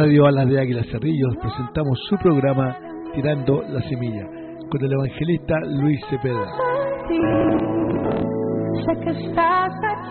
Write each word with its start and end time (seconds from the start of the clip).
Radio 0.00 0.26
Alas 0.26 0.46
de 0.46 0.60
Águila 0.60 0.84
Cerrillos 0.92 1.36
presentamos 1.42 1.98
su 2.08 2.16
programa 2.18 2.76
Tirando 3.14 3.62
la 3.62 3.80
Semilla 3.88 4.28
con 4.70 4.80
el 4.84 4.92
evangelista 4.92 5.58
Luis 5.82 6.00
Cepeda. 6.08 6.46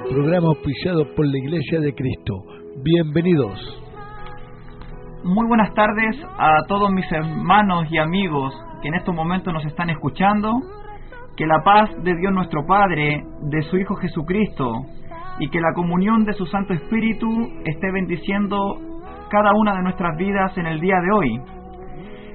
Programa 0.10 0.47
auspiciado 0.50 1.05
por 1.15 1.25
la 1.25 1.38
Iglesia 1.38 1.79
de 1.79 1.96
Cristo. 1.96 2.34
Bienvenidos. 2.84 3.82
Muy 5.23 5.47
buenas 5.47 5.73
tardes 5.73 6.18
a 6.38 6.65
todos 6.68 6.92
mis 6.92 7.10
hermanos 7.10 7.86
y 7.89 7.97
amigos 7.97 8.54
que 8.82 8.89
en 8.89 8.96
estos 8.96 9.15
momentos 9.15 9.54
nos 9.54 9.65
están 9.68 9.89
escuchando. 9.89 10.51
Que 11.38 11.46
la 11.46 11.64
paz 11.64 11.92
de 12.04 12.14
Dios 12.14 12.33
nuestro 12.33 12.65
Padre, 12.65 13.24
de 13.43 13.61
su 13.61 13.78
Hijo 13.78 13.96
Jesucristo 13.96 14.69
y 15.39 15.50
que 15.50 15.61
la 15.61 15.71
comunión 15.74 16.25
de 16.25 16.33
su 16.33 16.46
Santo 16.46 16.74
Espíritu 16.74 17.29
esté 17.64 17.89
bendiciendo 17.93 18.82
cada 19.29 19.51
una 19.55 19.75
de 19.75 19.83
nuestras 19.83 20.17
vidas 20.17 20.57
en 20.57 20.67
el 20.67 20.79
día 20.79 20.99
de 20.99 21.11
hoy. 21.11 21.41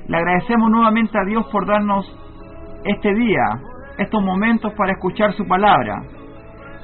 Le 0.08 0.16
agradecemos 0.16 0.70
nuevamente 0.70 1.18
a 1.18 1.24
Dios 1.24 1.46
por 1.50 1.66
darnos 1.66 2.06
este 2.84 3.14
día, 3.14 3.44
estos 3.98 4.22
momentos 4.22 4.72
para 4.74 4.92
escuchar 4.92 5.32
su 5.32 5.46
palabra. 5.46 6.02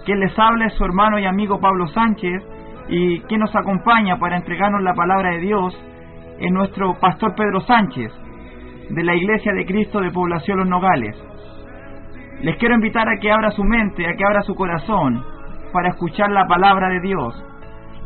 Quien 0.04 0.20
les 0.20 0.38
habla 0.38 0.68
su 0.70 0.84
hermano 0.84 1.18
y 1.18 1.26
amigo 1.26 1.60
Pablo 1.60 1.86
Sánchez 1.88 2.42
y 2.88 3.20
quien 3.22 3.40
nos 3.40 3.54
acompaña 3.54 4.18
para 4.18 4.36
entregarnos 4.36 4.82
la 4.82 4.94
palabra 4.94 5.30
de 5.30 5.40
Dios 5.40 5.78
es 6.38 6.52
nuestro 6.52 6.95
pastor 7.00 7.34
Pedro 7.34 7.60
Sánchez 7.60 8.12
de 8.90 9.04
la 9.04 9.14
Iglesia 9.14 9.52
de 9.52 9.66
Cristo 9.66 10.00
de 10.00 10.10
Población 10.10 10.59
Los 10.59 10.68
Nogales. 10.68 11.16
Les 12.40 12.56
quiero 12.56 12.76
invitar 12.76 13.09
a 13.09 13.18
que 13.20 13.30
abra 13.30 13.50
su 13.50 13.64
mente, 13.64 14.06
a 14.06 14.14
que 14.14 14.24
abra 14.24 14.42
su 14.42 14.54
corazón 14.54 15.22
para 15.72 15.88
escuchar 15.88 16.30
la 16.30 16.46
palabra 16.46 16.88
de 16.88 17.00
Dios, 17.00 17.45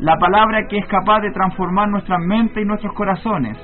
la 0.02 0.18
palabra 0.18 0.66
que 0.68 0.76
es 0.78 0.86
capaz 0.88 1.20
de 1.20 1.30
transformar 1.30 1.88
nuestra 1.88 2.18
mente 2.18 2.60
y 2.60 2.64
nuestros 2.64 2.92
corazones. 2.92 3.56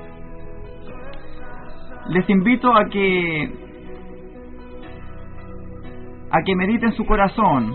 Les 2.10 2.30
invito 2.30 2.72
a 2.76 2.84
que 2.84 3.66
a 6.30 6.42
que 6.44 6.54
medite 6.54 6.86
en 6.86 6.92
su 6.92 7.04
corazón, 7.06 7.74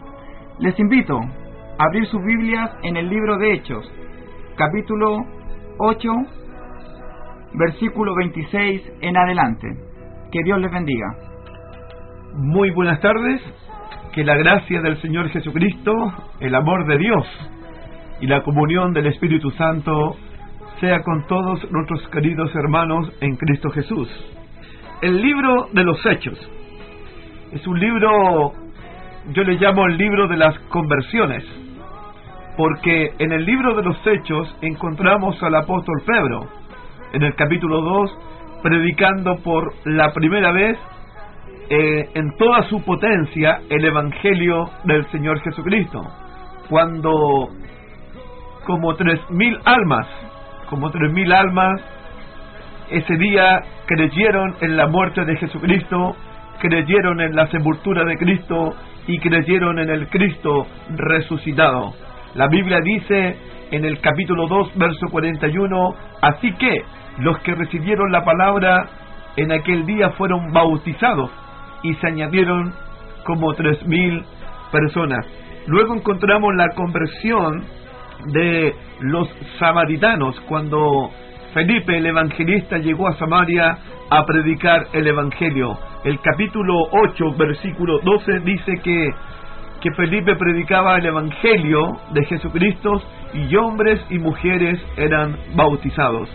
Les 0.59 0.79
invito 0.79 1.19
a 1.19 1.85
abrir 1.85 2.07
sus 2.07 2.23
Biblias 2.23 2.71
en 2.83 2.99
el 2.99 3.09
libro 3.09 3.39
de 3.39 3.55
Hechos, 3.55 3.91
capítulo 4.57 5.25
8, 5.79 6.13
versículo 7.55 8.15
26 8.15 8.83
en 9.01 9.17
adelante. 9.17 9.69
Que 10.31 10.43
Dios 10.45 10.61
les 10.61 10.71
bendiga. 10.71 11.17
Muy 12.35 12.69
buenas 12.71 13.01
tardes, 13.01 13.41
que 14.13 14.23
la 14.23 14.37
gracia 14.37 14.83
del 14.83 15.01
Señor 15.01 15.31
Jesucristo, 15.31 15.95
el 16.41 16.55
amor 16.55 16.85
de 16.87 16.99
Dios 16.99 17.27
y 18.21 18.27
la 18.27 18.43
comunión 18.43 18.93
del 18.93 19.07
Espíritu 19.07 19.51
Santo 19.53 20.19
sea 20.81 21.03
con 21.03 21.27
todos 21.27 21.73
nuestros 21.73 22.07
queridos 22.11 22.55
hermanos 22.55 23.11
en 23.23 23.35
Cristo 23.37 23.71
Jesús. 23.71 24.11
El 25.01 25.23
libro 25.23 25.69
de 25.73 25.85
los 25.85 26.05
Hechos. 26.05 26.39
Es 27.53 27.65
un 27.67 27.79
libro, 27.79 28.53
yo 29.33 29.45
le 29.45 29.55
llamo 29.55 29.87
el 29.87 29.97
libro 29.97 30.27
de 30.27 30.37
las 30.37 30.59
conversiones, 30.71 31.45
porque 32.57 33.13
en 33.21 33.33
el 33.33 33.45
libro 33.45 33.75
de 33.77 33.85
los 33.85 33.97
Hechos 34.05 34.57
encontramos 34.61 35.41
al 35.43 35.55
apóstol 35.55 36.03
Pedro, 36.05 36.49
en 37.13 37.23
el 37.23 37.35
capítulo 37.37 37.81
2, 37.81 38.19
predicando 38.63 39.37
por 39.37 39.73
la 39.85 40.13
primera 40.13 40.51
vez 40.51 40.77
eh, 41.71 42.11
en 42.15 42.37
toda 42.37 42.65
su 42.65 42.83
potencia 42.83 43.61
el 43.71 43.85
Evangelio 43.85 44.69
del 44.83 45.07
Señor 45.13 45.41
Jesucristo, 45.43 46.03
cuando 46.69 47.51
como 48.67 48.97
tres 48.97 49.21
mil 49.31 49.59
almas 49.65 50.07
como 50.69 50.91
tres 50.91 51.11
mil 51.13 51.33
almas 51.33 51.81
ese 52.91 53.17
día 53.17 53.63
creyeron 53.87 54.57
en 54.61 54.77
la 54.77 54.87
muerte 54.87 55.25
de 55.25 55.37
Jesucristo, 55.37 56.17
creyeron 56.61 57.21
en 57.21 57.35
la 57.35 57.47
sepultura 57.49 58.05
de 58.05 58.17
Cristo 58.17 58.75
y 59.07 59.19
creyeron 59.19 59.79
en 59.79 59.91
el 59.91 60.09
Cristo 60.09 60.67
resucitado. 60.97 61.95
La 62.35 62.49
Biblia 62.49 62.81
dice 62.83 63.37
en 63.71 63.85
el 63.85 64.01
capítulo 64.01 64.47
2, 64.47 64.77
verso 64.77 65.07
41, 65.11 65.95
así 66.23 66.53
que 66.55 66.83
los 67.19 67.39
que 67.41 67.55
recibieron 67.55 68.11
la 68.13 68.25
palabra 68.25 68.87
en 69.37 69.53
aquel 69.53 69.87
día 69.87 70.11
fueron 70.11 70.53
bautizados 70.53 71.31
y 71.83 71.95
se 71.95 72.07
añadieron 72.07 72.73
como 73.25 73.55
tres 73.55 73.85
mil 73.87 74.25
personas. 74.73 75.27
Luego 75.67 75.95
encontramos 75.95 76.55
la 76.55 76.69
conversión 76.75 77.65
de 78.33 78.75
los 79.01 79.29
samaritanos 79.59 80.41
cuando 80.49 81.11
Felipe 81.55 81.97
el 81.97 82.05
evangelista 82.05 82.77
llegó 82.79 83.09
a 83.09 83.17
Samaria 83.17 83.79
a 84.11 84.25
predicar 84.27 84.89
el 84.93 85.07
evangelio. 85.07 85.79
El 86.05 86.21
capítulo 86.21 86.75
8, 86.91 87.35
versículo 87.39 88.01
12 88.01 88.41
dice 88.41 88.73
que, 88.83 89.11
que 89.81 89.91
Felipe 89.93 90.37
predicaba 90.37 90.99
el 90.99 91.07
evangelio 91.07 91.99
de 92.13 92.25
Jesucristo 92.27 93.03
y 93.33 93.57
hombres 93.57 94.05
y 94.11 94.19
mujeres 94.19 94.79
eran 94.97 95.37
bautizados. 95.55 96.29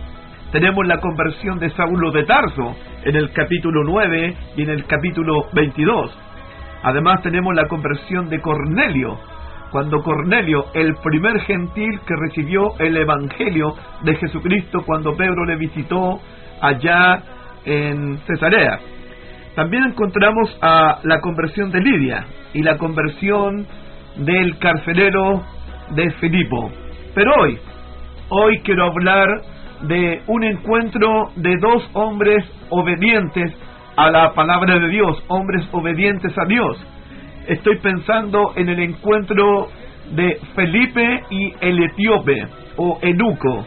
Tenemos 0.52 0.86
la 0.88 1.00
conversión 1.00 1.60
de 1.60 1.70
Saulo 1.72 2.12
de 2.12 2.24
Tarso 2.26 2.76
en 3.04 3.16
el 3.16 3.32
capítulo 3.34 3.84
9 3.84 4.36
y 4.58 4.64
en 4.64 4.70
el 4.70 4.86
capítulo 4.86 5.48
22. 5.54 6.18
Además 6.84 7.22
tenemos 7.22 7.54
la 7.56 7.68
conversión 7.68 8.30
de 8.30 8.42
Cornelio 8.42 9.20
cuando 9.74 10.04
Cornelio, 10.04 10.68
el 10.76 10.94
primer 11.04 11.40
gentil 11.42 12.00
que 12.06 12.14
recibió 12.16 12.76
el 12.78 12.96
Evangelio 12.96 13.74
de 14.04 14.16
Jesucristo 14.18 14.84
cuando 14.86 15.16
Pedro 15.18 15.46
le 15.46 15.56
visitó 15.56 16.22
allá 16.62 17.24
en 17.66 18.20
Cesarea. 18.20 18.80
También 19.56 19.86
encontramos 19.86 20.56
a 20.62 21.00
la 21.02 21.20
conversión 21.22 21.72
de 21.72 21.82
Lidia 21.82 22.24
y 22.54 22.62
la 22.62 22.78
conversión 22.78 23.66
del 24.18 24.60
carcelero 24.60 25.42
de 25.96 26.12
Filipo. 26.12 26.72
Pero 27.16 27.32
hoy, 27.42 27.58
hoy 28.30 28.60
quiero 28.60 28.86
hablar 28.86 29.28
de 29.88 30.22
un 30.28 30.44
encuentro 30.44 31.32
de 31.36 31.58
dos 31.58 31.90
hombres 31.94 32.46
obedientes 32.70 33.52
a 33.96 34.12
la 34.12 34.34
palabra 34.36 34.78
de 34.78 34.88
Dios, 34.90 35.24
hombres 35.30 35.68
obedientes 35.72 36.32
a 36.38 36.46
Dios 36.46 36.78
estoy 37.48 37.78
pensando 37.78 38.54
en 38.56 38.70
el 38.70 38.80
encuentro 38.80 39.70
de 40.12 40.40
Felipe 40.56 41.24
y 41.30 41.54
el 41.62 41.84
etíope 41.84 42.48
o 42.78 43.00
Enuco. 43.02 43.66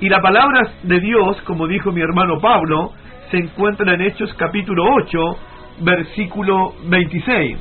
Y 0.00 0.08
la 0.08 0.20
palabra 0.20 0.60
de 0.82 1.00
Dios, 1.00 1.40
como 1.42 1.66
dijo 1.66 1.92
mi 1.92 2.00
hermano 2.00 2.38
Pablo, 2.40 2.92
se 3.30 3.38
encuentra 3.38 3.94
en 3.94 4.02
Hechos 4.02 4.32
capítulo 4.34 4.84
8, 4.84 5.18
versículo 5.80 6.74
26. 6.86 7.56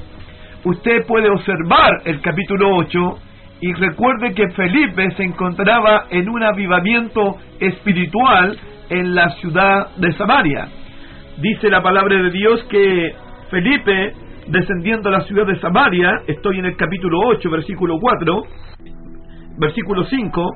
Usted 0.66 1.06
puede 1.08 1.30
observar 1.30 1.92
el 2.06 2.22
capítulo 2.22 2.76
8 2.76 3.20
y 3.62 3.74
recuerde 3.74 4.34
que 4.34 4.50
Felipe 4.50 5.12
se 5.12 5.24
encontraba 5.24 6.06
en 6.10 6.28
un 6.28 6.44
avivamiento 6.44 7.38
espiritual 7.60 8.58
en 8.90 9.16
la 9.16 9.30
ciudad 9.36 9.96
de 9.96 10.12
Samaria. 10.14 10.68
Dice 11.38 11.70
la 11.70 11.82
palabra 11.82 12.22
de 12.22 12.32
Dios 12.32 12.64
que 12.66 13.14
Felipe 13.50 14.14
descendiendo 14.48 15.10
a 15.10 15.14
la 15.14 15.22
ciudad 15.22 15.46
de 15.46 15.60
Samaria, 15.60 16.22
estoy 16.28 16.60
en 16.60 16.66
el 16.66 16.76
capítulo 16.78 17.20
8, 17.28 17.50
versículo 17.50 18.00
4, 18.00 18.44
versículo 19.58 20.04
5, 20.04 20.52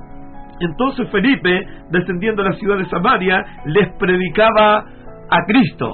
entonces 0.59 1.09
Felipe, 1.09 1.65
descendiendo 1.89 2.41
a 2.41 2.49
la 2.49 2.53
ciudad 2.53 2.77
de 2.77 2.89
Samaria, 2.89 3.45
les 3.65 3.87
predicaba 3.97 4.85
a 5.29 5.45
Cristo. 5.47 5.93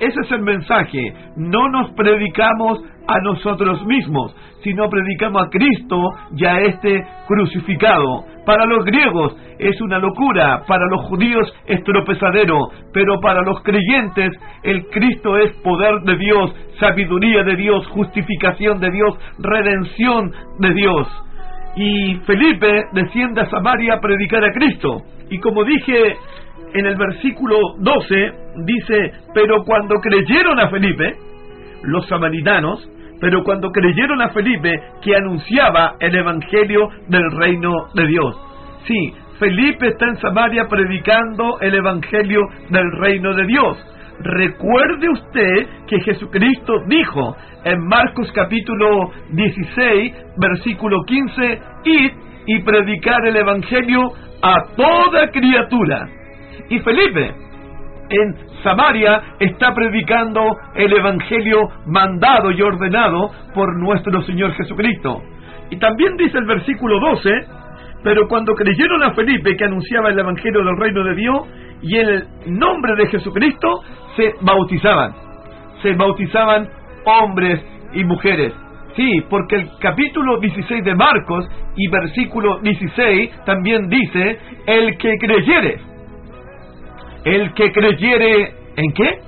Ese 0.00 0.20
es 0.20 0.30
el 0.32 0.42
mensaje. 0.42 1.12
No 1.36 1.68
nos 1.68 1.90
predicamos 1.92 2.82
a 3.06 3.18
nosotros 3.20 3.84
mismos, 3.86 4.34
sino 4.62 4.88
predicamos 4.88 5.42
a 5.42 5.50
Cristo 5.50 6.10
y 6.36 6.44
a 6.44 6.60
este 6.60 7.04
crucificado. 7.26 8.24
Para 8.44 8.66
los 8.66 8.84
griegos 8.84 9.36
es 9.58 9.80
una 9.80 9.98
locura, 9.98 10.62
para 10.66 10.86
los 10.86 11.02
judíos 11.06 11.52
es 11.66 11.82
tropezadero, 11.84 12.58
pero 12.92 13.20
para 13.20 13.42
los 13.42 13.62
creyentes 13.62 14.32
el 14.62 14.86
Cristo 14.86 15.36
es 15.38 15.52
poder 15.62 16.00
de 16.02 16.16
Dios, 16.16 16.54
sabiduría 16.78 17.42
de 17.44 17.56
Dios, 17.56 17.86
justificación 17.88 18.80
de 18.80 18.90
Dios, 18.90 19.18
redención 19.38 20.32
de 20.58 20.74
Dios. 20.74 21.08
Y 21.76 22.16
Felipe 22.26 22.84
desciende 22.92 23.40
a 23.40 23.50
Samaria 23.50 23.94
a 23.94 24.00
predicar 24.00 24.44
a 24.44 24.52
Cristo. 24.52 25.02
Y 25.30 25.38
como 25.38 25.64
dije 25.64 26.16
en 26.74 26.86
el 26.86 26.96
versículo 26.96 27.58
12, 27.78 28.32
dice, 28.64 29.12
pero 29.34 29.64
cuando 29.64 29.96
creyeron 29.96 30.58
a 30.58 30.68
Felipe, 30.68 31.14
los 31.84 32.06
samaritanos, 32.08 32.88
pero 33.20 33.44
cuando 33.44 33.70
creyeron 33.70 34.20
a 34.20 34.30
Felipe 34.30 34.82
que 35.00 35.14
anunciaba 35.14 35.94
el 36.00 36.14
Evangelio 36.14 36.88
del 37.08 37.30
reino 37.32 37.72
de 37.94 38.06
Dios. 38.06 38.36
Sí, 38.86 39.12
Felipe 39.38 39.88
está 39.88 40.06
en 40.06 40.16
Samaria 40.16 40.66
predicando 40.68 41.60
el 41.60 41.74
Evangelio 41.74 42.40
del 42.68 42.90
reino 42.98 43.34
de 43.34 43.46
Dios. 43.46 43.78
Recuerde 44.20 45.08
usted 45.08 45.66
que 45.86 46.00
Jesucristo 46.00 46.74
dijo 46.86 47.36
en 47.64 47.86
Marcos 47.86 48.30
capítulo 48.32 49.10
16, 49.30 50.14
versículo 50.36 51.02
15, 51.04 51.60
id 51.84 52.12
y 52.46 52.62
predicar 52.62 53.24
el 53.26 53.36
Evangelio 53.36 54.00
a 54.42 54.64
toda 54.76 55.30
criatura. 55.30 56.08
Y 56.72 56.78
Felipe 56.78 57.34
en 58.08 58.34
Samaria 58.62 59.22
está 59.38 59.74
predicando 59.74 60.56
el 60.74 60.90
Evangelio 60.90 61.68
mandado 61.84 62.50
y 62.50 62.62
ordenado 62.62 63.30
por 63.54 63.78
nuestro 63.78 64.22
Señor 64.22 64.54
Jesucristo. 64.54 65.20
Y 65.68 65.76
también 65.76 66.16
dice 66.16 66.38
el 66.38 66.46
versículo 66.46 66.98
12, 66.98 67.30
pero 68.02 68.26
cuando 68.26 68.54
creyeron 68.54 69.02
a 69.02 69.12
Felipe 69.12 69.54
que 69.54 69.64
anunciaba 69.66 70.08
el 70.08 70.18
Evangelio 70.18 70.64
del 70.64 70.78
reino 70.78 71.04
de 71.04 71.14
Dios 71.14 71.46
y 71.82 71.98
el 71.98 72.26
nombre 72.46 72.96
de 72.96 73.06
Jesucristo, 73.08 73.82
se 74.16 74.32
bautizaban. 74.40 75.12
Se 75.82 75.92
bautizaban 75.92 76.70
hombres 77.04 77.62
y 77.92 78.02
mujeres. 78.02 78.54
Sí, 78.96 79.22
porque 79.28 79.56
el 79.56 79.68
capítulo 79.78 80.40
16 80.40 80.84
de 80.84 80.94
Marcos 80.94 81.46
y 81.76 81.86
versículo 81.88 82.60
16 82.60 83.44
también 83.44 83.88
dice, 83.90 84.38
el 84.66 84.96
que 84.96 85.18
creyere, 85.18 85.91
el 87.24 87.52
que 87.54 87.72
creyere 87.72 88.54
en 88.76 88.92
qué? 88.92 89.18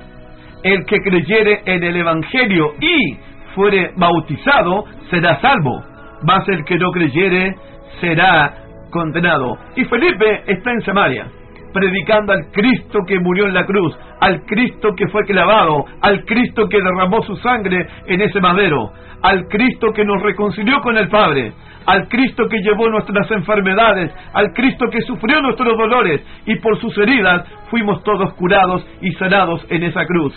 El 0.63 0.85
que 0.87 1.01
creyere 1.01 1.63
en 1.67 1.83
el 1.83 1.97
Evangelio 1.97 2.75
y 2.81 3.17
fuere 3.55 3.93
bautizado 3.97 4.85
será 5.11 5.41
salvo, 5.41 5.83
mas 6.23 6.49
el 6.49 6.65
que 6.65 6.79
no 6.79 6.91
creyere 6.91 7.55
será 8.01 8.55
condenado. 8.91 9.59
Y 9.77 9.85
Felipe 9.85 10.43
está 10.47 10.71
en 10.73 10.81
Samaria 10.83 11.27
predicando 11.75 12.33
al 12.33 12.51
Cristo 12.53 13.01
que 13.07 13.19
murió 13.19 13.47
en 13.47 13.53
la 13.53 13.67
cruz, 13.67 13.95
al 14.21 14.45
Cristo 14.47 14.95
que 14.97 15.09
fue 15.09 15.25
clavado, 15.27 15.85
al 16.01 16.25
Cristo 16.25 16.69
que 16.69 16.81
derramó 16.81 17.21
su 17.25 17.37
sangre 17.37 17.87
en 18.07 18.23
ese 18.23 18.41
madero, 18.41 18.93
al 19.21 19.47
Cristo 19.49 19.93
que 19.93 20.05
nos 20.05 20.23
reconcilió 20.23 20.81
con 20.81 20.97
el 20.97 21.09
Padre, 21.09 21.53
al 21.85 22.09
Cristo 22.09 22.45
que 22.49 22.63
llevó 22.63 22.89
nuestras 22.89 23.29
enfermedades, 23.33 24.13
al 24.33 24.53
Cristo 24.53 24.87
que 24.89 25.03
sufrió 25.03 25.43
nuestros 25.43 25.77
dolores 25.77 26.23
y 26.47 26.57
por 26.61 26.79
sus 26.79 26.97
heridas 26.97 27.45
fuimos 27.71 28.03
todos 28.05 28.33
curados 28.35 28.87
y 29.03 29.11
sanados 29.15 29.67
en 29.69 29.83
esa 29.83 30.07
cruz. 30.07 30.33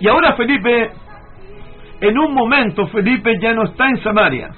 Y 0.00 0.06
ahora 0.06 0.34
Felipe, 0.34 0.90
en 2.00 2.18
un 2.18 2.34
momento 2.34 2.86
Felipe 2.86 3.36
ya 3.40 3.52
no 3.52 3.64
está 3.64 3.88
en 3.88 3.96
Samaria, 3.98 4.48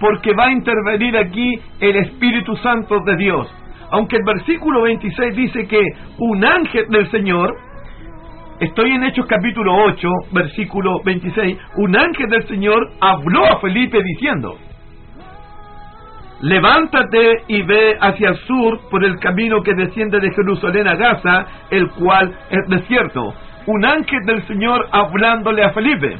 porque 0.00 0.34
va 0.34 0.46
a 0.46 0.52
intervenir 0.52 1.16
aquí 1.16 1.60
el 1.80 1.96
Espíritu 1.96 2.56
Santo 2.56 3.00
de 3.06 3.16
Dios 3.16 3.48
aunque 3.90 4.16
el 4.16 4.24
versículo 4.24 4.82
26 4.82 5.36
dice 5.36 5.66
que 5.66 5.82
un 6.18 6.44
ángel 6.44 6.86
del 6.88 7.10
Señor, 7.10 7.56
estoy 8.60 8.90
en 8.92 9.04
Hechos 9.04 9.26
capítulo 9.26 9.74
8, 9.74 10.08
versículo 10.32 11.00
26, 11.04 11.58
un 11.76 11.96
ángel 11.96 12.28
del 12.28 12.46
Señor 12.48 12.90
habló 13.00 13.44
a 13.46 13.60
Felipe 13.60 14.02
diciendo, 14.02 14.58
levántate 16.40 17.44
y 17.48 17.62
ve 17.62 17.96
hacia 18.00 18.30
el 18.30 18.36
sur 18.38 18.80
por 18.90 19.04
el 19.04 19.18
camino 19.18 19.62
que 19.62 19.74
desciende 19.74 20.20
de 20.20 20.32
Jerusalén 20.32 20.86
a 20.86 20.94
Gaza, 20.94 21.46
el 21.70 21.90
cual 21.90 22.32
es 22.50 22.68
desierto. 22.68 23.34
Un 23.66 23.84
ángel 23.84 24.20
del 24.24 24.46
Señor 24.46 24.86
hablándole 24.92 25.62
a 25.62 25.70
Felipe. 25.70 26.16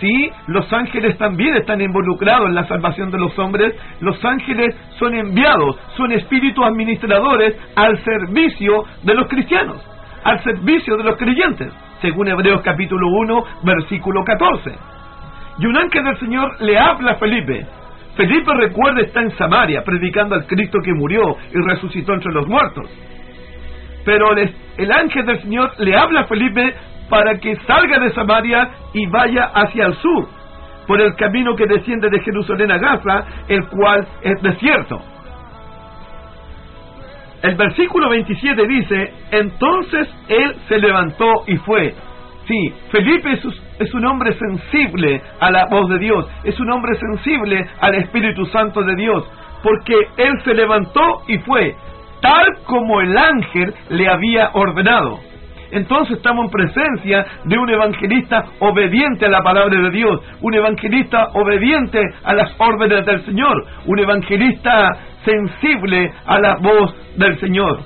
Sí, 0.00 0.30
los 0.46 0.72
ángeles 0.72 1.18
también 1.18 1.56
están 1.56 1.80
involucrados 1.80 2.48
en 2.48 2.54
la 2.54 2.66
salvación 2.68 3.10
de 3.10 3.18
los 3.18 3.36
hombres. 3.38 3.74
Los 4.00 4.24
ángeles 4.24 4.76
son 4.98 5.14
enviados, 5.14 5.76
son 5.96 6.12
espíritus 6.12 6.64
administradores 6.64 7.56
al 7.74 7.98
servicio 8.04 8.84
de 9.02 9.14
los 9.14 9.26
cristianos, 9.26 9.84
al 10.22 10.42
servicio 10.44 10.96
de 10.96 11.02
los 11.02 11.16
creyentes, 11.16 11.72
según 12.00 12.28
Hebreos 12.28 12.60
capítulo 12.62 13.08
1, 13.08 13.44
versículo 13.64 14.22
14. 14.22 14.70
Y 15.58 15.66
un 15.66 15.76
ángel 15.76 16.04
del 16.04 16.18
Señor 16.20 16.60
le 16.60 16.78
habla 16.78 17.12
a 17.12 17.16
Felipe. 17.16 17.66
Felipe 18.14 18.54
recuerda 18.54 19.00
está 19.00 19.20
en 19.20 19.36
Samaria 19.36 19.82
predicando 19.82 20.36
al 20.36 20.46
Cristo 20.46 20.78
que 20.84 20.92
murió 20.92 21.36
y 21.52 21.60
resucitó 21.60 22.14
entre 22.14 22.32
los 22.32 22.46
muertos. 22.46 22.88
Pero 24.04 24.32
el, 24.36 24.54
el 24.76 24.92
ángel 24.92 25.26
del 25.26 25.40
Señor 25.42 25.72
le 25.78 25.96
habla 25.96 26.20
a 26.20 26.24
Felipe 26.24 26.74
para 27.08 27.38
que 27.38 27.56
salga 27.66 27.98
de 27.98 28.12
Samaria 28.12 28.70
y 28.92 29.06
vaya 29.06 29.50
hacia 29.54 29.86
el 29.86 29.94
sur, 29.94 30.28
por 30.86 31.00
el 31.00 31.14
camino 31.16 31.54
que 31.54 31.66
desciende 31.66 32.08
de 32.08 32.20
Jerusalén 32.20 32.70
a 32.70 32.78
Gaza, 32.78 33.24
el 33.48 33.66
cual 33.68 34.06
es 34.22 34.42
desierto. 34.42 35.00
El 37.42 37.54
versículo 37.54 38.08
27 38.08 38.66
dice, 38.66 39.12
entonces 39.30 40.08
él 40.28 40.56
se 40.68 40.78
levantó 40.78 41.44
y 41.46 41.56
fue. 41.58 41.94
Sí, 42.48 42.74
Felipe 42.90 43.38
es, 43.78 43.94
un 43.94 44.06
hombre 44.06 44.32
sensible 44.32 45.22
a 45.38 45.50
la 45.50 45.66
voz 45.66 45.88
de 45.90 45.98
Dios, 45.98 46.26
es 46.44 46.58
un 46.58 46.70
hombre 46.72 46.98
sensible 46.98 47.64
al 47.80 47.94
Espíritu 47.94 48.46
Santo 48.46 48.82
de 48.82 48.96
Dios, 48.96 49.24
porque 49.62 49.94
él 50.16 50.32
se 50.44 50.54
levantó 50.54 51.22
y 51.28 51.38
fue, 51.38 51.76
tal 52.20 52.46
como 52.64 53.00
el 53.02 53.16
ángel 53.16 53.74
le 53.90 54.08
había 54.08 54.50
ordenado 54.54 55.20
entonces 55.70 56.16
estamos 56.16 56.46
en 56.46 56.50
presencia 56.50 57.26
de 57.44 57.58
un 57.58 57.68
evangelista 57.68 58.44
obediente 58.60 59.26
a 59.26 59.28
la 59.28 59.42
palabra 59.42 59.80
de 59.80 59.90
Dios, 59.90 60.20
un 60.40 60.54
evangelista 60.54 61.28
obediente 61.34 62.00
a 62.24 62.34
las 62.34 62.54
órdenes 62.58 63.04
del 63.04 63.24
Señor, 63.24 63.66
un 63.86 63.98
evangelista 63.98 64.96
sensible 65.24 66.12
a 66.26 66.40
la 66.40 66.56
voz 66.56 66.94
del 67.16 67.38
Señor. 67.38 67.80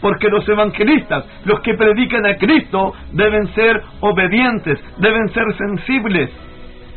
Porque 0.00 0.28
los 0.28 0.48
evangelistas, 0.48 1.24
los 1.44 1.60
que 1.60 1.74
predican 1.74 2.26
a 2.26 2.36
Cristo, 2.36 2.92
deben 3.12 3.48
ser 3.54 3.82
obedientes, 4.00 4.78
deben 4.98 5.28
ser 5.28 5.44
sensibles 5.56 6.30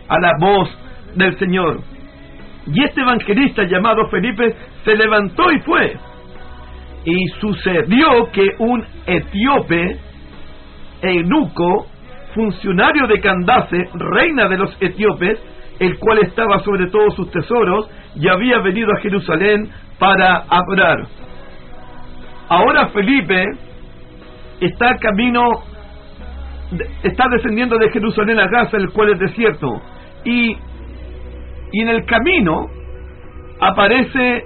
a 0.08 0.20
la 0.20 0.32
voz 0.40 0.70
del 1.16 1.38
Señor. 1.38 1.80
Y 2.68 2.84
este 2.84 3.02
evangelista 3.02 3.64
llamado 3.64 4.08
Felipe 4.10 4.54
se 4.84 4.96
levantó 4.96 5.52
y 5.52 5.60
fue. 5.62 5.98
Y 7.06 7.28
sucedió 7.40 8.30
que 8.32 8.48
un 8.60 8.86
etíope, 9.08 9.98
eunuco, 11.02 11.88
funcionario 12.34 13.08
de 13.08 13.20
Candace, 13.20 13.90
reina 13.94 14.48
de 14.48 14.58
los 14.58 14.78
etíopes, 14.82 15.40
el 15.80 15.98
cual 15.98 16.20
estaba 16.20 16.60
sobre 16.60 16.88
todos 16.88 17.16
sus 17.16 17.32
tesoros 17.32 17.90
y 18.16 18.28
había 18.28 18.60
venido 18.60 18.92
a 18.92 19.02
Jerusalén 19.02 19.70
para 19.98 20.44
adorar. 20.50 20.98
Ahora 22.50 22.88
Felipe 22.90 23.46
está 24.60 24.98
camino, 24.98 25.42
está 27.04 27.26
descendiendo 27.32 27.78
de 27.78 27.92
Jerusalén 27.92 28.40
a 28.40 28.48
Gaza, 28.48 28.78
el 28.78 28.90
cual 28.92 29.12
es 29.12 29.20
desierto, 29.20 29.82
y, 30.26 30.58
y 31.72 31.82
en 31.82 31.90
el 31.90 32.06
camino 32.06 32.66
aparece 33.62 34.44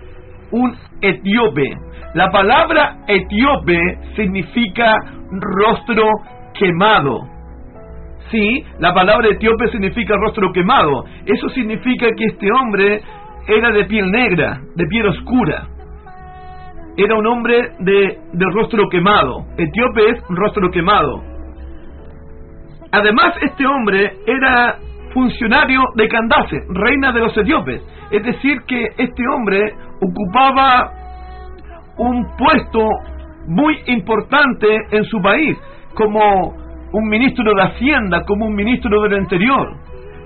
un 0.51 0.75
etíope. 1.01 1.77
La 2.13 2.29
palabra 2.29 2.97
etíope 3.07 3.97
significa 4.15 4.93
rostro 5.31 6.05
quemado. 6.63 7.27
Sí, 8.31 8.63
la 8.79 8.93
palabra 8.93 9.27
etíope 9.29 9.67
significa 9.69 10.15
rostro 10.15 10.51
quemado. 10.53 11.03
Eso 11.25 11.49
significa 11.49 12.07
que 12.17 12.25
este 12.25 12.47
hombre 12.51 13.01
era 13.47 13.71
de 13.71 13.85
piel 13.85 14.09
negra, 14.09 14.61
de 14.75 14.87
piel 14.87 15.07
oscura. 15.07 15.67
Era 16.95 17.15
un 17.15 17.27
hombre 17.27 17.71
de, 17.79 18.17
rostro 18.53 18.87
quemado. 18.89 19.45
Etíope 19.57 20.09
es 20.09 20.23
rostro 20.29 20.69
quemado. 20.71 21.21
Además, 22.91 23.33
este 23.41 23.65
hombre 23.65 24.13
era 24.25 24.77
funcionario 25.13 25.81
de 25.95 26.07
Candace, 26.07 26.57
reina 26.69 27.11
de 27.11 27.19
los 27.19 27.37
etíopes. 27.37 27.81
Es 28.09 28.23
decir, 28.23 28.61
que 28.67 28.87
este 28.97 29.23
hombre 29.35 29.73
ocupaba 30.01 30.91
un 31.97 32.25
puesto 32.37 32.87
muy 33.47 33.77
importante 33.87 34.67
en 34.91 35.03
su 35.05 35.21
país 35.21 35.57
como 35.95 36.53
un 36.91 37.07
ministro 37.09 37.53
de 37.53 37.61
Hacienda, 37.61 38.23
como 38.25 38.45
un 38.45 38.55
ministro 38.55 39.01
del 39.03 39.19
Interior. 39.19 39.75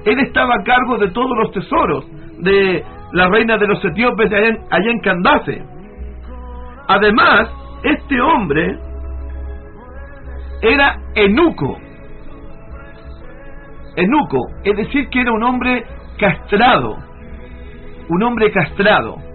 Él 0.05 0.19
estaba 0.19 0.55
a 0.55 0.63
cargo 0.63 0.97
de 0.97 1.09
todos 1.11 1.37
los 1.37 1.51
tesoros 1.51 2.05
de 2.39 2.83
la 3.13 3.27
reina 3.27 3.57
de 3.57 3.67
los 3.67 3.83
etíopes 3.83 4.31
allá 4.31 4.47
en, 4.47 4.59
allá 4.69 4.91
en 4.91 4.99
Candace. 4.99 5.63
Además, 6.87 7.49
este 7.83 8.21
hombre 8.21 8.79
era 10.61 10.99
enuco. 11.15 11.77
Enuco, 13.95 14.47
es 14.63 14.77
decir, 14.77 15.09
que 15.09 15.21
era 15.21 15.31
un 15.31 15.43
hombre 15.43 15.83
castrado. 16.19 16.97
Un 18.09 18.23
hombre 18.23 18.51
castrado. 18.51 19.26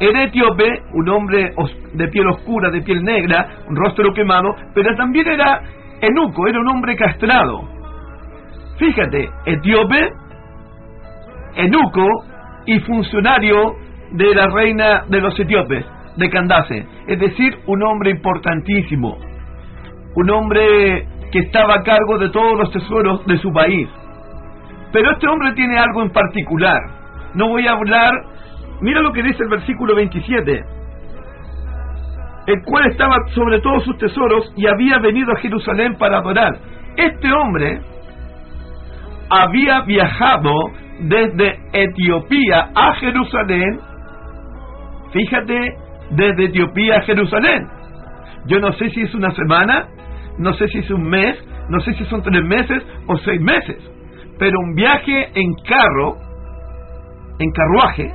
Era 0.00 0.24
etíope, 0.24 0.82
un 0.92 1.08
hombre 1.08 1.52
de 1.92 2.08
piel 2.08 2.28
oscura, 2.28 2.70
de 2.70 2.82
piel 2.82 3.02
negra, 3.02 3.48
un 3.68 3.74
rostro 3.74 4.12
quemado, 4.14 4.54
pero 4.72 4.94
también 4.96 5.26
era 5.26 5.60
enuco, 6.00 6.46
era 6.46 6.60
un 6.60 6.68
hombre 6.68 6.94
castrado. 6.94 7.68
Fíjate, 8.78 9.28
etíope, 9.44 10.12
enuco 11.56 12.06
y 12.66 12.78
funcionario 12.80 13.74
de 14.12 14.34
la 14.36 14.46
reina 14.46 15.04
de 15.08 15.20
los 15.20 15.38
etíopes, 15.38 15.84
de 16.16 16.30
Candace. 16.30 16.86
Es 17.08 17.18
decir, 17.18 17.58
un 17.66 17.82
hombre 17.82 18.10
importantísimo. 18.10 19.18
Un 20.14 20.30
hombre 20.30 21.08
que 21.32 21.40
estaba 21.40 21.74
a 21.74 21.82
cargo 21.82 22.18
de 22.18 22.30
todos 22.30 22.56
los 22.56 22.70
tesoros 22.70 23.26
de 23.26 23.36
su 23.38 23.52
país. 23.52 23.88
Pero 24.92 25.10
este 25.10 25.26
hombre 25.26 25.52
tiene 25.54 25.76
algo 25.76 26.02
en 26.02 26.10
particular. 26.10 26.80
No 27.34 27.48
voy 27.48 27.66
a 27.66 27.72
hablar... 27.72 28.37
Mira 28.80 29.00
lo 29.00 29.12
que 29.12 29.22
dice 29.22 29.42
el 29.42 29.48
versículo 29.48 29.94
27 29.94 30.78
el 32.48 32.62
cual 32.64 32.90
estaba 32.90 33.14
sobre 33.34 33.60
todos 33.60 33.84
sus 33.84 33.98
tesoros 33.98 34.50
y 34.56 34.66
había 34.66 34.98
venido 35.00 35.30
a 35.32 35.40
Jerusalén 35.40 35.96
para 35.98 36.16
adorar. 36.16 36.58
Este 36.96 37.30
hombre 37.30 37.78
había 39.28 39.82
viajado 39.82 40.50
desde 41.00 41.58
Etiopía 41.74 42.70
a 42.74 42.94
Jerusalén, 42.94 43.78
fíjate, 45.12 45.76
desde 46.12 46.44
Etiopía 46.46 46.96
a 46.96 47.02
Jerusalén. 47.02 47.68
Yo 48.46 48.60
no 48.60 48.72
sé 48.72 48.88
si 48.90 49.02
es 49.02 49.14
una 49.14 49.30
semana, 49.32 49.86
no 50.38 50.54
sé 50.54 50.68
si 50.68 50.78
es 50.78 50.90
un 50.90 51.02
mes, 51.02 51.36
no 51.68 51.80
sé 51.80 51.92
si 51.94 52.04
son 52.06 52.22
tres 52.22 52.42
meses 52.44 52.82
o 53.08 53.18
seis 53.18 53.42
meses, 53.42 53.76
pero 54.38 54.58
un 54.58 54.74
viaje 54.74 55.28
en 55.34 55.52
carro, 55.68 56.16
en 57.38 57.50
carruaje, 57.52 58.10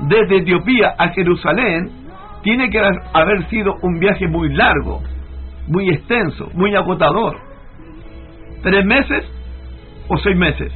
desde 0.00 0.38
Etiopía 0.38 0.94
a 0.98 1.08
Jerusalén, 1.08 1.90
tiene 2.42 2.70
que 2.70 2.80
haber 3.12 3.48
sido 3.48 3.74
un 3.82 3.98
viaje 3.98 4.28
muy 4.28 4.52
largo, 4.54 5.02
muy 5.68 5.90
extenso, 5.90 6.48
muy 6.54 6.74
agotador. 6.74 7.36
Tres 8.62 8.84
meses 8.84 9.24
o 10.08 10.16
seis 10.18 10.36
meses. 10.36 10.72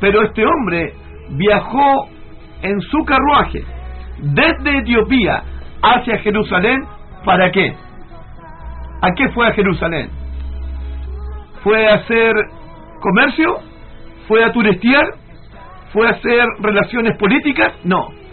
Pero 0.00 0.22
este 0.22 0.44
hombre 0.44 0.92
viajó 1.30 2.08
en 2.62 2.80
su 2.80 3.04
carruaje 3.04 3.64
desde 4.18 4.78
Etiopía 4.78 5.42
hacia 5.82 6.18
Jerusalén. 6.18 6.84
¿Para 7.24 7.50
qué? 7.50 7.74
¿A 9.00 9.12
qué 9.14 9.28
fue 9.30 9.46
a 9.46 9.52
Jerusalén? 9.52 10.10
¿Fue 11.62 11.88
a 11.88 11.94
hacer 11.94 12.34
comercio? 13.00 13.58
¿Fue 14.28 14.44
a 14.44 14.52
turistear? 14.52 15.04
¿Fue 15.92 16.06
a 16.06 16.10
hacer 16.10 16.44
relaciones 16.60 17.16
políticas? 17.18 17.72
No. 17.84 18.23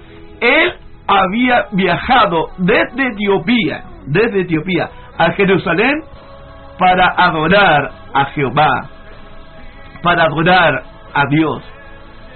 Él 0.41 0.73
había 1.07 1.67
viajado 1.71 2.49
desde 2.57 3.07
Etiopía, 3.13 3.83
desde 4.07 4.41
Etiopía 4.41 4.89
a 5.17 5.31
Jerusalén 5.33 6.01
para 6.77 7.13
adorar 7.15 7.91
a 8.13 8.25
Jehová, 8.25 8.89
para 10.01 10.23
adorar 10.23 10.83
a 11.13 11.25
Dios. 11.27 11.63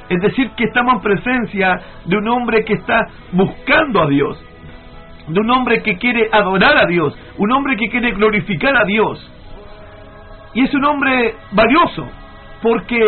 Es 0.08 0.22
decir, 0.22 0.52
que 0.52 0.66
estamos 0.66 0.96
en 0.96 1.02
presencia 1.02 1.82
de 2.06 2.18
un 2.18 2.28
hombre 2.28 2.64
que 2.64 2.74
está 2.74 3.08
buscando 3.32 4.04
a 4.04 4.08
Dios, 4.08 4.40
de 5.28 5.40
un 5.40 5.50
hombre 5.50 5.82
que 5.82 5.98
quiere 5.98 6.30
adorar 6.32 6.78
a 6.78 6.86
Dios, 6.86 7.18
un 7.38 7.52
hombre 7.52 7.76
que 7.76 7.90
quiere 7.90 8.12
glorificar 8.12 8.78
a 8.78 8.86
Dios. 8.86 9.32
Y 10.54 10.64
es 10.64 10.74
un 10.76 10.86
hombre 10.86 11.36
valioso, 11.52 12.08
porque 12.62 13.00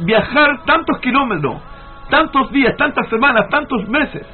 viajar 0.00 0.64
tantos 0.64 0.98
kilómetros, 1.00 1.60
tantos 2.08 2.50
días, 2.52 2.76
tantas 2.76 3.08
semanas, 3.08 3.48
tantos 3.50 3.88
meses, 3.88 4.26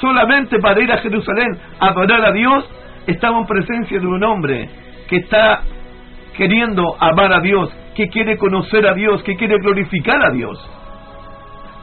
solamente 0.00 0.58
para 0.58 0.80
ir 0.82 0.92
a 0.92 0.98
Jerusalén 0.98 1.58
a 1.80 1.88
adorar 1.88 2.24
a 2.24 2.32
Dios, 2.32 2.68
estamos 3.06 3.42
en 3.42 3.46
presencia 3.46 4.00
de 4.00 4.06
un 4.06 4.22
hombre 4.24 4.68
que 5.08 5.16
está 5.16 5.62
queriendo 6.36 6.96
amar 6.98 7.32
a 7.32 7.40
Dios, 7.40 7.70
que 7.94 8.08
quiere 8.08 8.36
conocer 8.36 8.86
a 8.86 8.94
Dios, 8.94 9.22
que 9.22 9.36
quiere 9.36 9.58
glorificar 9.58 10.24
a 10.24 10.30
Dios. 10.30 10.58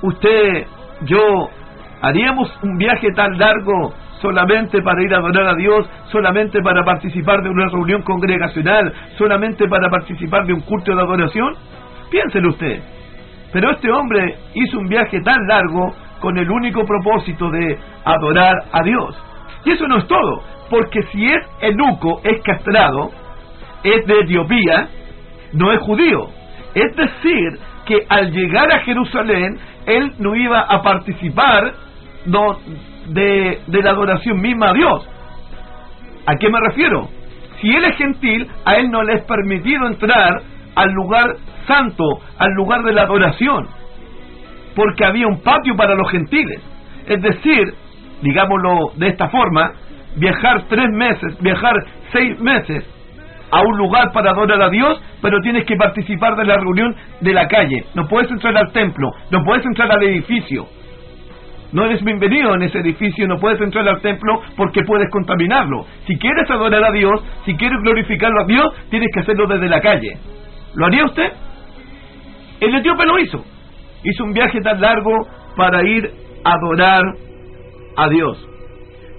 Usted, 0.01 0.65
yo, 1.01 1.49
haríamos 2.01 2.51
un 2.63 2.77
viaje 2.77 3.07
tan 3.15 3.37
largo 3.37 3.93
solamente 4.21 4.81
para 4.81 5.01
ir 5.03 5.13
a 5.13 5.17
adorar 5.17 5.47
a 5.47 5.55
Dios, 5.55 5.87
solamente 6.11 6.61
para 6.61 6.83
participar 6.83 7.41
de 7.41 7.49
una 7.49 7.69
reunión 7.69 8.01
congregacional, 8.01 8.93
solamente 9.17 9.67
para 9.67 9.89
participar 9.89 10.45
de 10.45 10.53
un 10.53 10.61
culto 10.61 10.93
de 10.93 11.01
adoración? 11.01 11.53
Piénselo 12.09 12.49
usted. 12.49 12.98
Pero 13.51 13.71
este 13.71 13.91
hombre 13.91 14.35
hizo 14.53 14.77
un 14.77 14.87
viaje 14.87 15.19
tan 15.21 15.47
largo 15.47 15.93
con 16.19 16.37
el 16.37 16.49
único 16.49 16.85
propósito 16.85 17.49
de 17.49 17.77
adorar 18.05 18.53
a 18.71 18.83
Dios. 18.83 19.15
Y 19.65 19.71
eso 19.71 19.87
no 19.87 19.97
es 19.97 20.07
todo, 20.07 20.43
porque 20.69 21.01
si 21.11 21.27
es 21.27 21.39
enuco, 21.61 22.21
es 22.23 22.41
castrado, 22.43 23.11
es 23.83 24.05
de 24.05 24.19
Etiopía, 24.19 24.87
no 25.53 25.71
es 25.71 25.79
judío. 25.81 26.27
Es 26.73 26.95
decir, 26.95 27.59
que 27.85 28.05
al 28.07 28.31
llegar 28.31 28.71
a 28.71 28.79
Jerusalén, 28.79 29.57
él 29.85 30.13
no 30.19 30.35
iba 30.35 30.61
a 30.61 30.81
participar 30.81 31.73
de, 33.07 33.61
de 33.65 33.81
la 33.81 33.89
adoración 33.89 34.39
misma 34.39 34.69
a 34.69 34.73
Dios. 34.73 35.09
¿A 36.27 36.35
qué 36.35 36.49
me 36.49 36.59
refiero? 36.59 37.09
Si 37.59 37.69
él 37.75 37.83
es 37.85 37.97
gentil, 37.97 38.47
a 38.65 38.75
él 38.75 38.91
no 38.91 39.01
le 39.03 39.15
es 39.15 39.23
permitido 39.23 39.87
entrar 39.87 40.41
al 40.75 40.91
lugar 40.91 41.35
santo, 41.69 42.03
al 42.37 42.51
lugar 42.57 42.83
de 42.83 42.93
la 42.93 43.03
adoración 43.03 43.79
porque 44.79 45.05
había 45.05 45.27
un 45.27 45.41
patio 45.41 45.75
para 45.75 45.93
los 45.93 46.09
gentiles. 46.09 46.61
Es 47.05 47.21
decir, 47.21 47.73
digámoslo 48.21 48.91
de 48.95 49.09
esta 49.09 49.27
forma, 49.27 49.73
viajar 50.15 50.63
tres 50.69 50.87
meses, 50.93 51.37
viajar 51.41 51.75
seis 52.13 52.39
meses 52.39 52.85
a 53.51 53.61
un 53.61 53.77
lugar 53.77 54.13
para 54.13 54.31
adorar 54.31 54.61
a 54.61 54.69
Dios, 54.69 55.01
pero 55.21 55.41
tienes 55.41 55.65
que 55.65 55.75
participar 55.75 56.37
de 56.37 56.45
la 56.45 56.55
reunión 56.55 56.95
de 57.19 57.33
la 57.33 57.47
calle. 57.49 57.83
No 57.93 58.07
puedes 58.07 58.31
entrar 58.31 58.55
al 58.55 58.71
templo, 58.71 59.09
no 59.31 59.43
puedes 59.43 59.65
entrar 59.65 59.91
al 59.91 60.03
edificio. 60.03 60.65
No 61.73 61.83
eres 61.83 62.01
bienvenido 62.01 62.55
en 62.55 62.63
ese 62.63 62.79
edificio, 62.79 63.27
no 63.27 63.37
puedes 63.37 63.59
entrar 63.59 63.85
al 63.85 63.99
templo 63.99 64.41
porque 64.55 64.81
puedes 64.87 65.09
contaminarlo. 65.11 65.85
Si 66.07 66.17
quieres 66.17 66.49
adorar 66.49 66.85
a 66.85 66.91
Dios, 66.91 67.21
si 67.43 67.53
quieres 67.55 67.79
glorificarlo 67.83 68.43
a 68.43 68.47
Dios, 68.47 68.65
tienes 68.89 69.09
que 69.13 69.19
hacerlo 69.19 69.45
desde 69.45 69.67
la 69.67 69.81
calle. 69.81 70.17
¿Lo 70.75 70.85
haría 70.85 71.03
usted? 71.03 71.31
El 72.59 72.75
etíope 72.75 73.05
lo 73.05 73.19
hizo 73.19 73.43
hizo 74.03 74.23
un 74.23 74.33
viaje 74.33 74.59
tan 74.61 74.79
largo 74.79 75.27
para 75.55 75.83
ir 75.83 76.11
a 76.43 76.53
adorar 76.53 77.03
a 77.97 78.09
Dios. 78.09 78.47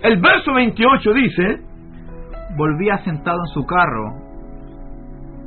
El 0.02 0.20
verso 0.20 0.54
28 0.54 1.12
dice, 1.12 1.60
volvía 2.56 2.98
sentado 2.98 3.38
en 3.38 3.54
su 3.54 3.66
carro 3.66 4.04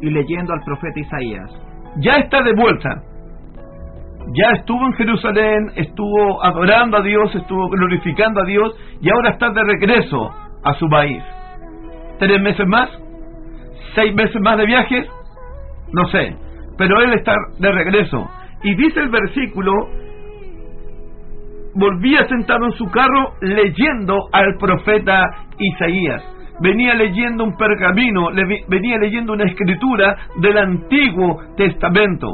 y 0.02 0.10
leyendo 0.10 0.54
al 0.54 0.62
profeta 0.64 1.00
Isaías. 1.00 1.50
Ya 1.98 2.18
está 2.18 2.42
de 2.44 2.54
vuelta. 2.54 2.90
Ya 4.36 4.52
estuvo 4.52 4.86
en 4.86 4.94
Jerusalén, 4.94 5.72
estuvo 5.76 6.44
adorando 6.44 6.98
a 6.98 7.02
Dios, 7.02 7.34
estuvo 7.36 7.68
glorificando 7.70 8.42
a 8.42 8.46
Dios 8.46 8.74
y 9.02 9.10
ahora 9.10 9.32
está 9.32 9.50
de 9.50 9.64
regreso 9.64 10.32
a 10.64 10.74
su 10.76 10.88
país. 10.88 11.22
¿Tres 12.20 12.42
meses 12.42 12.66
más? 12.68 12.90
¿Seis 13.96 14.14
meses 14.14 14.40
más 14.42 14.58
de 14.58 14.66
viaje? 14.66 15.08
No 15.92 16.08
sé. 16.08 16.43
Pero 16.78 17.02
él 17.02 17.14
está 17.14 17.36
de 17.60 17.72
regreso. 17.72 18.30
Y 18.64 18.76
dice 18.76 19.00
el 19.02 19.10
versículo, 19.10 19.72
volvía 21.76 22.28
sentado 22.28 22.66
en 22.66 22.72
su 22.74 22.90
carro 22.90 23.34
leyendo 23.42 24.30
al 24.32 24.58
profeta 24.58 25.30
Isaías. 25.58 26.24
Venía 26.62 26.94
leyendo 26.94 27.44
un 27.44 27.58
pergamino, 27.58 28.30
venía 28.68 28.98
leyendo 28.98 29.34
una 29.34 29.46
escritura 29.46 30.16
del 30.38 30.58
Antiguo 30.58 31.42
Testamento, 31.58 32.28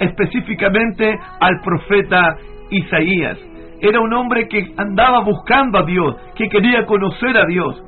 específicamente 0.00 1.18
al 1.40 1.60
profeta 1.60 2.36
Isaías. 2.70 3.38
Era 3.80 4.00
un 4.00 4.12
hombre 4.12 4.48
que 4.48 4.74
andaba 4.76 5.20
buscando 5.20 5.78
a 5.78 5.84
Dios, 5.84 6.16
que 6.34 6.48
quería 6.48 6.84
conocer 6.86 7.36
a 7.36 7.46
Dios, 7.46 7.82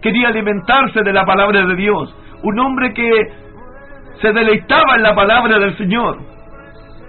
quería 0.00 0.28
alimentarse 0.28 1.02
de 1.02 1.12
la 1.12 1.24
palabra 1.24 1.66
de 1.66 1.76
Dios, 1.76 2.14
un 2.42 2.58
hombre 2.58 2.92
que 2.92 3.08
se 4.20 4.32
deleitaba 4.32 4.96
en 4.96 5.02
la 5.02 5.14
palabra 5.14 5.58
del 5.58 5.76
Señor 5.76 6.32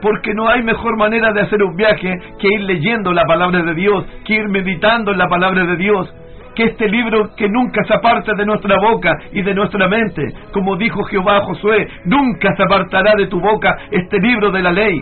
porque 0.03 0.33
no 0.33 0.49
hay 0.49 0.61
mejor 0.61 0.97
manera 0.97 1.31
de 1.31 1.41
hacer 1.41 1.63
un 1.63 1.77
viaje 1.77 2.19
que 2.37 2.47
ir 2.49 2.61
leyendo 2.63 3.13
la 3.13 3.23
palabra 3.23 3.63
de 3.63 3.73
Dios, 3.73 4.03
que 4.25 4.33
ir 4.33 4.49
meditando 4.49 5.13
en 5.13 5.17
la 5.17 5.29
palabra 5.29 5.65
de 5.65 5.77
Dios, 5.77 6.13
que 6.55 6.63
este 6.63 6.89
libro 6.89 7.29
que 7.37 7.47
nunca 7.47 7.81
se 7.85 7.93
aparte 7.93 8.35
de 8.35 8.45
nuestra 8.45 8.75
boca 8.81 9.17
y 9.31 9.41
de 9.41 9.53
nuestra 9.53 9.87
mente, 9.87 10.27
como 10.51 10.75
dijo 10.75 11.03
Jehová 11.05 11.37
a 11.37 11.45
Josué, 11.45 11.87
nunca 12.03 12.53
se 12.53 12.63
apartará 12.63 13.13
de 13.15 13.27
tu 13.27 13.39
boca 13.39 13.77
este 13.91 14.19
libro 14.19 14.51
de 14.51 14.61
la 14.61 14.73
ley, 14.73 15.01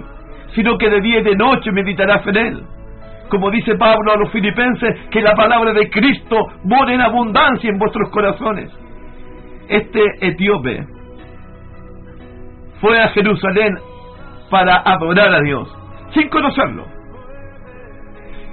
sino 0.54 0.78
que 0.78 0.88
de 0.88 1.02
día 1.02 1.20
y 1.20 1.24
de 1.24 1.36
noche 1.36 1.72
meditarás 1.72 2.26
en 2.28 2.38
él. 2.38 2.64
Como 3.30 3.50
dice 3.50 3.76
Pablo 3.78 4.14
a 4.14 4.18
los 4.18 4.32
filipenses, 4.32 5.10
que 5.10 5.22
la 5.22 5.34
palabra 5.34 5.74
de 5.74 5.90
Cristo 5.90 6.38
more 6.64 6.94
en 6.94 7.02
abundancia 7.02 7.72
en 7.72 7.80
vuestros 7.80 8.12
corazones. 8.12 8.70
Este 9.68 10.04
etíope 10.22 10.86
fue 12.82 13.00
a 13.00 13.10
Jerusalén 13.10 13.78
para 14.50 14.76
adorar 14.84 15.34
a 15.34 15.40
Dios, 15.42 15.74
sin 16.14 16.28
conocerlo. 16.30 16.86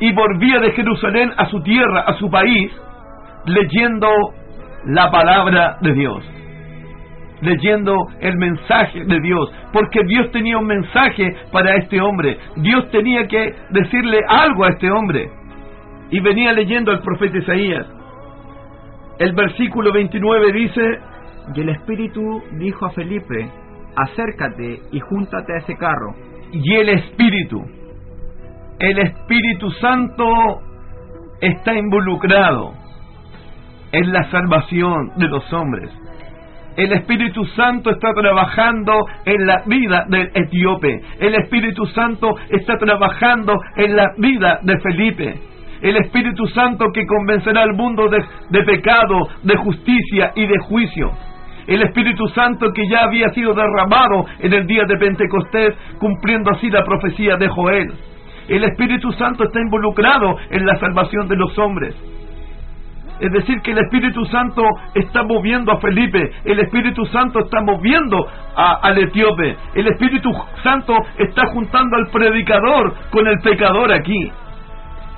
Y 0.01 0.13
volvía 0.13 0.61
de 0.61 0.73
Jerusalén 0.73 1.33
a 1.37 1.47
su 1.47 1.61
tierra, 1.63 2.03
a 2.07 2.13
su 2.15 2.31
país, 2.31 2.71
leyendo 3.47 4.09
la 4.85 5.11
palabra 5.11 5.79
de 5.81 5.93
Dios. 5.93 6.25
leyendo 7.41 7.95
el 8.21 8.37
mensaje 8.37 9.05
de 9.05 9.21
Dios, 9.21 9.53
porque 9.73 10.01
Dios 10.07 10.31
tenía 10.33 10.59
un 10.59 10.67
mensaje 10.67 11.37
para 11.53 11.77
este 11.77 12.01
hombre, 12.01 12.37
Dios 12.57 12.91
tenía 12.91 13.29
que 13.29 13.55
decirle 13.71 14.19
algo 14.29 14.65
a 14.65 14.71
este 14.71 14.91
hombre. 14.91 15.31
Y 16.11 16.21
venía 16.21 16.53
leyendo 16.53 16.91
al 16.91 17.01
profeta 17.01 17.39
Isaías. 17.39 17.87
El 19.19 19.33
versículo 19.35 19.93
29 19.93 20.53
dice, 20.53 20.99
y 21.55 21.61
el 21.61 21.69
Espíritu 21.71 22.43
dijo 22.59 22.87
a 22.87 22.91
Felipe, 22.91 23.51
acércate 23.99 24.81
y 24.93 25.01
júntate 25.01 25.53
a 25.55 25.59
ese 25.59 25.77
carro. 25.77 26.15
Y 26.53 26.75
el 26.75 26.89
Espíritu, 26.89 27.63
el 28.79 28.99
Espíritu 28.99 29.71
Santo 29.73 30.25
está 31.41 31.75
involucrado 31.75 32.75
en 33.93 34.13
la 34.13 34.31
salvación 34.31 35.13
de 35.17 35.29
los 35.29 35.53
hombres. 35.53 35.91
El 36.77 36.93
Espíritu 36.93 37.45
Santo 37.57 37.91
está 37.91 38.13
trabajando 38.15 38.93
en 39.25 39.47
la 39.47 39.63
vida 39.67 40.05
del 40.09 40.31
etíope. 40.33 41.01
El 41.19 41.35
Espíritu 41.35 41.85
Santo 41.87 42.37
está 42.51 42.79
trabajando 42.79 43.61
en 43.77 43.97
la 43.97 44.13
vida 44.17 44.61
de 44.63 44.79
Felipe. 44.79 45.35
El 45.83 45.97
Espíritu 45.97 46.47
Santo 46.47 46.87
que 46.95 47.05
convencerá 47.05 47.63
al 47.63 47.75
mundo 47.75 48.09
de, 48.09 48.19
de 48.51 48.63
pecado, 48.65 49.29
de 49.43 49.57
justicia 49.57 50.33
y 50.37 50.47
de 50.47 50.59
juicio 50.69 51.13
el 51.69 51.83
Espíritu 51.83 52.27
Santo 52.29 52.73
que 52.73 52.89
ya 52.89 53.05
había 53.05 53.29
sido 53.29 53.53
derramado 53.53 54.25
en 54.41 54.55
el 54.55 54.67
día 54.67 54.85
de 54.89 54.97
Pentecostés, 54.97 55.75
cumpliendo 55.99 56.51
así 56.51 56.71
la 56.71 56.83
profecía 56.83 57.37
de 57.37 57.47
Joel. 57.49 57.93
El 58.49 58.65
Espíritu 58.65 59.13
Santo 59.13 59.45
está 59.45 59.61
involucrado 59.61 60.35
en 60.51 60.65
la 60.65 60.77
salvación 60.77 61.29
de 61.29 61.37
los 61.37 61.57
hombres. 61.59 61.95
Es 63.21 63.31
decir, 63.33 63.61
que 63.61 63.73
el 63.73 63.79
Espíritu 63.79 64.25
Santo 64.27 64.63
está 64.95 65.25
moviendo 65.25 65.73
a 65.73 65.79
Felipe, 65.79 66.31
el 66.45 66.59
Espíritu 66.61 67.05
Santo 67.07 67.41
está 67.41 67.61
moviendo 67.61 68.27
al 68.55 68.97
etíope, 68.97 69.57
el 69.75 69.89
Espíritu 69.89 70.31
Santo 70.63 70.97
está 71.19 71.49
juntando 71.49 71.97
al 71.97 72.07
predicador 72.11 72.95
con 73.11 73.27
el 73.27 73.41
pecador 73.41 73.93
aquí. 73.93 74.33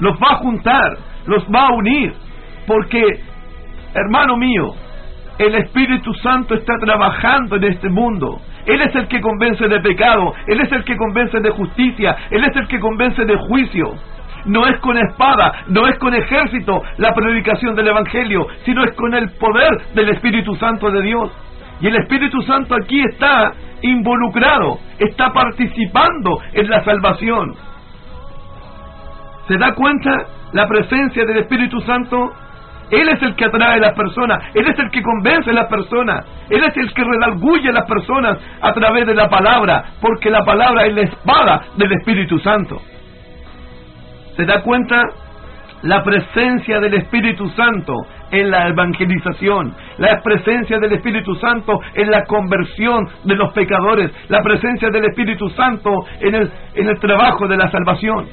Los 0.00 0.16
va 0.16 0.32
a 0.32 0.36
juntar, 0.36 0.96
los 1.26 1.44
va 1.44 1.68
a 1.68 1.72
unir, 1.74 2.12
porque, 2.66 3.02
hermano 3.94 4.36
mío, 4.36 4.72
el 5.40 5.54
Espíritu 5.54 6.12
Santo 6.22 6.54
está 6.54 6.74
trabajando 6.78 7.56
en 7.56 7.64
este 7.64 7.88
mundo. 7.88 8.42
Él 8.66 8.82
es 8.82 8.94
el 8.94 9.08
que 9.08 9.22
convence 9.22 9.66
de 9.66 9.80
pecado, 9.80 10.34
Él 10.46 10.60
es 10.60 10.70
el 10.70 10.84
que 10.84 10.94
convence 10.98 11.40
de 11.40 11.48
justicia, 11.48 12.14
Él 12.30 12.44
es 12.44 12.54
el 12.56 12.68
que 12.68 12.78
convence 12.78 13.24
de 13.24 13.36
juicio. 13.48 13.94
No 14.44 14.66
es 14.66 14.78
con 14.80 14.98
espada, 14.98 15.64
no 15.68 15.86
es 15.86 15.98
con 15.98 16.14
ejército 16.14 16.82
la 16.98 17.14
predicación 17.14 17.74
del 17.74 17.88
Evangelio, 17.88 18.46
sino 18.66 18.84
es 18.84 18.92
con 18.92 19.14
el 19.14 19.30
poder 19.38 19.70
del 19.94 20.10
Espíritu 20.10 20.54
Santo 20.56 20.90
de 20.90 21.00
Dios. 21.00 21.30
Y 21.80 21.86
el 21.86 21.96
Espíritu 21.96 22.42
Santo 22.42 22.74
aquí 22.74 23.00
está 23.00 23.52
involucrado, 23.80 24.78
está 24.98 25.32
participando 25.32 26.38
en 26.52 26.68
la 26.68 26.84
salvación. 26.84 27.54
¿Se 29.48 29.56
da 29.56 29.74
cuenta 29.74 30.10
la 30.52 30.68
presencia 30.68 31.24
del 31.24 31.38
Espíritu 31.38 31.80
Santo? 31.80 32.30
Él 32.90 33.08
es 33.08 33.22
el 33.22 33.34
que 33.34 33.44
atrae 33.44 33.76
a 33.76 33.78
las 33.78 33.94
personas, 33.94 34.42
Él 34.54 34.66
es 34.66 34.78
el 34.78 34.90
que 34.90 35.02
convence 35.02 35.50
a 35.50 35.54
las 35.54 35.68
personas, 35.68 36.26
Él 36.48 36.62
es 36.64 36.76
el 36.76 36.92
que 36.92 37.04
redalguye 37.04 37.68
a 37.68 37.72
las 37.72 37.86
personas 37.86 38.38
a 38.60 38.72
través 38.72 39.06
de 39.06 39.14
la 39.14 39.28
palabra, 39.28 39.84
porque 40.00 40.30
la 40.30 40.44
palabra 40.44 40.86
es 40.86 40.94
la 40.94 41.02
espada 41.02 41.62
del 41.76 41.92
Espíritu 41.92 42.38
Santo. 42.40 42.80
¿Se 44.36 44.44
da 44.44 44.62
cuenta? 44.62 45.02
La 45.82 46.02
presencia 46.02 46.78
del 46.78 46.94
Espíritu 46.94 47.48
Santo 47.50 47.94
en 48.30 48.50
la 48.50 48.68
evangelización, 48.68 49.74
la 49.96 50.20
presencia 50.22 50.78
del 50.78 50.92
Espíritu 50.92 51.34
Santo 51.36 51.80
en 51.94 52.10
la 52.10 52.24
conversión 52.24 53.08
de 53.24 53.34
los 53.34 53.52
pecadores, 53.54 54.12
la 54.28 54.42
presencia 54.42 54.90
del 54.90 55.06
Espíritu 55.06 55.48
Santo 55.50 55.90
en 56.20 56.34
el, 56.34 56.50
en 56.74 56.88
el 56.88 56.98
trabajo 57.00 57.48
de 57.48 57.56
la 57.56 57.70
salvación, 57.70 58.26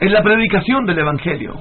en 0.00 0.12
la 0.12 0.22
predicación 0.22 0.84
del 0.84 0.98
Evangelio. 0.98 1.54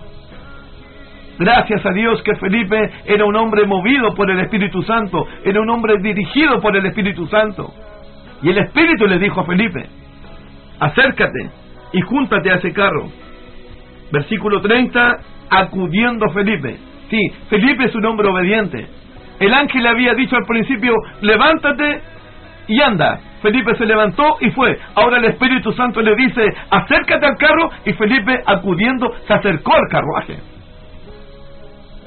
Gracias 1.42 1.84
a 1.84 1.92
Dios 1.92 2.22
que 2.22 2.36
Felipe 2.36 2.92
era 3.04 3.26
un 3.26 3.36
hombre 3.36 3.66
movido 3.66 4.14
por 4.14 4.30
el 4.30 4.42
Espíritu 4.42 4.84
Santo, 4.84 5.26
era 5.44 5.60
un 5.60 5.72
hombre 5.72 5.96
dirigido 6.00 6.62
por 6.62 6.78
el 6.78 6.86
Espíritu 6.86 7.26
Santo. 7.26 7.74
Y 8.44 8.52
el 8.52 8.60
Espíritu 8.60 9.08
le 9.08 9.18
dijo 9.18 9.42
a 9.42 9.46
Felipe, 9.46 9.84
acércate 10.80 11.50
y 11.94 12.02
júntate 12.02 12.52
a 12.52 12.58
ese 12.58 12.72
carro. 12.72 13.10
Versículo 14.12 14.62
30, 14.62 15.18
acudiendo 15.50 16.30
Felipe. 16.30 16.78
Sí, 17.10 17.20
Felipe 17.50 17.86
es 17.86 17.96
un 17.96 18.06
hombre 18.06 18.30
obediente. 18.30 18.88
El 19.40 19.52
ángel 19.56 19.82
le 19.82 19.90
había 19.90 20.14
dicho 20.14 20.36
al 20.36 20.46
principio, 20.46 20.94
levántate 21.22 22.02
y 22.68 22.80
anda. 22.84 23.20
Felipe 23.42 23.76
se 23.78 23.88
levantó 23.88 24.38
y 24.42 24.52
fue. 24.52 24.78
Ahora 24.94 25.18
el 25.18 25.26
Espíritu 25.26 25.72
Santo 25.74 26.04
le 26.04 26.16
dice, 26.16 26.46
acércate 26.70 27.26
al 27.26 27.38
carro 27.38 27.72
y 27.84 27.94
Felipe 27.94 28.44
acudiendo 28.46 29.12
se 29.26 29.34
acercó 29.34 29.74
al 29.74 29.88
carruaje. 29.90 30.51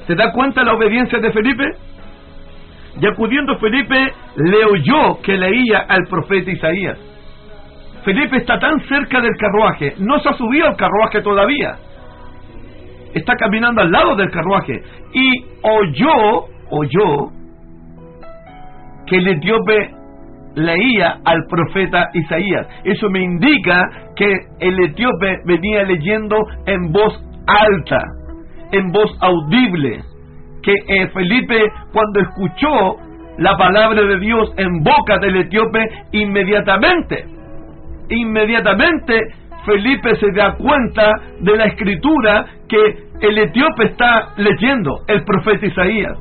¿Se 0.07 0.15
da 0.15 0.31
cuenta 0.31 0.63
la 0.63 0.73
obediencia 0.73 1.19
de 1.19 1.31
Felipe? 1.31 1.63
Y 3.01 3.07
acudiendo 3.07 3.57
Felipe, 3.57 4.13
le 4.35 4.65
oyó 4.65 5.21
que 5.21 5.35
leía 5.35 5.79
al 5.87 6.03
profeta 6.09 6.51
Isaías. 6.51 6.97
Felipe 8.03 8.37
está 8.37 8.59
tan 8.59 8.79
cerca 8.87 9.19
del 9.19 9.35
carruaje, 9.35 9.95
no 9.97 10.19
se 10.19 10.29
ha 10.29 10.33
subido 10.33 10.67
al 10.67 10.75
carruaje 10.75 11.21
todavía. 11.21 11.75
Está 13.13 13.33
caminando 13.35 13.81
al 13.81 13.91
lado 13.91 14.15
del 14.15 14.29
carruaje 14.29 14.73
y 15.13 15.43
oyó, 15.63 16.45
oyó 16.69 17.31
que 19.07 19.17
el 19.17 19.27
etíope 19.27 19.91
leía 20.53 21.17
al 21.25 21.45
profeta 21.49 22.09
Isaías. 22.13 22.67
Eso 22.83 23.09
me 23.09 23.21
indica 23.21 23.89
que 24.15 24.31
el 24.59 24.79
etíope 24.85 25.39
venía 25.45 25.83
leyendo 25.83 26.37
en 26.67 26.91
voz 26.91 27.13
alta 27.47 27.97
en 28.71 28.91
voz 28.91 29.17
audible, 29.21 30.01
que 30.61 30.73
eh, 30.87 31.07
Felipe 31.09 31.71
cuando 31.91 32.19
escuchó 32.21 32.95
la 33.37 33.57
palabra 33.57 34.01
de 34.01 34.19
Dios 34.19 34.53
en 34.57 34.83
boca 34.83 35.17
del 35.19 35.35
etíope, 35.37 35.87
inmediatamente, 36.11 37.25
inmediatamente 38.09 39.19
Felipe 39.65 40.15
se 40.17 40.31
da 40.31 40.55
cuenta 40.55 41.11
de 41.39 41.57
la 41.57 41.65
escritura 41.65 42.45
que 42.69 43.05
el 43.21 43.37
etíope 43.37 43.85
está 43.85 44.29
leyendo, 44.37 44.99
el 45.07 45.23
profeta 45.23 45.65
Isaías. 45.65 46.17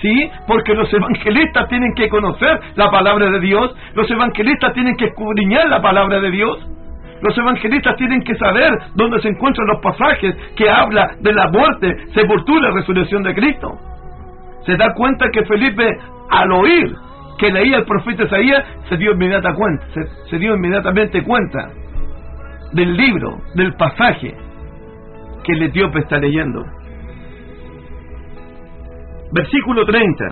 ¿Sí? 0.00 0.30
Porque 0.46 0.74
los 0.74 0.92
evangelistas 0.92 1.66
tienen 1.68 1.94
que 1.94 2.10
conocer 2.10 2.60
la 2.74 2.90
palabra 2.90 3.30
de 3.30 3.40
Dios, 3.40 3.74
los 3.94 4.10
evangelistas 4.10 4.74
tienen 4.74 4.96
que 4.96 5.06
escudriñar 5.06 5.68
la 5.68 5.80
palabra 5.80 6.20
de 6.20 6.30
Dios. 6.30 6.58
Los 7.24 7.38
evangelistas 7.38 7.96
tienen 7.96 8.22
que 8.22 8.34
saber 8.34 8.70
dónde 8.94 9.18
se 9.22 9.28
encuentran 9.28 9.66
los 9.66 9.80
pasajes 9.80 10.36
que 10.56 10.68
habla 10.68 11.16
de 11.20 11.32
la 11.32 11.48
muerte, 11.48 11.96
sepultura 12.12 12.68
y 12.68 12.74
resurrección 12.74 13.22
de 13.22 13.34
Cristo. 13.34 13.78
Se 14.66 14.76
da 14.76 14.92
cuenta 14.92 15.30
que 15.30 15.42
Felipe, 15.46 15.88
al 16.30 16.52
oír 16.52 16.94
que 17.38 17.50
leía 17.50 17.78
el 17.78 17.86
profeta 17.86 18.24
Isaías, 18.24 18.62
se 18.90 18.98
dio, 18.98 19.12
inmediata 19.12 19.54
cuenta, 19.54 19.86
se, 20.28 20.38
dio 20.38 20.54
inmediatamente 20.54 21.22
cuenta 21.22 21.70
del 22.72 22.94
libro, 22.94 23.40
del 23.54 23.72
pasaje 23.72 24.34
que 25.44 25.52
el 25.52 25.62
etíope 25.62 26.00
está 26.00 26.18
leyendo. 26.18 26.62
Versículo 29.32 29.86
30. 29.86 30.24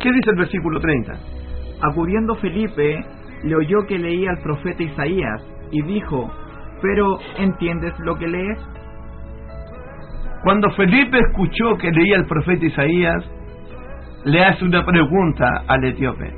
¿Qué 0.00 0.12
dice 0.12 0.30
el 0.30 0.36
versículo 0.36 0.78
30? 0.78 1.14
Acudiendo 1.82 2.36
Felipe, 2.36 3.04
le 3.42 3.56
oyó 3.56 3.84
que 3.88 3.98
leía 3.98 4.30
al 4.30 4.38
profeta 4.38 4.80
Isaías 4.80 5.53
y 5.70 5.82
dijo, 5.82 6.30
pero 6.82 7.18
¿entiendes 7.38 7.92
lo 8.00 8.16
que 8.16 8.28
lees? 8.28 8.58
Cuando 10.42 10.70
Felipe 10.72 11.18
escuchó 11.18 11.76
que 11.78 11.90
leía 11.90 12.16
el 12.16 12.26
profeta 12.26 12.66
Isaías, 12.66 13.24
le 14.24 14.44
hace 14.44 14.64
una 14.64 14.84
pregunta 14.84 15.64
al 15.66 15.84
etíope. 15.84 16.32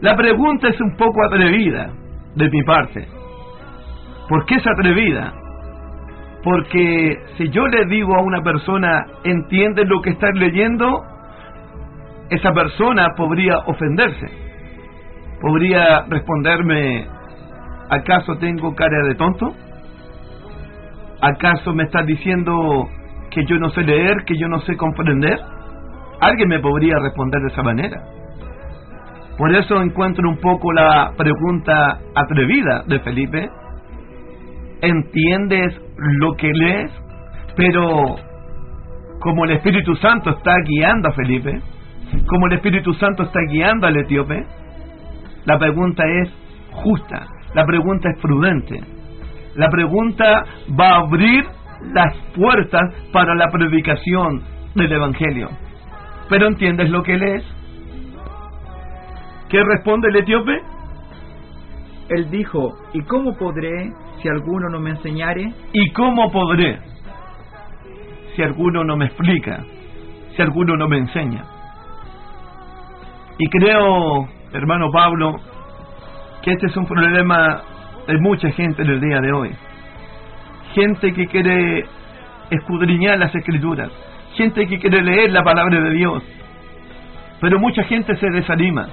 La 0.00 0.16
pregunta 0.16 0.68
es 0.68 0.80
un 0.80 0.96
poco 0.96 1.24
atrevida 1.24 1.92
de 2.34 2.50
mi 2.50 2.62
parte. 2.62 3.06
¿Por 4.28 4.44
qué 4.46 4.56
es 4.56 4.66
atrevida? 4.66 5.32
Porque 6.42 7.16
si 7.36 7.48
yo 7.50 7.66
le 7.66 7.86
digo 7.86 8.14
a 8.14 8.22
una 8.22 8.42
persona, 8.42 9.06
¿entiendes 9.24 9.88
lo 9.88 10.00
que 10.02 10.10
estás 10.10 10.34
leyendo? 10.34 11.02
Esa 12.30 12.52
persona 12.52 13.08
podría 13.16 13.58
ofenderse. 13.66 14.26
Podría 15.40 16.04
responderme, 16.08 17.06
¿Acaso 17.90 18.36
tengo 18.38 18.74
cara 18.74 19.06
de 19.06 19.14
tonto? 19.14 19.54
¿Acaso 21.20 21.72
me 21.74 21.84
estás 21.84 22.06
diciendo 22.06 22.88
que 23.30 23.44
yo 23.46 23.58
no 23.58 23.70
sé 23.70 23.82
leer, 23.82 24.24
que 24.26 24.36
yo 24.36 24.48
no 24.48 24.60
sé 24.60 24.76
comprender? 24.76 25.38
Alguien 26.20 26.48
me 26.48 26.60
podría 26.60 26.98
responder 26.98 27.40
de 27.40 27.48
esa 27.48 27.62
manera. 27.62 28.02
Por 29.38 29.54
eso 29.54 29.80
encuentro 29.80 30.28
un 30.28 30.38
poco 30.38 30.72
la 30.72 31.12
pregunta 31.16 32.00
atrevida 32.14 32.82
de 32.86 32.98
Felipe. 33.00 33.48
¿Entiendes 34.82 35.80
lo 35.96 36.34
que 36.34 36.52
lees? 36.52 36.90
Pero 37.56 38.16
como 39.20 39.44
el 39.44 39.52
Espíritu 39.52 39.94
Santo 39.96 40.30
está 40.30 40.54
guiando 40.64 41.08
a 41.08 41.12
Felipe, 41.12 41.60
como 42.26 42.46
el 42.46 42.54
Espíritu 42.54 42.94
Santo 42.94 43.24
está 43.24 43.40
guiando 43.48 43.86
al 43.86 43.96
etíope? 43.96 44.44
La 45.44 45.58
pregunta 45.58 46.04
es 46.06 46.30
justa, 46.72 47.26
la 47.54 47.64
pregunta 47.64 48.08
es 48.10 48.20
prudente, 48.20 48.80
la 49.54 49.68
pregunta 49.70 50.44
va 50.78 50.88
a 50.90 50.98
abrir 51.00 51.44
las 51.92 52.14
puertas 52.34 52.94
para 53.12 53.34
la 53.34 53.48
predicación 53.50 54.42
del 54.74 54.92
Evangelio. 54.92 55.48
Pero 56.28 56.46
¿entiendes 56.46 56.90
lo 56.90 57.02
que 57.02 57.14
él 57.14 57.22
es? 57.22 57.44
¿Qué 59.48 59.62
responde 59.64 60.08
el 60.08 60.16
etíope? 60.16 60.60
Él 62.10 62.30
dijo, 62.30 62.74
¿y 62.92 63.02
cómo 63.02 63.36
podré 63.36 63.90
si 64.20 64.28
alguno 64.28 64.68
no 64.70 64.80
me 64.80 64.90
enseñare? 64.90 65.52
¿Y 65.72 65.90
cómo 65.92 66.30
podré 66.30 66.78
si 68.36 68.42
alguno 68.42 68.84
no 68.84 68.96
me 68.96 69.06
explica? 69.06 69.64
Si 70.36 70.42
alguno 70.42 70.76
no 70.76 70.88
me 70.88 70.98
enseña. 70.98 71.44
Y 73.38 73.48
creo, 73.48 74.28
hermano 74.52 74.90
Pablo, 74.92 75.36
que 76.42 76.52
este 76.52 76.66
es 76.66 76.76
un 76.76 76.86
problema 76.86 77.62
de 78.06 78.18
mucha 78.18 78.50
gente 78.50 78.82
en 78.82 78.90
el 78.90 79.00
día 79.00 79.20
de 79.20 79.32
hoy. 79.32 79.50
Gente 80.74 81.12
que 81.12 81.26
quiere 81.26 81.84
escudriñar 82.50 83.18
las 83.18 83.34
escrituras, 83.34 83.90
gente 84.34 84.66
que 84.66 84.78
quiere 84.78 85.02
leer 85.02 85.30
la 85.30 85.42
palabra 85.42 85.80
de 85.80 85.90
Dios, 85.90 86.22
pero 87.40 87.58
mucha 87.58 87.82
gente 87.84 88.16
se 88.16 88.30
desanima 88.30 88.88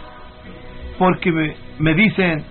porque 0.98 1.32
me, 1.80 1.94
dicen, 1.94 2.44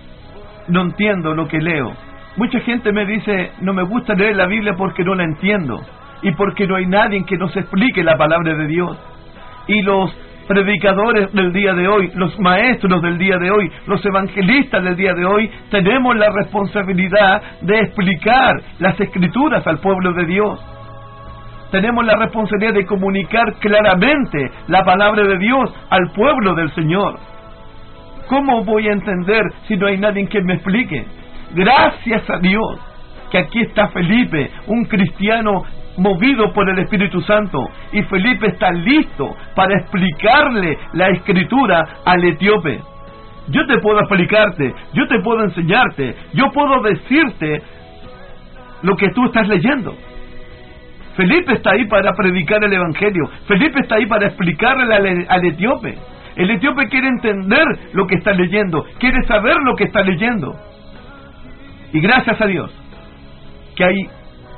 no 0.67 0.81
entiendo 0.81 1.33
lo 1.33 1.47
que 1.47 1.59
leo. 1.59 1.93
Mucha 2.37 2.59
gente 2.59 2.91
me 2.91 3.05
dice, 3.05 3.51
no 3.61 3.73
me 3.73 3.83
gusta 3.83 4.13
leer 4.13 4.35
la 4.35 4.45
Biblia 4.45 4.73
porque 4.77 5.03
no 5.03 5.15
la 5.15 5.23
entiendo 5.23 5.81
y 6.21 6.31
porque 6.33 6.67
no 6.67 6.75
hay 6.75 6.85
nadie 6.85 7.23
que 7.25 7.37
nos 7.37 7.55
explique 7.55 8.03
la 8.03 8.17
palabra 8.17 8.55
de 8.55 8.67
Dios. 8.67 8.97
Y 9.67 9.81
los 9.81 10.13
predicadores 10.47 11.31
del 11.33 11.51
día 11.51 11.73
de 11.73 11.87
hoy, 11.87 12.11
los 12.15 12.37
maestros 12.39 13.01
del 13.01 13.17
día 13.17 13.37
de 13.37 13.51
hoy, 13.51 13.71
los 13.87 14.05
evangelistas 14.05 14.83
del 14.83 14.95
día 14.95 15.13
de 15.13 15.25
hoy, 15.25 15.49
tenemos 15.69 16.15
la 16.15 16.29
responsabilidad 16.29 17.41
de 17.61 17.79
explicar 17.79 18.61
las 18.79 18.99
escrituras 18.99 19.65
al 19.67 19.79
pueblo 19.79 20.13
de 20.13 20.25
Dios. 20.25 20.59
Tenemos 21.71 22.05
la 22.05 22.15
responsabilidad 22.15 22.73
de 22.73 22.85
comunicar 22.85 23.55
claramente 23.59 24.51
la 24.67 24.83
palabra 24.83 25.23
de 25.23 25.37
Dios 25.37 25.73
al 25.89 26.11
pueblo 26.11 26.53
del 26.55 26.71
Señor. 26.73 27.17
¿Cómo 28.27 28.63
voy 28.63 28.87
a 28.87 28.93
entender 28.93 29.43
si 29.67 29.75
no 29.75 29.87
hay 29.87 29.97
nadie 29.97 30.27
que 30.27 30.41
me 30.41 30.53
explique? 30.53 31.05
Gracias 31.53 32.29
a 32.29 32.37
Dios 32.39 32.79
que 33.31 33.37
aquí 33.39 33.61
está 33.61 33.87
Felipe, 33.89 34.51
un 34.67 34.85
cristiano 34.85 35.63
movido 35.97 36.51
por 36.53 36.69
el 36.69 36.79
Espíritu 36.79 37.21
Santo. 37.21 37.59
Y 37.91 38.01
Felipe 38.03 38.47
está 38.47 38.71
listo 38.71 39.35
para 39.55 39.77
explicarle 39.77 40.77
la 40.93 41.09
escritura 41.09 41.83
al 42.05 42.23
etíope. 42.23 42.79
Yo 43.47 43.65
te 43.67 43.77
puedo 43.79 43.99
explicarte, 43.99 44.73
yo 44.93 45.07
te 45.07 45.19
puedo 45.19 45.43
enseñarte, 45.43 46.15
yo 46.33 46.51
puedo 46.51 46.81
decirte 46.81 47.61
lo 48.81 48.95
que 48.95 49.09
tú 49.09 49.25
estás 49.25 49.47
leyendo. 49.47 49.95
Felipe 51.15 51.53
está 51.53 51.71
ahí 51.71 51.85
para 51.85 52.13
predicar 52.13 52.63
el 52.63 52.73
Evangelio. 52.73 53.29
Felipe 53.47 53.79
está 53.81 53.95
ahí 53.95 54.05
para 54.05 54.27
explicarle 54.27 55.25
al, 55.29 55.45
etíope. 55.45 55.97
El 56.35 56.49
etíope 56.51 56.89
quiere 56.89 57.07
entender 57.07 57.65
lo 57.93 58.05
que 58.07 58.15
está 58.15 58.33
leyendo, 58.33 58.85
quiere 58.99 59.23
saber 59.25 59.55
lo 59.63 59.75
que 59.75 59.85
está 59.85 60.01
leyendo. 60.01 60.53
Y 61.93 62.01
gracias 62.01 62.41
a 62.41 62.45
Dios 62.45 62.71
que 63.75 63.85
hay 63.85 64.09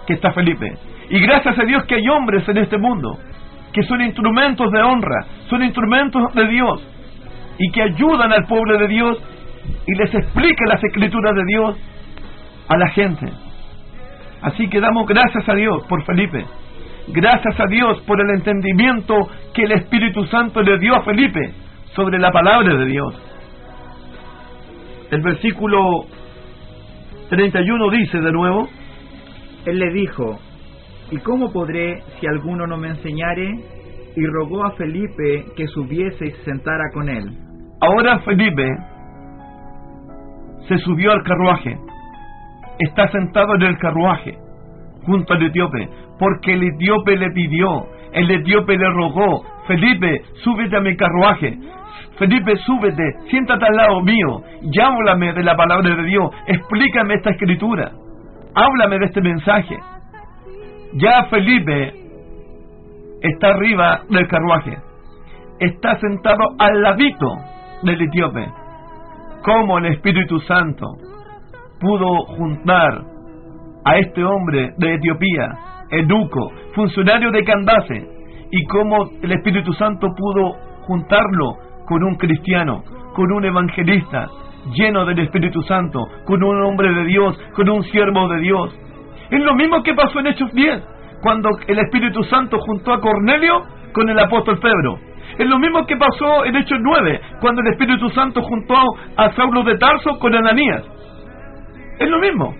que 0.07 0.13
está 0.13 0.31
Felipe. 0.31 0.73
Y 1.09 1.19
gracias 1.19 1.57
a 1.57 1.63
Dios 1.63 1.85
que 1.85 1.95
hay 1.95 2.07
hombres 2.09 2.47
en 2.49 2.57
este 2.57 2.77
mundo 2.77 3.17
que 3.71 3.83
son 3.83 4.01
instrumentos 4.01 4.71
de 4.71 4.81
honra, 4.81 5.25
son 5.49 5.63
instrumentos 5.63 6.33
de 6.33 6.47
Dios 6.47 6.81
y 7.59 7.71
que 7.71 7.83
ayudan 7.83 8.31
al 8.31 8.45
pueblo 8.45 8.77
de 8.77 8.87
Dios 8.87 9.17
y 9.85 9.95
les 9.95 10.13
explica 10.13 10.65
las 10.67 10.83
escrituras 10.83 11.35
de 11.35 11.43
Dios 11.45 11.77
a 12.67 12.77
la 12.77 12.89
gente. 12.89 13.27
Así 14.41 14.67
que 14.69 14.79
damos 14.79 15.07
gracias 15.07 15.47
a 15.47 15.53
Dios 15.53 15.83
por 15.87 16.03
Felipe. 16.05 16.45
Gracias 17.07 17.59
a 17.59 17.65
Dios 17.67 18.01
por 18.01 18.19
el 18.19 18.31
entendimiento 18.31 19.15
que 19.53 19.63
el 19.63 19.71
Espíritu 19.73 20.25
Santo 20.25 20.61
le 20.61 20.77
dio 20.77 20.95
a 20.95 21.03
Felipe 21.03 21.53
sobre 21.95 22.19
la 22.19 22.31
palabra 22.31 22.75
de 22.75 22.85
Dios. 22.85 23.15
El 25.09 25.21
versículo 25.21 26.05
31 27.29 27.89
dice 27.91 28.19
de 28.19 28.31
nuevo, 28.31 28.67
Él 29.65 29.79
le 29.79 29.91
dijo, 29.93 30.39
¿y 31.11 31.17
cómo 31.19 31.51
podré 31.51 32.01
si 32.19 32.27
alguno 32.27 32.67
no 32.67 32.77
me 32.77 32.89
enseñare? 32.89 33.59
Y 34.15 34.25
rogó 34.25 34.65
a 34.65 34.71
Felipe 34.71 35.45
que 35.55 35.67
subiese 35.67 36.25
y 36.25 36.31
se 36.31 36.43
sentara 36.43 36.83
con 36.93 37.07
él. 37.09 37.37
ahora 37.79 38.19
Felipe 38.19 38.67
se 40.67 40.77
subió 40.79 41.11
al 41.11 41.23
carruaje, 41.23 41.77
está 42.79 43.07
sentado 43.09 43.55
en 43.55 43.61
el 43.61 43.77
carruaje 43.77 44.37
junto 45.05 45.33
al 45.33 45.43
etíope, 45.43 45.87
porque 46.19 46.53
el 46.53 46.63
etíope 46.63 47.15
le 47.15 47.31
pidió, 47.31 47.87
el 48.11 48.29
etíope 48.29 48.77
le 48.77 48.89
rogó, 48.89 49.45
Felipe, 49.67 50.21
súbete 50.43 50.75
a 50.75 50.81
mi 50.81 50.97
carruaje, 50.97 51.57
Felipe, 52.17 52.55
súbete, 52.65 53.03
siéntate 53.29 53.65
al 53.65 53.75
lado 53.75 54.01
mío 54.01 54.41
y 54.61 54.79
háblame 54.81 55.33
de 55.33 55.43
la 55.43 55.55
palabra 55.55 55.95
de 55.95 56.03
Dios, 56.03 56.29
explícame 56.47 57.13
esta 57.13 57.29
escritura, 57.29 57.91
háblame 58.55 58.99
de 58.99 59.05
este 59.05 59.21
mensaje. 59.21 59.77
Ya 60.93 61.25
Felipe 61.29 61.93
está 63.21 63.49
arriba 63.49 64.01
del 64.09 64.27
carruaje, 64.27 64.77
está 65.59 65.99
sentado 65.99 66.55
al 66.57 66.81
ladito 66.81 67.35
del 67.83 68.01
etíope. 68.01 68.47
¿Cómo 69.43 69.77
el 69.79 69.87
Espíritu 69.87 70.39
Santo 70.41 70.87
pudo 71.79 72.25
juntar 72.37 73.03
a 73.85 73.97
este 73.97 74.23
hombre 74.23 74.73
de 74.77 74.95
Etiopía, 74.95 75.49
Educo, 75.91 76.51
funcionario 76.73 77.31
de 77.31 77.43
Candace, 77.43 78.07
y 78.51 78.65
cómo 78.65 79.09
el 79.21 79.31
Espíritu 79.31 79.73
Santo 79.73 80.07
pudo 80.15 80.53
juntarlo 80.81 81.57
con 81.85 82.03
un 82.03 82.15
cristiano, 82.15 82.83
con 83.15 83.31
un 83.31 83.45
evangelista, 83.45 84.27
lleno 84.73 85.05
del 85.05 85.19
Espíritu 85.19 85.61
Santo, 85.63 86.05
con 86.25 86.43
un 86.43 86.61
hombre 86.63 86.93
de 86.93 87.05
Dios, 87.05 87.37
con 87.55 87.69
un 87.69 87.83
siervo 87.83 88.27
de 88.29 88.39
Dios. 88.41 88.77
Es 89.29 89.41
lo 89.41 89.55
mismo 89.55 89.83
que 89.83 89.93
pasó 89.93 90.19
en 90.19 90.27
Hechos 90.27 90.51
10, 90.53 90.83
cuando 91.21 91.49
el 91.67 91.79
Espíritu 91.79 92.23
Santo 92.25 92.57
juntó 92.59 92.93
a 92.93 93.01
Cornelio 93.01 93.63
con 93.93 94.09
el 94.09 94.19
apóstol 94.19 94.59
Pedro. 94.59 94.99
Es 95.37 95.47
lo 95.47 95.59
mismo 95.59 95.85
que 95.85 95.97
pasó 95.97 96.45
en 96.45 96.55
Hechos 96.55 96.79
9, 96.81 97.21
cuando 97.41 97.61
el 97.61 97.67
Espíritu 97.67 98.09
Santo 98.09 98.41
juntó 98.41 98.75
a 99.17 99.31
Saulo 99.33 99.63
de 99.63 99.77
Tarso 99.77 100.17
con 100.19 100.33
Ananías. 100.33 100.83
Es 101.99 102.09
lo 102.09 102.19
mismo, 102.19 102.55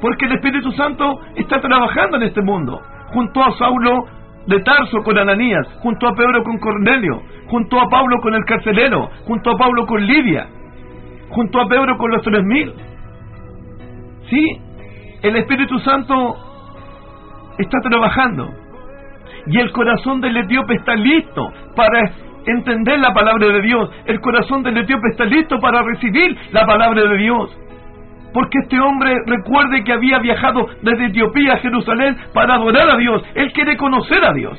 porque 0.00 0.26
el 0.26 0.32
Espíritu 0.32 0.72
Santo 0.72 1.20
está 1.36 1.60
trabajando 1.60 2.16
en 2.16 2.22
este 2.24 2.42
mundo. 2.42 2.80
Juntó 3.12 3.44
a 3.44 3.52
Saulo 3.58 4.04
de 4.46 4.60
Tarso 4.60 5.02
con 5.04 5.18
Ananías, 5.18 5.66
junto 5.80 6.08
a 6.08 6.14
Pedro 6.14 6.42
con 6.42 6.58
Cornelio, 6.58 7.22
junto 7.48 7.80
a 7.80 7.88
Pablo 7.88 8.20
con 8.20 8.34
el 8.34 8.44
carcelero, 8.44 9.10
junto 9.26 9.50
a 9.50 9.56
Pablo 9.56 9.86
con 9.86 10.04
Lidia, 10.04 10.46
junto 11.28 11.60
a 11.60 11.68
Pedro 11.68 11.96
con 11.98 12.10
los 12.10 12.22
tres 12.22 12.42
mil. 12.44 12.72
Sí, 14.30 14.60
el 15.22 15.36
Espíritu 15.36 15.78
Santo 15.80 16.36
está 17.58 17.78
trabajando 17.80 18.50
y 19.46 19.58
el 19.58 19.70
corazón 19.72 20.20
del 20.20 20.36
etíope 20.36 20.74
está 20.74 20.94
listo 20.94 21.52
para 21.76 22.12
entender 22.46 22.98
la 22.98 23.12
palabra 23.12 23.48
de 23.48 23.62
Dios. 23.62 23.90
El 24.06 24.20
corazón 24.20 24.62
del 24.62 24.78
etíope 24.78 25.08
está 25.10 25.24
listo 25.24 25.58
para 25.60 25.82
recibir 25.82 26.36
la 26.50 26.66
palabra 26.66 27.02
de 27.08 27.16
Dios. 27.18 27.56
Porque 28.32 28.58
este 28.62 28.80
hombre 28.80 29.14
recuerde 29.26 29.84
que 29.84 29.92
había 29.92 30.18
viajado 30.18 30.66
desde 30.80 31.06
Etiopía 31.06 31.54
a 31.54 31.58
Jerusalén 31.58 32.16
para 32.32 32.54
adorar 32.54 32.90
a 32.90 32.96
Dios. 32.96 33.22
Él 33.34 33.52
quiere 33.52 33.76
conocer 33.76 34.24
a 34.24 34.32
Dios. 34.32 34.58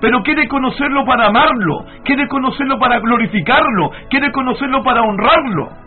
Pero 0.00 0.22
quiere 0.22 0.48
conocerlo 0.48 1.04
para 1.04 1.26
amarlo, 1.26 1.86
quiere 2.04 2.26
conocerlo 2.28 2.78
para 2.78 2.98
glorificarlo, 2.98 3.90
quiere 4.10 4.32
conocerlo 4.32 4.82
para 4.82 5.02
honrarlo. 5.02 5.83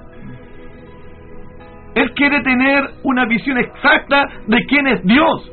Él 1.98 2.14
quiere 2.14 2.42
tener 2.42 2.92
una 3.02 3.26
visión 3.26 3.58
exacta 3.58 4.24
de 4.46 4.66
quién 4.68 4.88
es 4.88 5.04
Dios. 5.04 5.52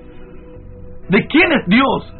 De 1.08 1.26
quién 1.26 1.50
es 1.52 1.66
Dios. 1.68 2.14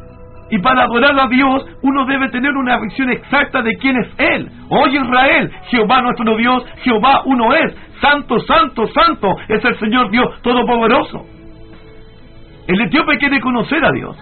Y 0.49 0.57
para 0.59 0.83
adorar 0.83 1.19
a 1.19 1.27
Dios 1.27 1.63
uno 1.83 2.05
debe 2.07 2.29
tener 2.29 2.57
una 2.57 2.79
visión 2.79 3.11
exacta 3.11 3.61
de 3.61 3.75
quién 3.77 3.97
es 3.97 4.07
Él. 4.17 4.49
Oye 4.69 4.99
Israel, 4.99 5.51
Jehová 5.67 6.01
nuestro 6.01 6.35
Dios, 6.37 6.65
Jehová 6.81 7.21
uno 7.25 7.53
es. 7.53 7.75
Santo, 8.01 8.39
santo, 8.39 8.87
santo 8.87 9.35
es 9.47 9.63
el 9.63 9.77
Señor 9.77 10.09
Dios 10.09 10.41
Todopoderoso. 10.41 11.23
El 12.65 12.81
etíope 12.81 13.19
quiere 13.19 13.39
conocer 13.39 13.85
a 13.85 13.91
Dios. 13.91 14.17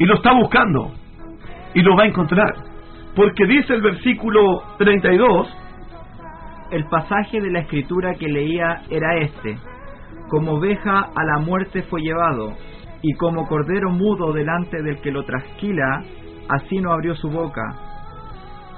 Y 0.00 0.04
lo 0.06 0.14
está 0.14 0.32
buscando. 0.32 0.90
Y 1.72 1.82
lo 1.82 1.94
va 1.94 2.02
a 2.02 2.06
encontrar. 2.06 2.52
Porque 3.14 3.46
dice 3.46 3.74
el 3.74 3.80
versículo 3.80 4.60
32, 4.78 5.61
El 6.72 6.86
pasaje 6.86 7.38
de 7.38 7.50
la 7.50 7.58
escritura 7.60 8.14
que 8.14 8.28
leía 8.28 8.80
era 8.88 9.18
este. 9.18 9.58
Como 10.30 10.52
oveja 10.52 11.10
a 11.14 11.22
la 11.22 11.36
muerte 11.36 11.82
fue 11.82 12.00
llevado, 12.00 12.54
y 13.02 13.12
como 13.16 13.46
cordero 13.46 13.90
mudo 13.90 14.32
delante 14.32 14.82
del 14.82 14.98
que 15.02 15.10
lo 15.10 15.22
trasquila, 15.24 16.02
así 16.48 16.78
no 16.78 16.94
abrió 16.94 17.14
su 17.14 17.28
boca. 17.28 17.60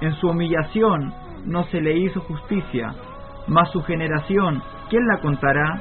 En 0.00 0.12
su 0.14 0.26
humillación 0.26 1.14
no 1.46 1.62
se 1.66 1.80
le 1.80 1.96
hizo 1.96 2.20
justicia, 2.22 2.92
mas 3.46 3.70
su 3.70 3.80
generación, 3.84 4.60
¿quién 4.90 5.06
la 5.06 5.20
contará? 5.20 5.80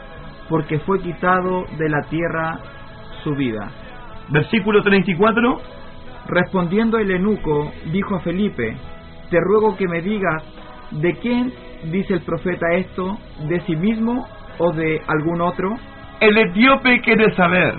Porque 0.49 0.77
fue 0.81 1.01
quitado 1.01 1.65
de 1.79 1.89
la 1.89 2.01
tierra 2.11 2.59
su 3.23 3.31
vida. 3.31 3.71
Versículo 4.29 4.83
34. 4.83 5.57
Respondiendo 6.27 6.99
el 6.99 7.09
eunuco, 7.09 7.71
dijo 7.91 8.17
a 8.17 8.19
Felipe, 8.19 8.77
te 9.31 9.39
ruego 9.39 9.75
que 9.75 9.87
me 9.87 10.01
digas, 10.01 10.43
¿de 10.91 11.15
quién 11.15 11.51
dice 11.91 12.13
el 12.13 12.21
profeta 12.21 12.65
esto? 12.73 13.17
¿De 13.47 13.59
sí 13.61 13.75
mismo 13.75 14.27
o 14.57 14.71
de 14.71 15.01
algún 15.07 15.41
otro? 15.41 15.75
El 16.19 16.37
etíope 16.37 17.01
quiere 17.01 17.33
saber 17.35 17.75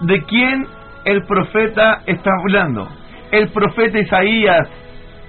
de 0.00 0.22
quién 0.24 0.66
el 1.04 1.24
profeta 1.24 2.02
está 2.06 2.30
hablando. 2.40 2.88
El 3.30 3.48
profeta 3.48 3.98
Isaías 3.98 4.68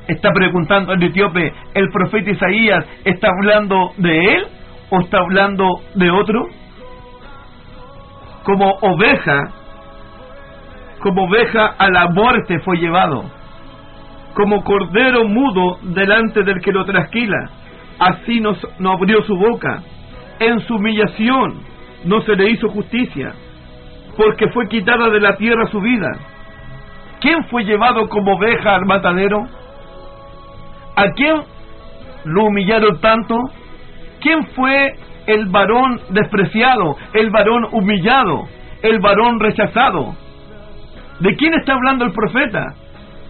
está 0.08 0.32
preguntando 0.32 0.94
al 0.94 1.04
etíope, 1.04 1.54
¿el 1.74 1.90
profeta 1.90 2.32
Isaías 2.32 2.86
está 3.06 3.30
hablando 3.30 3.94
de 3.98 4.36
él 4.36 4.48
o 4.90 5.00
está 5.02 5.20
hablando 5.20 5.82
de 5.96 6.10
otro? 6.10 6.48
Como 8.44 8.72
oveja, 8.82 9.52
como 11.00 11.26
oveja 11.26 11.76
a 11.78 11.90
la 11.90 12.08
muerte 12.08 12.60
fue 12.60 12.78
llevado, 12.78 13.26
como 14.38 14.64
cordero 14.64 15.28
mudo 15.28 15.80
delante 15.82 16.44
del 16.44 16.62
que 16.62 16.72
lo 16.72 16.86
trasquila, 16.86 17.50
así 17.98 18.40
no, 18.40 18.56
no 18.78 18.92
abrió 18.92 19.24
su 19.24 19.36
boca, 19.36 19.82
en 20.40 20.60
su 20.60 20.76
humillación 20.76 21.62
no 22.06 22.22
se 22.22 22.36
le 22.36 22.52
hizo 22.52 22.70
justicia, 22.70 23.34
porque 24.16 24.48
fue 24.50 24.68
quitada 24.68 25.10
de 25.10 25.20
la 25.20 25.36
tierra 25.38 25.66
su 25.72 25.82
vida. 25.82 26.12
¿Quién 27.20 27.46
fue 27.46 27.64
llevado 27.64 28.08
como 28.10 28.36
oveja 28.36 28.76
al 28.76 28.86
matadero? 28.86 29.40
¿A 30.96 31.10
quién 31.16 31.42
lo 32.26 32.44
humillaron 32.44 33.02
tanto? 33.02 33.36
¿Quién 34.22 34.46
fue 34.56 34.94
el 35.26 35.48
varón 35.48 36.00
despreciado, 36.10 36.96
el 37.14 37.32
varón 37.32 37.70
humillado, 37.72 38.48
el 38.84 39.00
varón 39.00 39.40
rechazado? 39.40 40.16
¿De 41.22 41.36
quién 41.38 41.56
está 41.56 41.74
hablando 41.74 42.06
el 42.06 42.12
profeta? 42.12 42.76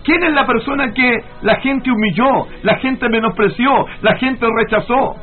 ¿Quién 0.07 0.23
es 0.23 0.33
la 0.33 0.47
persona 0.47 0.93
que 0.93 1.21
la 1.41 1.55
gente 1.57 1.91
humilló, 1.91 2.47
la 2.63 2.77
gente 2.77 3.09
menospreció, 3.09 3.85
la 4.01 4.15
gente 4.15 4.47
rechazó? 4.55 5.17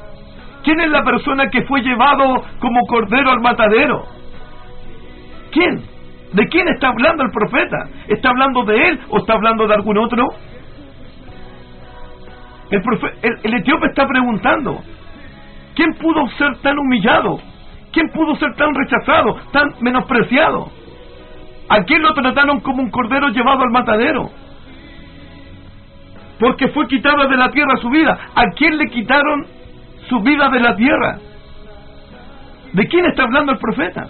¿Quién 0.62 0.79
es 0.79 0.90
la 0.90 1.03
persona 1.03 1.49
que 1.49 1.62
fue 1.62 1.81
llevado 1.81 2.44
como 2.61 2.81
cordero 2.87 3.31
al 3.31 3.40
matadero? 3.40 4.05
¿Quién? 5.53 5.83
¿De 6.35 6.47
quién 6.49 6.68
está 6.68 6.88
hablando 6.88 7.23
el 7.23 7.31
profeta? 7.31 7.79
¿Está 8.09 8.29
hablando 8.29 8.62
de 8.64 8.88
él 8.88 9.01
o 9.09 9.20
está 9.20 9.33
hablando 9.33 9.66
de 9.66 9.73
algún 9.73 9.97
otro? 9.97 10.29
El, 12.70 12.83
el, 13.42 13.55
etíope 13.55 13.87
está 13.87 14.07
preguntando, 14.07 14.81
¿quién 15.75 15.94
pudo 15.94 16.29
ser 16.37 16.59
tan 16.59 16.79
humillado? 16.79 17.40
¿Quién 17.90 18.11
pudo 18.11 18.37
ser 18.37 18.55
tan 18.57 18.68
rechazado, 18.75 19.37
tan 19.51 19.66
menospreciado? 19.81 20.70
¿A 21.70 21.85
quién 21.85 22.03
lo 22.03 22.12
trataron 22.12 22.61
como 22.61 22.83
un 22.83 22.90
cordero 22.90 23.29
llevado 23.29 23.62
al 23.62 23.70
matadero? 23.70 24.44
Porque 26.44 26.68
fue 26.68 26.87
quitada 26.88 27.26
de 27.26 27.38
la 27.38 27.50
tierra 27.50 27.74
su 27.80 27.88
vida. 27.88 28.18
¿A 28.35 28.50
quién 28.50 28.76
le 28.76 28.90
quitaron 28.90 29.46
su 30.11 30.20
vida 30.20 30.50
de 30.50 30.61
la 30.61 30.76
tierra? 30.76 31.18
¿De 32.74 32.87
quién 32.87 33.07
está 33.07 33.22
hablando 33.22 33.52
el 33.52 33.59
profeta? 33.59 34.09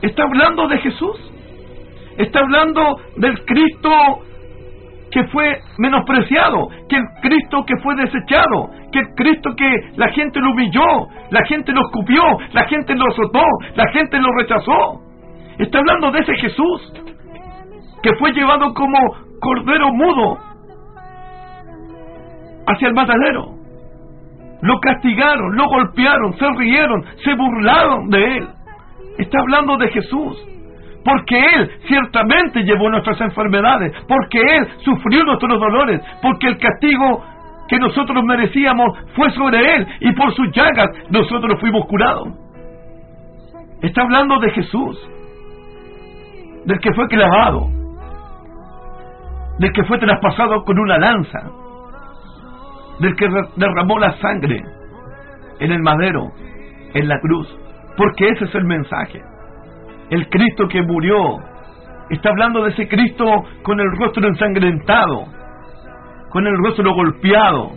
Está 0.00 0.22
hablando 0.22 0.66
de 0.68 0.78
Jesús. 0.78 1.16
Está 2.16 2.38
hablando 2.38 2.96
del 3.18 3.44
Cristo 3.44 3.90
que 5.10 5.24
fue 5.24 5.60
menospreciado, 5.76 6.68
que 6.88 6.96
el 6.96 7.04
Cristo 7.20 7.62
que 7.66 7.76
fue 7.82 7.94
desechado, 7.96 8.70
que 8.90 9.00
el 9.00 9.08
Cristo 9.16 9.50
que 9.54 9.70
la 9.96 10.08
gente 10.12 10.40
lo 10.40 10.52
humilló, 10.52 11.08
la 11.30 11.44
gente 11.44 11.72
lo 11.72 11.82
escupió, 11.82 12.22
la 12.52 12.64
gente 12.68 12.94
lo 12.94 13.04
azotó, 13.08 13.44
la 13.74 13.86
gente 13.92 14.18
lo 14.18 14.28
rechazó. 14.38 15.02
Está 15.58 15.78
hablando 15.78 16.10
de 16.10 16.20
ese 16.20 16.36
Jesús 16.36 16.92
que 18.02 18.14
fue 18.18 18.32
llevado 18.32 18.72
como 18.72 18.98
cordero 19.40 19.92
mudo 19.92 20.45
hacia 22.66 22.88
el 22.88 22.94
matadero. 22.94 23.56
Lo 24.62 24.80
castigaron, 24.80 25.54
lo 25.56 25.68
golpearon, 25.68 26.36
se 26.38 26.46
rieron, 26.56 27.04
se 27.22 27.34
burlaron 27.34 28.08
de 28.08 28.38
él. 28.38 28.48
Está 29.18 29.38
hablando 29.40 29.76
de 29.76 29.88
Jesús. 29.88 30.46
Porque 31.04 31.38
Él 31.38 31.70
ciertamente 31.86 32.64
llevó 32.64 32.90
nuestras 32.90 33.20
enfermedades. 33.20 33.92
Porque 34.08 34.40
Él 34.40 34.66
sufrió 34.78 35.22
nuestros 35.24 35.60
dolores. 35.60 36.00
Porque 36.20 36.48
el 36.48 36.58
castigo 36.58 37.24
que 37.68 37.78
nosotros 37.78 38.24
merecíamos 38.24 38.98
fue 39.14 39.30
sobre 39.30 39.76
Él. 39.76 39.86
Y 40.00 40.12
por 40.14 40.34
sus 40.34 40.50
llagas 40.52 40.88
nosotros 41.08 41.60
fuimos 41.60 41.86
curados. 41.86 42.28
Está 43.82 44.02
hablando 44.02 44.40
de 44.40 44.50
Jesús. 44.50 44.98
Del 46.64 46.80
que 46.80 46.92
fue 46.92 47.06
clavado. 47.06 47.68
Del 49.60 49.72
que 49.72 49.84
fue 49.84 49.98
traspasado 49.98 50.64
con 50.64 50.76
una 50.76 50.98
lanza. 50.98 51.38
Del 53.00 53.14
que 53.16 53.28
derramó 53.56 53.98
la 53.98 54.16
sangre 54.18 54.62
en 55.60 55.72
el 55.72 55.82
madero, 55.82 56.32
en 56.94 57.08
la 57.08 57.20
cruz 57.20 57.66
porque 57.96 58.28
ese 58.28 58.44
es 58.44 58.54
el 58.54 58.64
mensaje. 58.64 59.20
El 60.10 60.28
Cristo 60.28 60.68
que 60.68 60.82
murió 60.82 61.38
está 62.10 62.28
hablando 62.28 62.62
de 62.62 62.70
ese 62.70 62.86
Cristo 62.86 63.24
con 63.62 63.80
el 63.80 63.90
rostro 63.96 64.28
ensangrentado, 64.28 65.24
con 66.30 66.46
el 66.46 66.56
rostro 66.58 66.94
golpeado, 66.94 67.72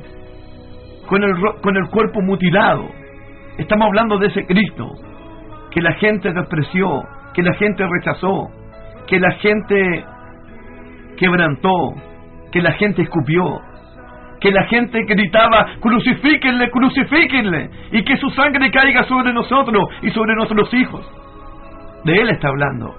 con 1.08 1.24
el, 1.24 1.34
con 1.62 1.76
el 1.76 1.90
cuerpo 1.90 2.22
mutilado. 2.22 2.86
Estamos 3.58 3.88
hablando 3.88 4.18
de 4.18 4.28
ese 4.28 4.46
Cristo 4.46 4.88
que 5.72 5.82
la 5.82 5.94
gente 5.94 6.34
despreció, 6.34 7.04
que 7.34 7.44
la 7.44 7.54
gente 7.54 7.86
rechazó, 7.88 8.50
que 9.08 9.20
la 9.20 9.32
gente 9.34 10.06
quebrantó, 11.18 11.94
que 12.52 12.62
la 12.62 12.74
gente 12.74 13.04
escupió, 13.04 13.62
que 14.40 14.52
la 14.52 14.64
gente 14.66 15.04
gritaba, 15.04 15.66
crucifíquenle, 15.80 16.70
crucifíquenle, 16.72 17.70
y 17.92 18.04
que 18.04 18.18
su 18.18 18.30
sangre 18.32 18.72
caiga 18.72 19.04
sobre 19.04 19.34
nosotros 19.34 19.84
y 20.02 20.10
sobre 20.12 20.36
nuestros 20.36 20.74
hijos. 20.74 21.06
De 22.06 22.14
Él 22.14 22.30
está 22.30 22.50
hablando, 22.50 22.96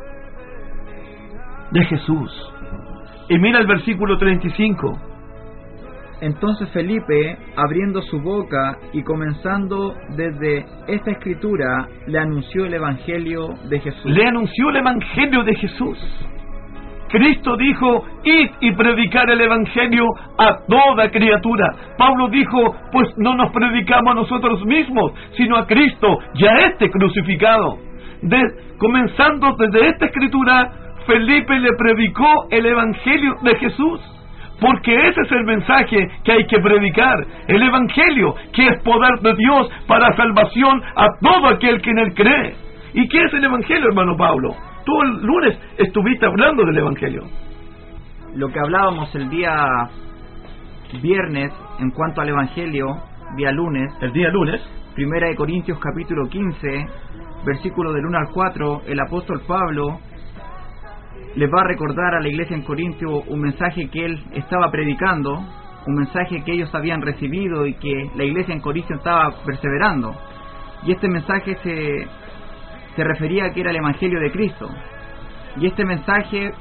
de 1.70 1.84
Jesús. 1.84 2.52
Y 3.28 3.38
mira 3.38 3.60
el 3.60 3.66
versículo 3.66 4.18
35. 4.18 4.98
Entonces 6.20 6.68
Felipe, 6.70 7.38
abriendo 7.56 8.02
su 8.02 8.20
boca 8.20 8.78
y 8.92 9.02
comenzando 9.02 9.94
desde 10.16 10.66
esta 10.86 11.12
escritura, 11.12 11.88
le 12.06 12.18
anunció 12.18 12.66
el 12.66 12.74
Evangelio 12.74 13.54
de 13.70 13.80
Jesús. 13.80 14.04
Le 14.04 14.26
anunció 14.26 14.68
el 14.68 14.76
Evangelio 14.76 15.42
de 15.44 15.54
Jesús. 15.54 15.98
Cristo 17.10 17.56
dijo, 17.56 18.04
id 18.24 18.50
y 18.60 18.72
predicar 18.72 19.28
el 19.30 19.40
Evangelio 19.40 20.06
a 20.38 20.58
toda 20.68 21.10
criatura. 21.10 21.74
Pablo 21.98 22.28
dijo, 22.28 22.76
pues 22.92 23.08
no 23.16 23.34
nos 23.34 23.50
predicamos 23.50 24.12
a 24.12 24.14
nosotros 24.14 24.64
mismos, 24.64 25.12
sino 25.36 25.56
a 25.56 25.66
Cristo, 25.66 26.18
ya 26.34 26.52
este 26.66 26.90
crucificado. 26.90 27.78
comenzando 28.78 29.56
desde 29.58 29.88
esta 29.88 30.06
escritura, 30.06 30.70
Felipe 31.06 31.58
le 31.58 31.72
predicó 31.76 32.46
el 32.50 32.66
Evangelio 32.66 33.34
de 33.42 33.56
Jesús. 33.56 34.00
Porque 34.60 34.94
ese 34.94 35.22
es 35.22 35.32
el 35.32 35.44
mensaje 35.44 36.06
que 36.22 36.32
hay 36.32 36.46
que 36.46 36.58
predicar. 36.60 37.24
El 37.48 37.62
Evangelio, 37.62 38.34
que 38.52 38.66
es 38.66 38.82
poder 38.82 39.18
de 39.20 39.34
Dios 39.34 39.70
para 39.86 40.14
salvación 40.16 40.82
a 40.96 41.06
todo 41.20 41.48
aquel 41.48 41.80
que 41.80 41.90
en 41.90 41.98
él 41.98 42.14
cree. 42.14 42.69
¿Y 42.92 43.08
qué 43.08 43.24
es 43.24 43.32
el 43.34 43.44
Evangelio, 43.44 43.88
hermano 43.88 44.16
Pablo? 44.16 44.56
Tú 44.84 45.02
el 45.02 45.22
lunes 45.22 45.58
estuviste 45.78 46.26
hablando 46.26 46.64
del 46.64 46.78
Evangelio. 46.78 47.22
Lo 48.34 48.48
que 48.48 48.58
hablábamos 48.58 49.14
el 49.14 49.28
día 49.28 49.64
viernes 51.00 51.52
en 51.78 51.90
cuanto 51.92 52.20
al 52.20 52.30
Evangelio, 52.30 52.86
día 53.36 53.52
lunes. 53.52 53.92
El 54.00 54.12
día 54.12 54.28
lunes. 54.30 54.60
Primera 54.94 55.28
de 55.28 55.36
Corintios 55.36 55.78
capítulo 55.78 56.28
15, 56.28 56.86
versículo 57.46 57.92
del 57.92 58.06
1 58.06 58.18
al 58.18 58.28
4, 58.34 58.82
el 58.88 59.00
apóstol 59.00 59.40
Pablo 59.46 60.00
les 61.36 61.48
va 61.48 61.60
a 61.60 61.68
recordar 61.68 62.16
a 62.16 62.20
la 62.20 62.28
iglesia 62.28 62.56
en 62.56 62.62
Corintio 62.62 63.22
un 63.28 63.40
mensaje 63.40 63.88
que 63.88 64.04
él 64.04 64.20
estaba 64.32 64.68
predicando, 64.72 65.40
un 65.86 65.94
mensaje 65.94 66.42
que 66.44 66.52
ellos 66.52 66.74
habían 66.74 67.02
recibido 67.02 67.66
y 67.66 67.74
que 67.74 68.10
la 68.16 68.24
iglesia 68.24 68.52
en 68.52 68.60
Corintio 68.60 68.96
estaba 68.96 69.30
perseverando. 69.46 70.12
Y 70.82 70.92
este 70.92 71.08
mensaje 71.08 71.56
se 71.62 72.06
se 73.00 73.04
refería 73.04 73.46
a 73.46 73.50
que 73.50 73.62
era 73.62 73.70
el 73.70 73.76
Evangelio 73.76 74.20
de 74.20 74.30
Cristo. 74.30 74.68
Y 75.56 75.66
este 75.66 75.86
mensaje 75.86 76.52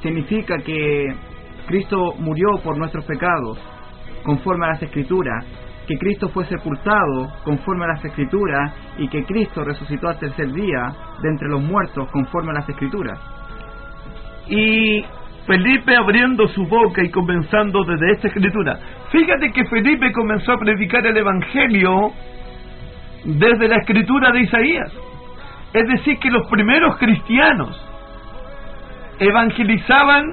significa 0.00 0.58
que 0.58 1.12
Cristo 1.66 2.14
murió 2.20 2.46
por 2.62 2.78
nuestros 2.78 3.04
pecados, 3.04 3.58
conforme 4.22 4.66
a 4.66 4.68
las 4.68 4.82
Escrituras, 4.82 5.44
que 5.88 5.98
Cristo 5.98 6.28
fue 6.28 6.44
sepultado 6.44 7.32
conforme 7.42 7.86
a 7.86 7.88
las 7.88 8.04
Escrituras 8.04 8.72
y 8.98 9.08
que 9.08 9.24
Cristo 9.24 9.64
resucitó 9.64 10.06
al 10.08 10.20
tercer 10.20 10.52
día 10.52 10.86
de 11.20 11.30
entre 11.30 11.48
los 11.48 11.60
muertos 11.60 12.08
conforme 12.12 12.52
a 12.52 12.60
las 12.60 12.68
Escrituras. 12.68 13.18
Y 14.46 15.04
Felipe 15.48 15.96
abriendo 15.96 16.46
su 16.46 16.64
boca 16.64 17.02
y 17.02 17.10
comenzando 17.10 17.82
desde 17.82 18.12
esta 18.12 18.28
escritura. 18.28 18.78
Fíjate 19.10 19.50
que 19.50 19.64
Felipe 19.64 20.12
comenzó 20.12 20.52
a 20.52 20.58
predicar 20.60 21.04
el 21.04 21.16
Evangelio 21.16 22.12
desde 23.28 23.68
la 23.68 23.76
escritura 23.76 24.32
de 24.32 24.40
Isaías. 24.40 24.90
Es 25.74 25.86
decir, 25.86 26.18
que 26.18 26.30
los 26.30 26.48
primeros 26.48 26.96
cristianos 26.96 27.78
evangelizaban 29.18 30.24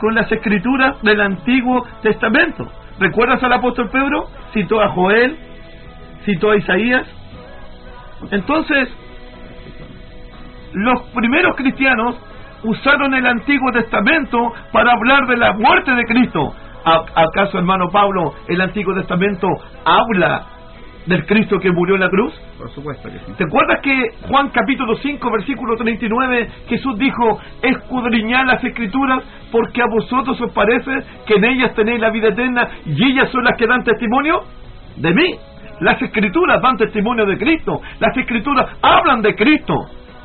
con 0.00 0.14
las 0.16 0.30
escrituras 0.32 1.00
del 1.02 1.20
Antiguo 1.20 1.86
Testamento. 2.02 2.68
¿Recuerdas 2.98 3.42
al 3.44 3.52
apóstol 3.52 3.88
Pedro? 3.90 4.28
Citó 4.52 4.82
a 4.82 4.88
Joel, 4.88 5.36
citó 6.24 6.50
a 6.50 6.56
Isaías. 6.56 7.06
Entonces, 8.32 8.88
los 10.72 11.02
primeros 11.14 11.54
cristianos 11.54 12.16
usaron 12.64 13.14
el 13.14 13.26
Antiguo 13.26 13.70
Testamento 13.70 14.52
para 14.72 14.92
hablar 14.92 15.26
de 15.28 15.36
la 15.36 15.52
muerte 15.52 15.94
de 15.94 16.04
Cristo. 16.04 16.52
¿Acaso, 16.84 17.58
hermano 17.58 17.90
Pablo, 17.90 18.34
el 18.48 18.60
Antiguo 18.60 18.92
Testamento 18.94 19.46
habla 19.84 20.53
del 21.06 21.26
Cristo 21.26 21.58
que 21.58 21.70
murió 21.70 21.94
en 21.94 22.00
la 22.00 22.08
cruz? 22.08 22.32
Por 22.58 22.70
supuesto 22.70 23.08
que 23.10 23.18
sí. 23.18 23.32
¿Te 23.36 23.44
acuerdas 23.44 23.80
que 23.82 24.10
Juan 24.28 24.48
capítulo 24.50 24.96
5, 24.96 25.30
versículo 25.30 25.76
39, 25.76 26.48
Jesús 26.68 26.98
dijo, 26.98 27.38
escudriñad 27.62 28.46
las 28.46 28.64
escrituras 28.64 29.22
porque 29.52 29.82
a 29.82 29.86
vosotros 29.86 30.40
os 30.40 30.52
parece 30.52 30.90
que 31.26 31.34
en 31.34 31.44
ellas 31.44 31.74
tenéis 31.74 32.00
la 32.00 32.10
vida 32.10 32.28
eterna 32.28 32.68
y 32.86 33.10
ellas 33.10 33.30
son 33.30 33.44
las 33.44 33.56
que 33.58 33.66
dan 33.66 33.84
testimonio 33.84 34.44
de 34.96 35.12
mí? 35.12 35.34
Las 35.80 36.00
escrituras 36.00 36.62
dan 36.62 36.76
testimonio 36.76 37.26
de 37.26 37.36
Cristo, 37.36 37.80
las 37.98 38.16
escrituras 38.16 38.76
hablan 38.80 39.22
de 39.22 39.34
Cristo, 39.34 39.74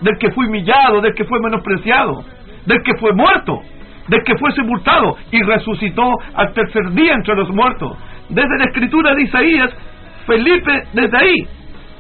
del 0.02 0.18
que 0.18 0.32
fue 0.32 0.48
humillado, 0.48 1.02
del 1.02 1.14
que 1.14 1.26
fue 1.26 1.40
menospreciado, 1.42 2.24
del 2.66 2.82
que 2.84 2.96
fue 3.00 3.12
muerto, 3.14 3.60
del 4.08 4.24
que 4.24 4.38
fue 4.38 4.52
sepultado 4.54 5.18
y 5.32 5.42
resucitó 5.44 6.14
al 6.36 6.54
tercer 6.54 6.92
día 6.92 7.14
entre 7.14 7.36
los 7.36 7.50
muertos. 7.50 7.98
Desde 8.30 8.58
la 8.60 8.66
escritura 8.66 9.16
de 9.16 9.24
Isaías 9.24 9.72
Felipe 10.30 10.84
desde 10.94 11.18
ahí 11.18 11.48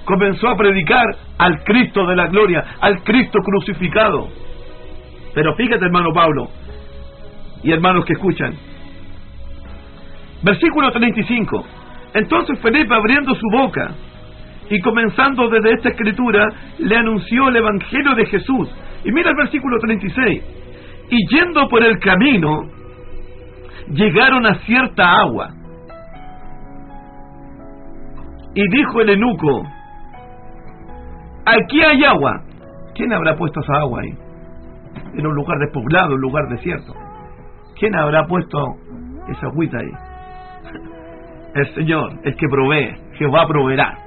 comenzó 0.05 0.49
a 0.49 0.55
predicar 0.55 1.03
al 1.39 1.63
Cristo 1.63 2.05
de 2.05 2.15
la 2.15 2.27
gloria, 2.27 2.63
al 2.79 3.03
Cristo 3.03 3.39
crucificado. 3.43 4.27
Pero 5.33 5.55
fíjate, 5.55 5.83
hermano 5.83 6.13
Pablo, 6.13 6.47
y 7.63 7.71
hermanos 7.71 8.05
que 8.05 8.13
escuchan. 8.13 8.53
Versículo 10.43 10.91
35. 10.91 11.65
Entonces 12.13 12.59
Felipe 12.59 12.93
abriendo 12.93 13.33
su 13.33 13.47
boca 13.51 13.91
y 14.69 14.79
comenzando 14.81 15.49
desde 15.49 15.73
esta 15.73 15.89
escritura, 15.89 16.45
le 16.77 16.95
anunció 16.95 17.49
el 17.49 17.55
Evangelio 17.55 18.13
de 18.13 18.27
Jesús. 18.27 18.69
Y 19.03 19.11
mira 19.11 19.31
el 19.31 19.35
versículo 19.35 19.77
36. 19.79 20.43
Y 21.09 21.27
yendo 21.27 21.67
por 21.67 21.83
el 21.83 21.97
camino, 21.97 22.61
llegaron 23.91 24.45
a 24.45 24.53
cierta 24.65 25.19
agua 25.19 25.58
y 28.55 28.67
dijo 28.69 29.01
el 29.01 29.09
enuco, 29.09 29.63
aquí 31.45 31.81
hay 31.81 32.03
agua. 32.03 32.41
¿Quién 32.95 33.13
habrá 33.13 33.35
puesto 33.35 33.59
esa 33.61 33.77
agua 33.79 34.01
ahí? 34.01 34.13
En 35.15 35.25
un 35.25 35.35
lugar 35.35 35.57
despoblado, 35.59 36.15
un 36.15 36.21
lugar 36.21 36.47
desierto. 36.49 36.93
¿Quién 37.77 37.95
habrá 37.95 38.25
puesto 38.27 38.75
esa 39.29 39.47
agüita 39.47 39.77
ahí? 39.77 39.91
El 41.55 41.73
Señor, 41.73 42.11
el 42.23 42.35
que 42.35 42.47
provee, 42.47 42.95
Jehová 43.13 43.47
proveerá. 43.47 43.97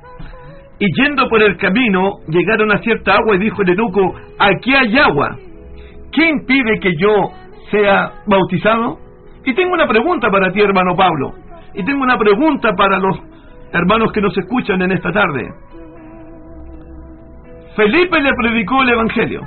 Y 0.78 0.86
yendo 1.00 1.28
por 1.28 1.42
el 1.42 1.56
camino, 1.56 2.18
llegaron 2.28 2.72
a 2.72 2.78
cierta 2.78 3.14
agua 3.14 3.36
y 3.36 3.38
dijo 3.38 3.62
el 3.62 3.70
enuco, 3.70 4.14
aquí 4.38 4.74
hay 4.74 4.96
agua. 4.98 5.36
¿Qué 6.12 6.28
impide 6.28 6.78
que 6.80 6.92
yo 6.98 7.30
sea 7.70 8.12
bautizado? 8.26 8.98
Y 9.44 9.54
tengo 9.54 9.74
una 9.74 9.86
pregunta 9.86 10.28
para 10.30 10.52
ti, 10.52 10.60
hermano 10.60 10.94
Pablo. 10.96 11.32
Y 11.74 11.84
tengo 11.84 12.02
una 12.02 12.18
pregunta 12.18 12.72
para 12.76 12.98
los 12.98 13.20
hermanos 13.72 14.12
que 14.12 14.20
nos 14.20 14.36
escuchan 14.36 14.82
en 14.82 14.92
esta 14.92 15.12
tarde. 15.12 15.48
Felipe 17.76 18.20
le 18.20 18.30
predicó 18.34 18.82
el 18.82 18.90
Evangelio. 18.90 19.40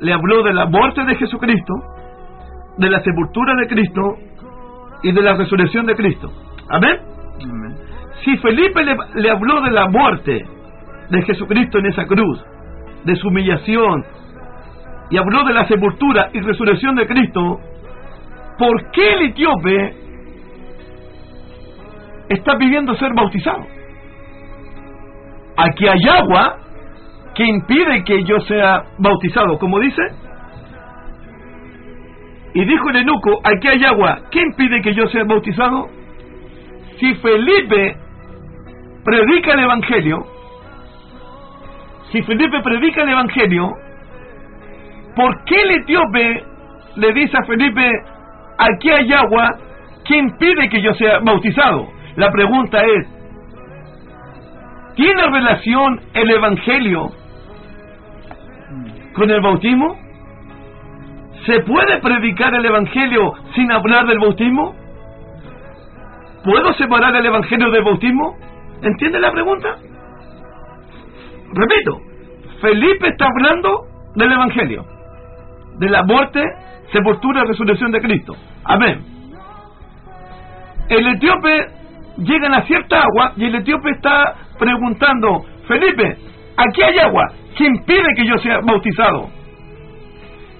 le 0.00 0.12
habló 0.12 0.42
de 0.42 0.52
la 0.52 0.66
muerte 0.66 1.04
de 1.04 1.14
Jesucristo, 1.16 1.74
de 2.76 2.90
la 2.90 3.02
sepultura 3.02 3.54
de 3.56 3.66
Cristo 3.66 4.16
y 5.02 5.12
de 5.12 5.22
la 5.22 5.34
resurrección 5.34 5.86
de 5.86 5.94
Cristo. 5.94 6.30
Amén. 6.68 6.98
Si 8.24 8.36
Felipe 8.38 8.82
le, 8.84 8.96
le 9.14 9.30
habló 9.30 9.60
de 9.62 9.70
la 9.70 9.88
muerte 9.88 10.44
de 11.08 11.22
Jesucristo 11.22 11.78
en 11.78 11.86
esa 11.86 12.04
cruz, 12.06 12.44
de 13.04 13.16
su 13.16 13.28
humillación, 13.28 14.04
y 15.10 15.16
habló 15.16 15.42
de 15.44 15.54
la 15.54 15.66
sepultura 15.66 16.30
y 16.32 16.40
resurrección 16.40 16.94
de 16.94 17.06
Cristo, 17.06 17.58
¿por 18.58 18.90
qué 18.92 19.14
el 19.14 19.22
etíope 19.30 20.09
está 22.30 22.56
pidiendo 22.56 22.94
ser 22.94 23.12
bautizado. 23.12 23.66
Aquí 25.56 25.86
hay 25.86 26.08
agua 26.08 26.56
que 27.34 27.44
impide 27.44 28.04
que 28.04 28.22
yo 28.24 28.40
sea 28.40 28.84
bautizado, 28.98 29.58
como 29.58 29.78
dice. 29.80 30.02
Y 32.54 32.64
dijo 32.64 32.88
el 32.90 32.96
eunuco, 32.96 33.40
aquí 33.44 33.68
hay 33.68 33.84
agua, 33.84 34.22
¿qué 34.30 34.40
impide 34.40 34.80
que 34.80 34.94
yo 34.94 35.06
sea 35.08 35.24
bautizado? 35.24 35.88
Si 36.98 37.14
Felipe 37.16 37.96
predica 39.04 39.52
el 39.52 39.60
Evangelio, 39.60 40.18
si 42.12 42.22
Felipe 42.22 42.60
predica 42.62 43.02
el 43.02 43.10
Evangelio, 43.10 43.70
¿por 45.14 45.44
qué 45.44 45.62
el 45.62 45.70
etíope 45.82 46.44
le 46.96 47.12
dice 47.12 47.36
a 47.36 47.44
Felipe, 47.44 47.88
aquí 48.58 48.90
hay 48.90 49.12
agua, 49.12 49.58
¿qué 50.04 50.16
impide 50.16 50.68
que 50.68 50.82
yo 50.82 50.92
sea 50.94 51.20
bautizado? 51.20 51.99
La 52.20 52.30
pregunta 52.30 52.82
es, 52.84 53.08
¿tiene 54.94 55.22
relación 55.22 56.02
el 56.12 56.30
Evangelio 56.30 57.12
con 59.14 59.30
el 59.30 59.40
bautismo? 59.40 59.96
¿Se 61.46 61.60
puede 61.60 61.98
predicar 62.02 62.54
el 62.54 62.66
Evangelio 62.66 63.32
sin 63.54 63.72
hablar 63.72 64.06
del 64.06 64.18
bautismo? 64.18 64.74
¿Puedo 66.44 66.74
separar 66.74 67.16
el 67.16 67.24
Evangelio 67.24 67.70
del 67.70 67.84
bautismo? 67.84 68.36
¿Entiende 68.82 69.18
la 69.18 69.32
pregunta? 69.32 69.78
Repito, 71.54 72.02
Felipe 72.60 73.08
está 73.08 73.28
hablando 73.34 73.86
del 74.14 74.30
Evangelio, 74.30 74.84
de 75.78 75.88
la 75.88 76.02
muerte, 76.02 76.42
sepultura 76.92 77.44
y 77.44 77.48
resurrección 77.48 77.90
de 77.92 78.00
Cristo. 78.02 78.36
Amén. 78.64 79.06
El 80.90 81.06
etíope 81.14 81.79
llegan 82.18 82.54
a 82.54 82.62
cierta 82.62 83.02
agua 83.02 83.32
y 83.36 83.44
el 83.44 83.54
etíope 83.56 83.90
está 83.90 84.34
preguntando, 84.58 85.44
Felipe, 85.66 86.16
aquí 86.56 86.82
hay 86.82 86.98
agua, 86.98 87.32
¿qué 87.56 87.66
impide 87.66 88.14
que 88.16 88.26
yo 88.26 88.38
sea 88.38 88.60
bautizado? 88.62 89.30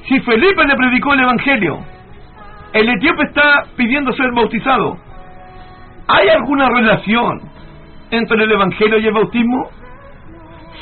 Si 0.09 0.19
Felipe 0.21 0.65
le 0.65 0.77
predicó 0.77 1.15
el 1.15 1.21
Evangelio, 1.21 1.79
el 2.73 2.89
etíope 2.89 3.25
está 3.25 3.65
pidiendo 3.77 4.13
ser 4.13 4.33
bautizado, 4.33 4.97
¿hay 6.09 6.29
alguna 6.29 6.69
relación 6.69 7.41
entre 8.11 8.43
el 8.43 8.53
Evangelio 8.53 8.99
y 8.99 9.07
el 9.07 9.13
bautismo? 9.13 9.71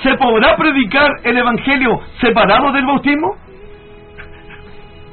¿Se 0.03 0.15
podrá 0.17 0.57
predicar 0.57 1.11
el 1.25 1.37
Evangelio 1.37 2.01
separado 2.21 2.73
del 2.73 2.87
bautismo? 2.87 3.37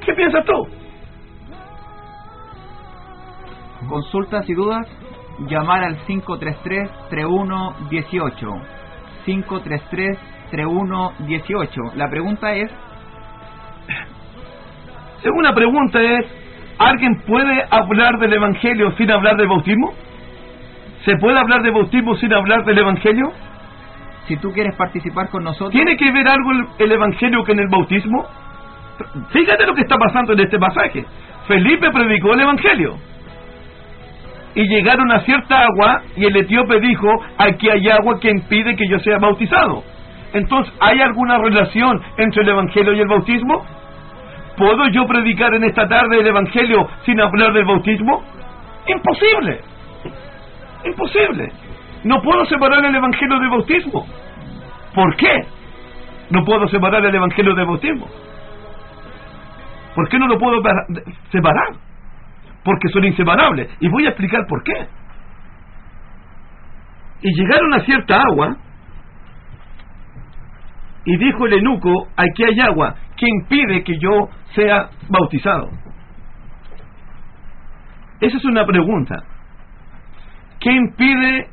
¿Qué 0.06 0.14
piensas 0.14 0.46
tú? 0.46 0.68
Consultas 3.90 4.48
y 4.50 4.54
dudas 4.54 4.88
llamar 5.40 5.84
al 5.84 5.98
533-3118. 6.06 8.62
533-3118. 9.26 11.94
La 11.96 12.08
pregunta 12.10 12.54
es... 12.54 12.72
Una 15.34 15.56
pregunta 15.56 16.00
es, 16.02 16.24
¿alguien 16.78 17.20
puede 17.26 17.66
hablar 17.72 18.20
del 18.20 18.34
Evangelio 18.34 18.92
sin 18.96 19.10
hablar 19.10 19.38
del 19.38 19.48
bautismo? 19.48 19.92
¿Se 21.04 21.18
puede 21.18 21.40
hablar 21.40 21.64
de 21.64 21.72
bautismo 21.72 22.16
sin 22.18 22.32
hablar 22.32 22.64
del 22.64 22.78
Evangelio? 22.78 23.32
Si 24.28 24.38
tú 24.38 24.52
quieres 24.52 24.76
participar 24.76 25.30
con 25.30 25.44
nosotros... 25.44 25.72
¿Tiene 25.72 25.98
que 25.98 26.12
ver 26.12 26.28
algo 26.28 26.52
el, 26.52 26.68
el 26.78 26.92
Evangelio 26.92 27.44
con 27.44 27.60
el 27.60 27.68
bautismo? 27.70 28.24
Fíjate 29.32 29.66
lo 29.66 29.74
que 29.74 29.82
está 29.82 29.98
pasando 29.98 30.34
en 30.34 30.42
este 30.42 30.60
pasaje. 30.60 31.04
Felipe 31.48 31.90
predicó 31.92 32.34
el 32.34 32.42
Evangelio 32.42 33.00
y 34.56 34.68
llegaron 34.68 35.12
a 35.12 35.20
cierta 35.20 35.64
agua 35.64 36.02
y 36.16 36.26
el 36.26 36.36
etíope 36.36 36.80
dijo, 36.80 37.08
aquí 37.38 37.70
hay 37.70 37.90
agua 37.90 38.20
que 38.20 38.30
impide 38.30 38.76
que 38.76 38.88
yo 38.88 38.98
sea 39.00 39.18
bautizado. 39.20 39.84
Entonces, 40.34 40.74
¿hay 40.80 41.00
alguna 41.02 41.38
relación 41.38 42.02
entre 42.18 42.44
el 42.44 42.50
Evangelio 42.50 42.94
y 42.94 43.00
el 43.02 43.08
bautismo? 43.08 43.66
¿Puedo 44.58 44.88
yo 44.88 45.06
predicar 45.06 45.54
en 45.54 45.66
esta 45.66 45.88
tarde 45.88 46.20
el 46.20 46.28
Evangelio 46.28 46.88
sin 47.06 47.20
hablar 47.20 47.52
del 47.52 47.66
bautismo? 47.66 48.24
Imposible. 48.88 49.60
Imposible. 50.86 51.52
No 52.06 52.22
puedo 52.22 52.46
separar 52.46 52.84
el 52.86 52.96
Evangelio 52.96 53.40
del 53.40 53.50
bautismo. 53.50 54.06
¿Por 54.94 55.16
qué? 55.18 55.46
No 56.30 56.46
puedo 56.46 56.68
separar 56.70 57.06
el 57.06 57.14
Evangelio 57.14 57.54
del 57.54 57.66
bautismo. 57.66 58.08
¿Por 59.96 60.08
qué 60.10 60.18
no 60.18 60.28
lo 60.28 60.38
puedo 60.38 60.62
separar? 61.32 61.85
Porque 62.66 62.90
son 62.90 63.06
inseparables. 63.06 63.70
Y 63.80 63.88
voy 63.88 64.06
a 64.06 64.10
explicar 64.10 64.46
por 64.50 64.62
qué. 64.64 64.88
Y 67.22 67.34
llegaron 67.34 67.74
a 67.74 67.80
cierta 67.86 68.22
agua 68.22 68.58
y 71.06 71.18
dijo 71.18 71.46
el 71.46 71.54
eunuco, 71.54 72.08
aquí 72.18 72.44
hay 72.44 72.60
agua, 72.60 72.96
¿qué 73.16 73.28
impide 73.28 73.84
que 73.84 73.98
yo 74.00 74.30
sea 74.56 74.90
bautizado? 75.08 75.70
Esa 78.20 78.38
es 78.38 78.46
una 78.46 78.66
pregunta. 78.66 79.24
¿Qué 80.60 80.72
impide 80.72 81.48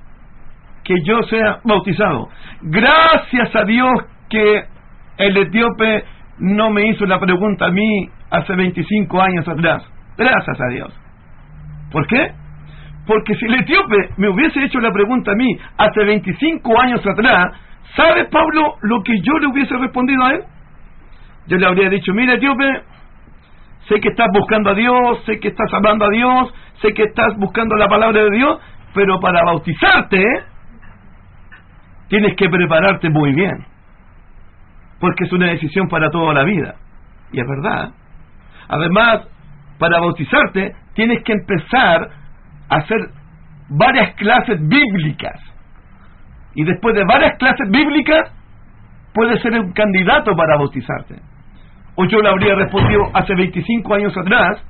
que 0.85 0.95
yo 1.05 1.23
sea 1.25 1.61
bautizado? 1.65 2.29
Gracias 2.63 3.55
a 3.55 3.65
Dios 3.65 3.93
que 4.31 4.65
el 5.19 5.37
etíope 5.37 6.05
no 6.39 6.71
me 6.71 6.89
hizo 6.89 7.05
la 7.05 7.21
pregunta 7.21 7.67
a 7.67 7.71
mí 7.71 8.09
hace 8.31 8.55
25 8.57 9.21
años 9.21 9.47
atrás. 9.47 9.85
Gracias 10.17 10.61
a 10.61 10.73
Dios. 10.73 11.02
¿Por 11.93 12.07
qué? 12.07 12.33
Porque 13.07 13.35
si 13.35 13.45
el 13.47 13.55
etíope 13.55 14.11
me 14.17 14.29
hubiese 14.29 14.65
hecho 14.65 14.81
la 14.81 14.93
pregunta 14.93 15.33
a 15.33 15.35
mí 15.35 15.59
hace 15.77 16.05
25 16.05 16.81
años 16.81 17.07
atrás, 17.07 17.53
¿sabe 17.97 18.25
Pablo 18.27 18.77
lo 18.83 19.03
que 19.03 19.21
yo 19.21 19.39
le 19.39 19.49
hubiese 19.49 19.77
respondido 19.77 20.25
a 20.25 20.31
él? 20.33 20.45
Yo 21.49 21.57
le 21.59 21.67
habría 21.67 21.89
dicho, 21.91 22.13
mira 22.15 22.35
etíope, 22.35 22.83
sé 23.89 24.01
que 24.01 24.09
estás 24.09 24.29
buscando 24.33 24.71
a 24.71 24.75
Dios, 24.75 25.25
sé 25.27 25.41
que 25.41 25.49
estás 25.49 25.73
hablando 25.75 26.07
a 26.07 26.11
Dios, 26.11 26.55
sé 26.81 26.95
que 26.95 27.03
estás 27.03 27.37
buscando 27.37 27.77
la 27.77 27.89
palabra 27.89 28.23
de 28.23 28.31
Dios, 28.31 28.61
pero 28.95 29.19
para 29.21 29.45
bautizarte 29.45 30.25
tienes 32.09 32.37
que 32.37 32.49
prepararte 32.49 33.11
muy 33.11 33.33
bien, 33.33 33.67
porque 35.01 35.25
es 35.25 35.33
una 35.33 35.47
decisión 35.47 35.89
para 35.89 36.11
toda 36.11 36.35
la 36.35 36.45
vida. 36.45 36.77
Y 37.33 37.41
es 37.41 37.47
verdad. 37.49 37.91
Además, 38.69 39.27
para 39.79 39.99
bautizarte 39.99 40.73
tienes 40.95 41.23
que 41.23 41.33
empezar 41.33 42.11
a 42.69 42.77
hacer 42.77 42.99
varias 43.69 44.15
clases 44.15 44.59
bíblicas. 44.67 45.41
Y 46.55 46.65
después 46.65 46.95
de 46.95 47.05
varias 47.05 47.37
clases 47.39 47.69
bíblicas, 47.71 48.31
puedes 49.15 49.41
ser 49.43 49.59
un 49.59 49.73
candidato 49.73 50.35
para 50.37 50.57
bautizarte. 50.57 51.17
O 51.95 52.05
yo 52.05 52.21
le 52.21 52.29
habría 52.29 52.55
respondido 52.55 53.03
hace 53.15 53.35
25 53.35 53.95
años 53.95 54.17
atrás, 54.17 54.63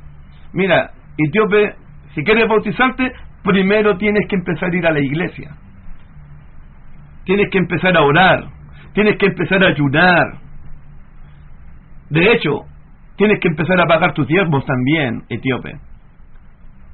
mira, 0.52 0.90
etíope, 1.16 1.74
si 2.14 2.24
quieres 2.24 2.48
bautizarte, 2.48 3.12
primero 3.42 3.96
tienes 3.96 4.26
que 4.28 4.36
empezar 4.36 4.70
a 4.70 4.76
ir 4.76 4.86
a 4.86 4.92
la 4.92 5.00
iglesia. 5.00 5.50
Tienes 7.24 7.48
que 7.50 7.58
empezar 7.58 7.96
a 7.96 8.02
orar. 8.02 8.44
Tienes 8.94 9.16
que 9.16 9.26
empezar 9.26 9.62
a 9.62 9.68
ayunar. 9.68 10.26
De 12.10 12.32
hecho, 12.32 12.66
tienes 13.16 13.40
que 13.40 13.48
empezar 13.48 13.80
a 13.80 13.86
pagar 13.86 14.12
tus 14.12 14.26
diezmos 14.26 14.66
también, 14.66 15.22
etíope, 15.28 15.78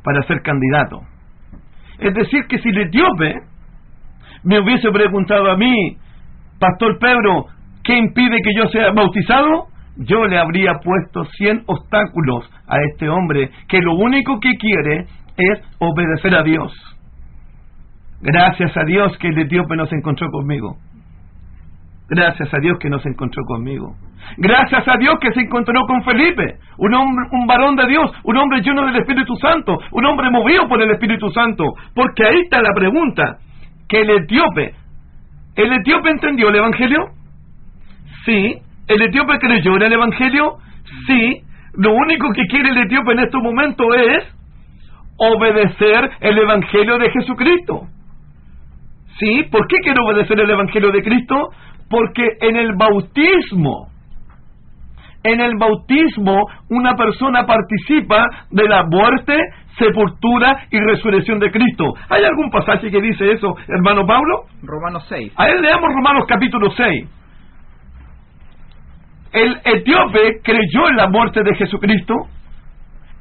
para 0.03 0.23
ser 0.23 0.43
candidato. 0.43 1.01
Es 1.99 2.15
decir, 2.15 2.47
que 2.49 2.59
si 2.59 2.69
el 2.69 2.79
etíope 2.79 3.35
me 4.45 4.61
hubiese 4.61 4.91
preguntado 4.91 5.51
a 5.51 5.57
mí, 5.57 5.97
Pastor 6.59 6.99
Pedro, 6.99 7.47
¿qué 7.83 7.97
impide 7.97 8.39
que 8.43 8.55
yo 8.57 8.69
sea 8.69 8.93
bautizado? 8.93 9.69
yo 9.99 10.25
le 10.27 10.39
habría 10.39 10.75
puesto 10.83 11.25
100 11.25 11.65
obstáculos 11.67 12.49
a 12.69 12.77
este 12.91 13.09
hombre 13.09 13.51
que 13.69 13.81
lo 13.81 13.95
único 13.95 14.39
que 14.41 14.53
quiere 14.55 15.07
es 15.37 15.61
obedecer 15.79 16.35
a 16.35 16.43
Dios. 16.43 16.73
Gracias 18.21 18.77
a 18.77 18.85
Dios 18.85 19.17
que 19.19 19.29
el 19.29 19.39
etíope 19.39 19.77
nos 19.77 19.93
encontró 19.93 20.29
conmigo. 20.31 20.77
Gracias 22.09 22.53
a 22.53 22.59
Dios 22.59 22.79
que 22.81 22.89
nos 22.89 23.05
encontró 23.05 23.45
conmigo. 23.45 23.95
Gracias 24.37 24.87
a 24.87 24.97
Dios 24.99 25.17
que 25.21 25.33
se 25.33 25.41
encontró 25.41 25.81
con 25.87 26.03
Felipe, 26.05 26.59
un 26.79 26.95
hombre, 26.95 27.27
un 27.33 27.47
varón 27.47 27.77
de 27.77 27.87
Dios, 27.87 28.11
un 28.25 28.37
hombre 28.37 28.61
lleno 28.61 28.85
del 28.87 28.97
Espíritu 28.97 29.37
Santo, 29.37 29.79
un 29.93 30.07
hombre 30.07 30.31
movido 30.31 30.69
por 30.69 30.81
el 30.81 30.91
Espíritu 30.91 31.31
Santo. 31.31 31.65
Porque 31.95 32.27
ahí 32.27 32.41
está 32.45 32.63
la 32.63 32.73
pregunta, 32.75 33.39
que 33.89 34.01
el 34.01 34.11
etíope, 34.11 34.75
¿el 35.57 35.73
etíope 35.73 36.11
entendió 36.11 36.49
el 36.49 36.57
Evangelio? 36.57 37.09
Sí, 38.25 38.63
¿El 38.89 39.03
etíope 39.03 39.39
creyó 39.39 39.77
en 39.77 39.83
el 39.83 39.93
Evangelio? 39.93 40.57
Sí. 41.07 41.43
Lo 41.75 41.93
único 41.93 42.33
que 42.33 42.47
quiere 42.47 42.71
el 42.71 42.79
etíope 42.79 43.13
en 43.13 43.19
este 43.21 43.39
momento 43.39 43.95
es 43.95 44.25
obedecer 45.19 46.11
el 46.21 46.39
Evangelio 46.39 46.97
de 46.97 47.11
Jesucristo. 47.11 47.83
¿Sí? 49.19 49.45
¿Por 49.51 49.67
qué 49.69 49.77
quiere 49.83 50.01
obedecer 50.01 50.41
el 50.41 50.51
Evangelio 50.51 50.91
de 50.91 51.03
Cristo? 51.03 51.51
Porque 51.89 52.27
en 52.41 52.57
el 52.57 52.75
bautismo, 52.77 53.89
en 55.23 55.41
el 55.41 55.57
bautismo 55.57 56.47
una 56.71 56.95
persona 56.97 57.47
participa 57.47 58.27
de 58.51 58.69
la 58.69 58.85
muerte, 58.85 59.37
sepultura 59.79 60.67
y 60.71 60.79
resurrección 60.79 61.39
de 61.39 61.51
Cristo. 61.51 61.95
¿Hay 62.09 62.25
algún 62.25 62.51
pasaje 62.51 62.91
que 62.91 63.01
dice 63.01 63.33
eso, 63.33 63.55
hermano 63.69 64.07
Pablo? 64.07 64.45
Romanos 64.63 65.05
6. 65.09 65.33
A 65.37 65.49
él 65.49 65.63
leamos 65.63 65.89
Romanos 65.95 66.25
capítulo 66.29 66.71
6 66.71 67.09
el 69.33 69.61
etíope 69.65 70.41
creyó 70.43 70.89
en 70.91 70.97
la 70.97 71.09
muerte 71.09 71.43
de 71.43 71.55
Jesucristo, 71.55 72.15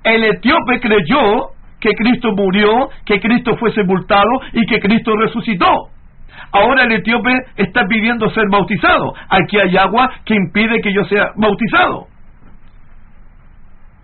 el 0.03 0.24
etíope 0.24 0.80
creyó 0.80 1.49
que 1.80 1.91
Cristo 1.91 2.32
murió, 2.36 2.89
que 3.05 3.20
Cristo 3.20 3.55
fue 3.57 3.72
sepultado 3.74 4.30
y 4.53 4.65
que 4.65 4.80
Cristo 4.80 5.15
resucitó. 5.15 5.89
Ahora 6.52 6.84
el 6.84 6.91
etíope 6.93 7.32
está 7.58 7.86
pidiendo 7.88 8.30
ser 8.30 8.45
bautizado. 8.50 9.14
Aquí 9.30 9.60
hay 9.60 9.76
agua 9.78 10.12
que 10.26 10.36
impide 10.36 10.82
que 10.82 10.93
yo 10.93 11.04
sea 11.06 11.32
bautizado. 11.36 12.08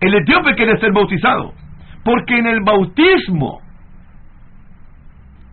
El 0.00 0.14
etíope 0.14 0.54
quiere 0.54 0.78
ser 0.78 0.92
bautizado. 0.92 1.52
Porque 2.04 2.38
en 2.38 2.46
el 2.46 2.60
bautismo 2.60 3.60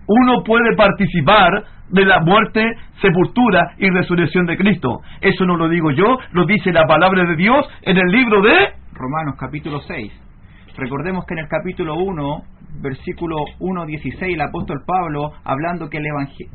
uno 0.07 0.43
puede 0.43 0.75
participar 0.75 1.63
de 1.89 2.05
la 2.05 2.19
muerte, 2.19 2.65
sepultura 3.01 3.73
y 3.77 3.89
resurrección 3.89 4.45
de 4.45 4.57
Cristo. 4.57 5.01
Eso 5.21 5.45
no 5.45 5.55
lo 5.55 5.69
digo 5.69 5.91
yo, 5.91 6.17
lo 6.31 6.45
dice 6.45 6.71
la 6.71 6.85
palabra 6.85 7.23
de 7.25 7.35
Dios 7.35 7.65
en 7.81 7.97
el 7.97 8.07
libro 8.07 8.41
de 8.41 8.73
Romanos 8.93 9.35
capítulo 9.37 9.79
6. 9.81 10.30
Recordemos 10.77 11.25
que 11.25 11.33
en 11.33 11.39
el 11.39 11.47
capítulo 11.47 11.95
1, 11.95 12.43
versículo 12.81 13.37
1.16, 13.59 14.33
el 14.33 14.41
apóstol 14.41 14.81
Pablo, 14.87 15.33
hablando 15.43 15.89
que, 15.89 15.97
el 15.97 16.05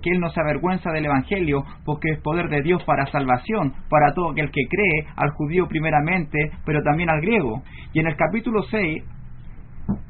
que 0.02 0.10
él 0.10 0.20
no 0.20 0.30
se 0.30 0.40
avergüenza 0.40 0.90
del 0.90 1.04
Evangelio, 1.04 1.64
porque 1.84 2.12
es 2.12 2.20
poder 2.20 2.48
de 2.48 2.62
Dios 2.62 2.82
para 2.84 3.06
salvación, 3.06 3.74
para 3.90 4.14
todo 4.14 4.30
aquel 4.30 4.50
que 4.50 4.66
cree, 4.68 5.12
al 5.16 5.30
judío 5.30 5.68
primeramente, 5.68 6.50
pero 6.64 6.82
también 6.82 7.10
al 7.10 7.20
griego. 7.20 7.62
Y 7.92 8.00
en 8.00 8.06
el 8.06 8.16
capítulo 8.16 8.62
6, 8.62 9.04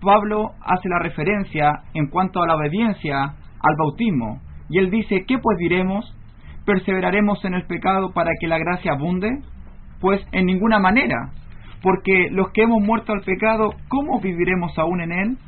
Pablo 0.00 0.52
hace 0.62 0.88
la 0.88 1.00
referencia 1.00 1.82
en 1.94 2.06
cuanto 2.08 2.42
a 2.42 2.46
la 2.46 2.56
obediencia 2.56 3.22
al 3.22 3.76
bautismo. 3.76 4.40
Y 4.68 4.78
él 4.78 4.90
dice, 4.90 5.24
¿qué 5.26 5.38
pues 5.38 5.58
diremos? 5.58 6.16
¿Perseveraremos 6.64 7.44
en 7.44 7.54
el 7.54 7.66
pecado 7.66 8.12
para 8.12 8.30
que 8.40 8.46
la 8.46 8.58
gracia 8.58 8.92
abunde? 8.92 9.28
Pues 10.00 10.20
en 10.32 10.46
ninguna 10.46 10.78
manera, 10.78 11.30
porque 11.82 12.28
los 12.30 12.50
que 12.50 12.62
hemos 12.62 12.82
muerto 12.82 13.12
al 13.12 13.22
pecado, 13.22 13.74
¿cómo 13.88 14.20
viviremos 14.20 14.76
aún 14.78 15.00
en 15.00 15.12
él? 15.12 15.38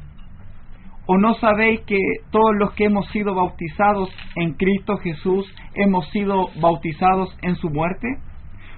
¿O 1.07 1.16
no 1.16 1.33
sabéis 1.37 1.81
que 1.87 1.97
todos 2.31 2.55
los 2.59 2.74
que 2.74 2.85
hemos 2.85 3.09
sido 3.09 3.35
bautizados 3.35 4.11
en 4.37 4.53
Cristo 4.53 4.99
Jesús 4.99 5.51
hemos 5.74 6.07
sido 6.11 6.51
bautizados 6.61 7.35
en 7.41 7.57
su 7.57 7.70
muerte? 7.70 8.09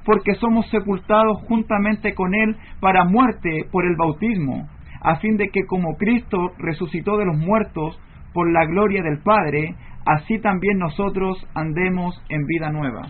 Porque 0.04 0.36
somos 0.36 0.70
sepultados 0.70 1.38
juntamente 1.48 2.14
con 2.14 2.32
Él 2.32 2.56
para 2.80 3.04
muerte 3.04 3.64
por 3.72 3.84
el 3.84 3.96
bautismo, 3.96 4.68
a 5.00 5.16
fin 5.16 5.36
de 5.38 5.48
que 5.48 5.66
como 5.66 5.96
Cristo 5.96 6.52
resucitó 6.58 7.16
de 7.16 7.26
los 7.26 7.36
muertos 7.36 7.98
por 8.32 8.50
la 8.52 8.64
gloria 8.64 9.02
del 9.02 9.18
Padre, 9.24 9.74
así 10.06 10.38
también 10.38 10.78
nosotros 10.78 11.44
andemos 11.54 12.14
en 12.28 12.46
vida 12.46 12.70
nueva. 12.70 13.08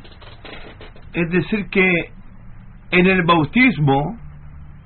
Es 1.12 1.28
decir, 1.30 1.68
que 1.68 1.92
en 2.90 3.06
el 3.06 3.22
bautismo, 3.24 4.16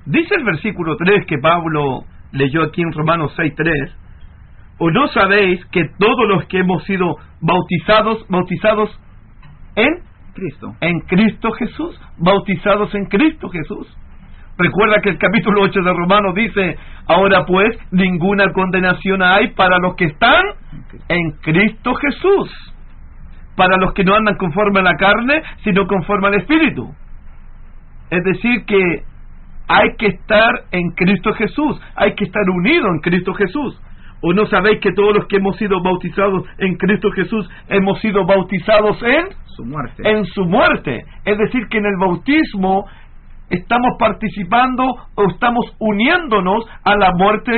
dice 0.05 0.35
el 0.35 0.43
versículo 0.43 0.95
3 0.97 1.25
que 1.27 1.37
Pablo 1.37 2.03
leyó 2.31 2.63
aquí 2.63 2.81
en 2.81 2.91
Romanos 2.91 3.33
6.3, 3.37 3.91
¿o 4.79 4.91
no 4.91 5.07
sabéis 5.07 5.65
que 5.67 5.85
todos 5.97 6.27
los 6.27 6.45
que 6.45 6.59
hemos 6.59 6.83
sido 6.83 7.15
bautizados, 7.41 8.25
bautizados 8.29 8.89
en 9.75 10.03
Cristo, 10.33 10.75
en 10.81 10.99
Cristo 11.01 11.51
Jesús, 11.53 11.99
bautizados 12.17 12.93
en 12.95 13.05
Cristo 13.05 13.49
Jesús? 13.49 13.87
Recuerda 14.57 15.01
que 15.01 15.09
el 15.09 15.17
capítulo 15.17 15.63
8 15.63 15.81
de 15.81 15.93
Romanos 15.93 16.33
dice, 16.33 16.77
ahora 17.07 17.45
pues 17.45 17.77
ninguna 17.91 18.45
condenación 18.53 19.21
hay 19.21 19.49
para 19.49 19.77
los 19.79 19.95
que 19.95 20.05
están 20.05 20.43
en 21.09 21.31
Cristo 21.41 21.93
Jesús, 21.95 22.73
para 23.57 23.75
los 23.77 23.93
que 23.93 24.05
no 24.05 24.15
andan 24.15 24.37
conforme 24.37 24.79
a 24.79 24.83
la 24.83 24.95
carne, 24.95 25.41
sino 25.63 25.85
conforme 25.87 26.27
al 26.27 26.35
Espíritu. 26.35 26.89
Es 28.09 28.23
decir, 28.23 28.65
que 28.65 29.03
hay 29.67 29.95
que 29.97 30.07
estar 30.07 30.51
en 30.71 30.91
Cristo 30.91 31.33
Jesús, 31.33 31.79
hay 31.95 32.13
que 32.15 32.25
estar 32.25 32.43
unido 32.49 32.87
en 32.89 32.99
Cristo 32.99 33.33
Jesús. 33.33 33.79
¿O 34.21 34.33
no 34.33 34.45
sabéis 34.47 34.79
que 34.79 34.91
todos 34.93 35.15
los 35.15 35.27
que 35.27 35.37
hemos 35.37 35.55
sido 35.57 35.81
bautizados 35.83 36.45
en 36.57 36.75
Cristo 36.77 37.11
Jesús 37.11 37.47
hemos 37.69 37.99
sido 37.99 38.25
bautizados 38.25 39.01
en 39.03 39.27
su 39.55 39.65
muerte? 39.65 40.09
En 40.09 40.25
su 40.25 40.45
muerte. 40.45 41.05
Es 41.25 41.37
decir, 41.37 41.67
que 41.69 41.77
en 41.77 41.85
el 41.85 41.97
bautismo 41.99 42.85
estamos 43.49 43.97
participando 43.99 44.83
o 45.15 45.29
estamos 45.29 45.65
uniéndonos 45.79 46.65
a 46.83 46.95
la 46.95 47.11
muerte 47.15 47.51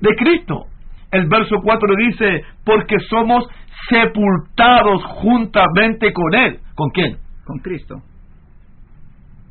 de 0.00 0.14
Cristo. 0.16 0.64
El 1.10 1.26
verso 1.28 1.56
4 1.62 1.88
dice, 1.96 2.42
porque 2.64 2.98
somos 3.10 3.46
sepultados 3.88 5.04
juntamente 5.04 6.12
con 6.12 6.34
Él. 6.34 6.58
¿Con 6.74 6.90
quién? 6.90 7.18
Con 7.44 7.58
Cristo. 7.58 7.96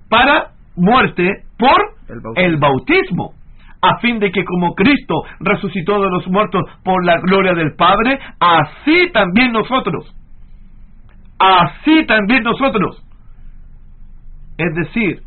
Para 0.10 0.52
muerte 0.76 1.44
por 1.58 1.78
el 2.36 2.58
bautismo. 2.58 3.34
a 3.80 4.00
fin 4.00 4.18
de 4.20 4.32
que 4.32 4.44
como 4.44 4.74
Cristo 4.74 5.22
resucitó 5.40 6.02
de 6.02 6.10
los 6.10 6.28
muertos 6.28 6.64
por 6.84 7.06
la 7.06 7.20
gloria 7.20 7.54
del 7.54 7.76
Padre, 7.76 8.18
así 8.40 9.12
también 9.14 9.52
nosotros. 9.52 10.16
Así 11.38 12.06
también 12.08 12.44
nosotros. 12.44 13.04
Es 14.58 14.74
decir, 14.74 15.22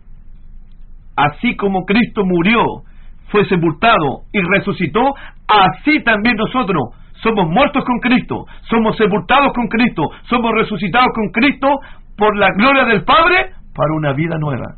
así 1.14 1.54
como 1.54 1.84
Cristo 1.84 2.24
murió, 2.24 2.82
fue 3.28 3.44
sepultado 3.46 4.22
y 4.32 4.40
resucitó, 4.40 5.14
así 5.46 6.02
también 6.02 6.36
nosotros 6.36 6.82
somos 7.22 7.48
muertos 7.48 7.84
con 7.84 7.98
Cristo, 8.00 8.46
somos 8.68 8.96
sepultados 8.96 9.52
con 9.54 9.68
Cristo, 9.68 10.02
somos 10.28 10.52
resucitados 10.56 11.10
con 11.14 11.28
Cristo 11.30 11.68
por 12.16 12.36
la 12.36 12.48
gloria 12.56 12.84
del 12.84 13.04
Padre 13.04 13.52
para 13.74 13.92
una 13.94 14.12
vida 14.12 14.36
nueva. 14.38 14.76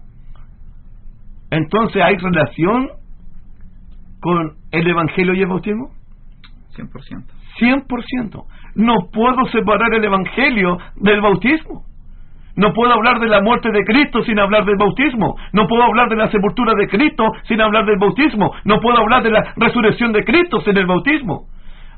Entonces, 1.53 2.03
¿hay 2.03 2.17
relación 2.17 2.89
con 4.23 4.53
el 4.71 4.89
Evangelio 4.89 5.35
y 5.35 5.43
el 5.43 5.49
bautismo? 5.49 5.91
100%. 6.75 7.27
100%. 7.61 8.45
No 8.77 8.95
puedo 9.13 9.45
separar 9.53 9.93
el 9.93 10.03
Evangelio 10.03 10.79
del 10.97 11.21
bautismo. 11.21 11.85
No 12.57 12.73
puedo 12.73 12.95
hablar 12.95 13.21
de 13.21 13.29
la 13.29 13.43
muerte 13.43 13.71
de 13.71 13.85
Cristo 13.85 14.23
sin 14.23 14.39
hablar 14.39 14.65
del 14.65 14.77
bautismo. 14.77 15.37
No 15.53 15.67
puedo 15.69 15.83
hablar 15.83 16.09
de 16.09 16.17
la 16.17 16.31
sepultura 16.31 16.73
de 16.75 16.89
Cristo 16.89 17.31
sin 17.45 17.61
hablar 17.61 17.85
del 17.85 17.99
bautismo. 17.99 18.51
No 18.65 18.81
puedo 18.81 18.97
hablar 18.97 19.23
de 19.23 19.31
la 19.31 19.53
resurrección 19.57 20.13
de 20.13 20.25
Cristo 20.25 20.63
sin 20.63 20.79
el 20.79 20.87
bautismo. 20.87 21.49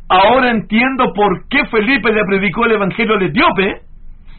Ahora 0.09 0.51
entiendo 0.51 1.13
por 1.15 1.47
qué 1.49 1.65
Felipe 1.67 2.13
le 2.13 2.25
predicó 2.25 2.67
el 2.67 2.73
Evangelio 2.73 3.15
al 3.15 3.23
etíope 3.23 3.83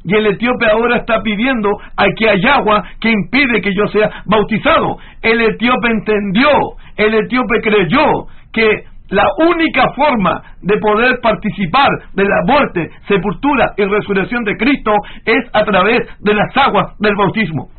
y 0.05 0.15
el 0.15 0.27
etíope 0.27 0.67
ahora 0.71 0.97
está 0.97 1.21
pidiendo 1.23 1.69
a 1.97 2.05
que 2.15 2.29
hay 2.29 2.45
agua 2.45 2.83
que 3.01 3.09
impide 3.09 3.59
que 3.59 3.73
yo 3.73 3.87
sea 3.87 4.23
bautizado. 4.25 4.97
El 5.21 5.41
etíope 5.41 5.89
entendió, 5.89 6.49
el 6.95 7.15
etíope 7.15 7.59
creyó 7.61 8.27
que 8.53 8.83
la 9.09 9.25
única 9.47 9.83
forma 9.95 10.43
de 10.61 10.77
poder 10.77 11.19
participar 11.21 11.89
de 12.13 12.23
la 12.23 12.41
muerte, 12.45 12.89
sepultura 13.07 13.73
y 13.77 13.83
resurrección 13.85 14.43
de 14.43 14.55
Cristo 14.57 14.91
es 15.25 15.43
a 15.53 15.63
través 15.63 16.07
de 16.19 16.33
las 16.35 16.55
aguas 16.55 16.97
del 16.99 17.15
bautismo. 17.15 17.69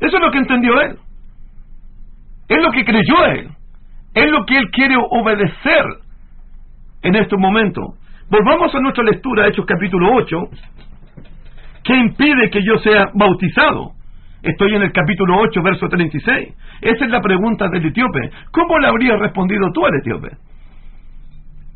Eso 0.00 0.16
es 0.16 0.22
lo 0.22 0.30
que 0.30 0.38
entendió 0.38 0.80
él. 0.80 0.96
Es 2.48 2.62
lo 2.62 2.70
que 2.72 2.84
creyó 2.84 3.26
él. 3.26 3.48
Es 4.14 4.30
lo 4.30 4.44
que 4.46 4.56
él 4.56 4.70
quiere 4.70 4.96
obedecer 5.10 5.84
en 7.02 7.14
este 7.14 7.36
momento. 7.36 7.94
Volvamos 8.30 8.74
a 8.74 8.80
nuestra 8.80 9.04
lectura, 9.04 9.48
Hechos 9.48 9.66
capítulo 9.66 10.14
8. 10.14 10.36
¿Qué 11.84 11.96
impide 11.96 12.50
que 12.50 12.62
yo 12.62 12.78
sea 12.78 13.10
bautizado? 13.14 13.92
Estoy 14.42 14.74
en 14.74 14.82
el 14.82 14.92
capítulo 14.92 15.38
8, 15.38 15.62
verso 15.62 15.88
36. 15.88 16.54
Esa 16.80 17.04
es 17.04 17.10
la 17.10 17.20
pregunta 17.20 17.68
del 17.68 17.86
etíope. 17.86 18.30
¿Cómo 18.52 18.78
le 18.78 18.88
habrías 18.88 19.18
respondido 19.18 19.70
tú 19.72 19.84
al 19.84 19.94
etíope? 19.96 20.30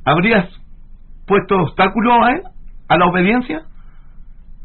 ¿Habrías 0.05 0.49
puesto 1.27 1.57
obstáculo 1.57 2.25
a 2.25 2.33
él? 2.33 2.43
¿A 2.89 2.97
la 2.97 3.07
obediencia? 3.07 3.63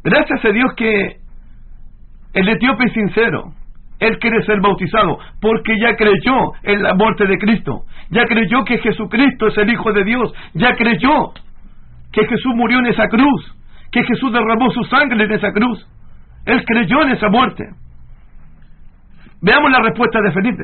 Gracias 0.04 0.44
a 0.44 0.50
Dios 0.50 0.74
que 0.76 1.18
el 2.34 2.50
etíope 2.50 2.86
es 2.86 2.94
sincero. 2.94 3.54
Él 4.00 4.18
quiere 4.20 4.42
ser 4.46 4.62
bautizado 4.62 5.20
porque 5.42 5.78
ya 5.80 5.96
creyó 5.96 6.54
en 6.64 6.84
la 6.84 6.94
muerte 6.94 7.26
de 7.26 7.38
Cristo. 7.38 7.84
Ya 8.12 8.26
creyó 8.26 8.64
que 8.64 8.78
Jesucristo 8.78 9.48
es 9.48 9.58
el 9.58 9.72
Hijo 9.72 9.92
de 9.92 10.04
Dios. 10.06 10.34
Ya 10.54 10.74
creyó 10.76 11.34
que 12.14 12.26
Jesús 12.26 12.54
murió 12.56 12.80
en 12.80 12.88
esa 12.88 13.08
cruz. 13.10 13.59
Que 13.92 14.04
Jesús 14.04 14.32
derramó 14.32 14.70
su 14.72 14.84
sangre 14.86 15.24
en 15.24 15.32
esa 15.32 15.52
cruz. 15.52 15.88
Él 16.46 16.64
creyó 16.66 17.02
en 17.04 17.12
esa 17.12 17.30
muerte. 17.30 17.64
Veamos 19.42 19.72
la 19.72 19.80
respuesta 19.82 20.22
de 20.22 20.32
Felipe. 20.32 20.64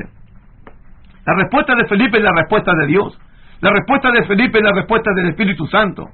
La 1.24 1.34
respuesta 1.34 1.74
de 1.74 1.86
Felipe 1.86 2.18
es 2.18 2.24
la 2.24 2.32
respuesta 2.34 2.72
de 2.80 2.86
Dios. 2.86 3.18
La 3.60 3.70
respuesta 3.70 4.10
de 4.10 4.24
Felipe 4.26 4.58
es 4.58 4.64
la 4.64 4.72
respuesta 4.72 5.10
del 5.14 5.28
Espíritu 5.28 5.66
Santo. 5.66 6.04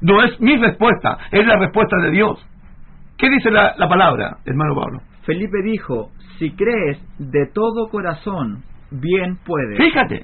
No 0.00 0.22
es 0.22 0.40
mi 0.40 0.56
respuesta, 0.56 1.18
es 1.30 1.46
la 1.46 1.56
respuesta 1.58 1.96
de 1.98 2.10
Dios. 2.10 2.44
¿Qué 3.18 3.28
dice 3.28 3.50
la, 3.50 3.74
palabra, 3.88 4.38
hermano 4.44 4.74
Pablo? 4.74 5.00
Felipe 5.24 5.62
dijo, 5.62 6.10
si 6.38 6.50
crees 6.52 6.98
de 7.18 7.46
todo 7.52 7.88
corazón, 7.88 8.62
bien 8.90 9.38
puedes. 9.44 9.78
Fíjate. 9.78 10.22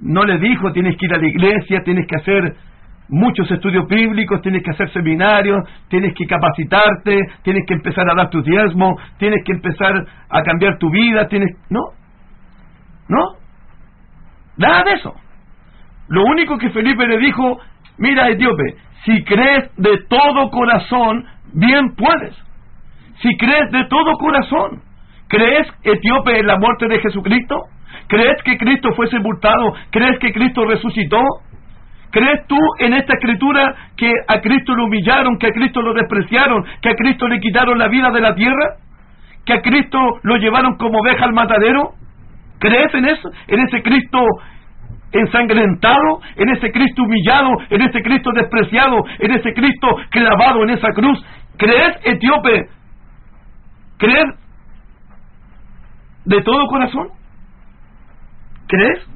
No 0.00 0.24
le 0.24 0.38
dijo, 0.38 0.72
tienes 0.72 0.96
que 0.96 1.06
ir 1.06 1.14
a 1.14 1.18
la 1.18 1.26
iglesia, 1.26 1.82
tienes 1.82 2.06
que 2.06 2.16
hacer 2.16 2.56
muchos 3.08 3.50
estudios 3.50 3.86
bíblicos, 3.88 4.42
tienes 4.42 4.62
que 4.62 4.70
hacer 4.70 4.90
seminarios, 4.92 5.68
tienes 5.88 6.14
que 6.14 6.26
capacitarte, 6.26 7.20
tienes 7.42 7.64
que 7.66 7.74
empezar 7.74 8.08
a 8.10 8.14
dar 8.14 8.30
tu 8.30 8.42
diezmo, 8.42 8.96
tienes 9.18 9.44
que 9.44 9.52
empezar 9.52 9.92
a 10.28 10.42
cambiar 10.42 10.78
tu 10.78 10.90
vida, 10.90 11.28
tienes... 11.28 11.56
No, 11.70 11.80
no, 13.08 13.36
nada 14.56 14.84
de 14.84 14.92
eso. 14.92 15.14
Lo 16.08 16.24
único 16.24 16.58
que 16.58 16.70
Felipe 16.70 17.06
le 17.06 17.18
dijo, 17.18 17.58
mira 17.98 18.28
etíope, 18.28 18.76
si 19.04 19.22
crees 19.24 19.70
de 19.76 19.98
todo 20.08 20.50
corazón, 20.50 21.24
bien 21.54 21.94
puedes. 21.96 22.36
Si 23.22 23.36
crees 23.36 23.70
de 23.70 23.84
todo 23.84 24.12
corazón, 24.18 24.82
¿crees 25.28 25.66
etíope 25.82 26.38
en 26.38 26.46
la 26.46 26.58
muerte 26.58 26.86
de 26.88 27.00
Jesucristo? 27.00 27.56
¿Crees 28.08 28.42
que 28.44 28.56
Cristo 28.56 28.92
fue 28.94 29.08
sepultado? 29.08 29.74
¿Crees 29.90 30.18
que 30.18 30.32
Cristo 30.32 30.64
resucitó? 30.64 31.20
¿Crees 32.10 32.46
tú 32.46 32.58
en 32.78 32.94
esta 32.94 33.14
escritura 33.14 33.74
que 33.96 34.10
a 34.28 34.40
Cristo 34.40 34.74
lo 34.74 34.84
humillaron, 34.84 35.38
que 35.38 35.48
a 35.48 35.52
Cristo 35.52 35.82
lo 35.82 35.92
despreciaron, 35.92 36.64
que 36.80 36.90
a 36.90 36.94
Cristo 36.94 37.28
le 37.28 37.40
quitaron 37.40 37.78
la 37.78 37.88
vida 37.88 38.10
de 38.10 38.20
la 38.20 38.34
tierra? 38.34 38.76
¿Que 39.44 39.54
a 39.54 39.62
Cristo 39.62 39.98
lo 40.22 40.36
llevaron 40.36 40.76
como 40.76 40.98
oveja 41.00 41.24
al 41.24 41.32
matadero? 41.32 41.94
¿Crees 42.58 42.94
en 42.94 43.04
eso? 43.06 43.28
¿En 43.48 43.60
ese 43.60 43.82
Cristo 43.82 44.18
ensangrentado? 45.12 46.20
¿En 46.36 46.48
ese 46.50 46.70
Cristo 46.72 47.02
humillado? 47.02 47.50
¿En 47.70 47.82
ese 47.82 48.02
Cristo 48.02 48.30
despreciado? 48.32 49.04
¿En 49.18 49.32
ese 49.32 49.52
Cristo 49.52 49.88
clavado 50.10 50.62
en 50.62 50.70
esa 50.70 50.88
cruz? 50.92 51.24
¿Crees, 51.58 51.96
etíope? 52.04 52.68
¿Crees 53.98 54.26
de 56.24 56.42
todo 56.42 56.66
corazón? 56.66 57.08
¿Crees? 58.66 59.06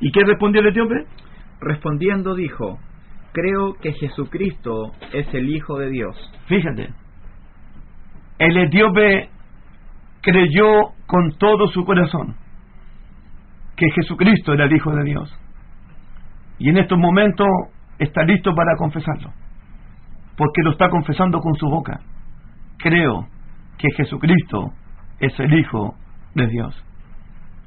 ¿Y 0.00 0.10
qué 0.12 0.24
respondió 0.24 0.60
el 0.60 0.68
etíope? 0.68 1.06
Respondiendo 1.60 2.34
dijo, 2.34 2.78
creo 3.32 3.74
que 3.74 3.92
Jesucristo 3.92 4.92
es 5.12 5.32
el 5.34 5.48
Hijo 5.50 5.78
de 5.78 5.90
Dios. 5.90 6.16
Fíjate, 6.46 6.90
el 8.38 8.56
etíope 8.56 9.28
creyó 10.22 10.92
con 11.06 11.36
todo 11.38 11.68
su 11.68 11.84
corazón 11.84 12.36
que 13.76 13.90
Jesucristo 13.90 14.52
era 14.54 14.64
el 14.64 14.72
Hijo 14.72 14.90
de 14.94 15.04
Dios. 15.04 15.38
Y 16.58 16.68
en 16.70 16.78
estos 16.78 16.98
momentos 16.98 17.46
está 17.98 18.22
listo 18.24 18.54
para 18.54 18.76
confesarlo, 18.76 19.30
porque 20.36 20.62
lo 20.62 20.72
está 20.72 20.88
confesando 20.88 21.40
con 21.40 21.54
su 21.54 21.66
boca. 21.66 22.00
Creo 22.78 23.26
que 23.78 23.88
Jesucristo 23.96 24.72
es 25.18 25.38
el 25.40 25.52
Hijo 25.58 25.94
de 26.34 26.46
Dios. 26.46 26.74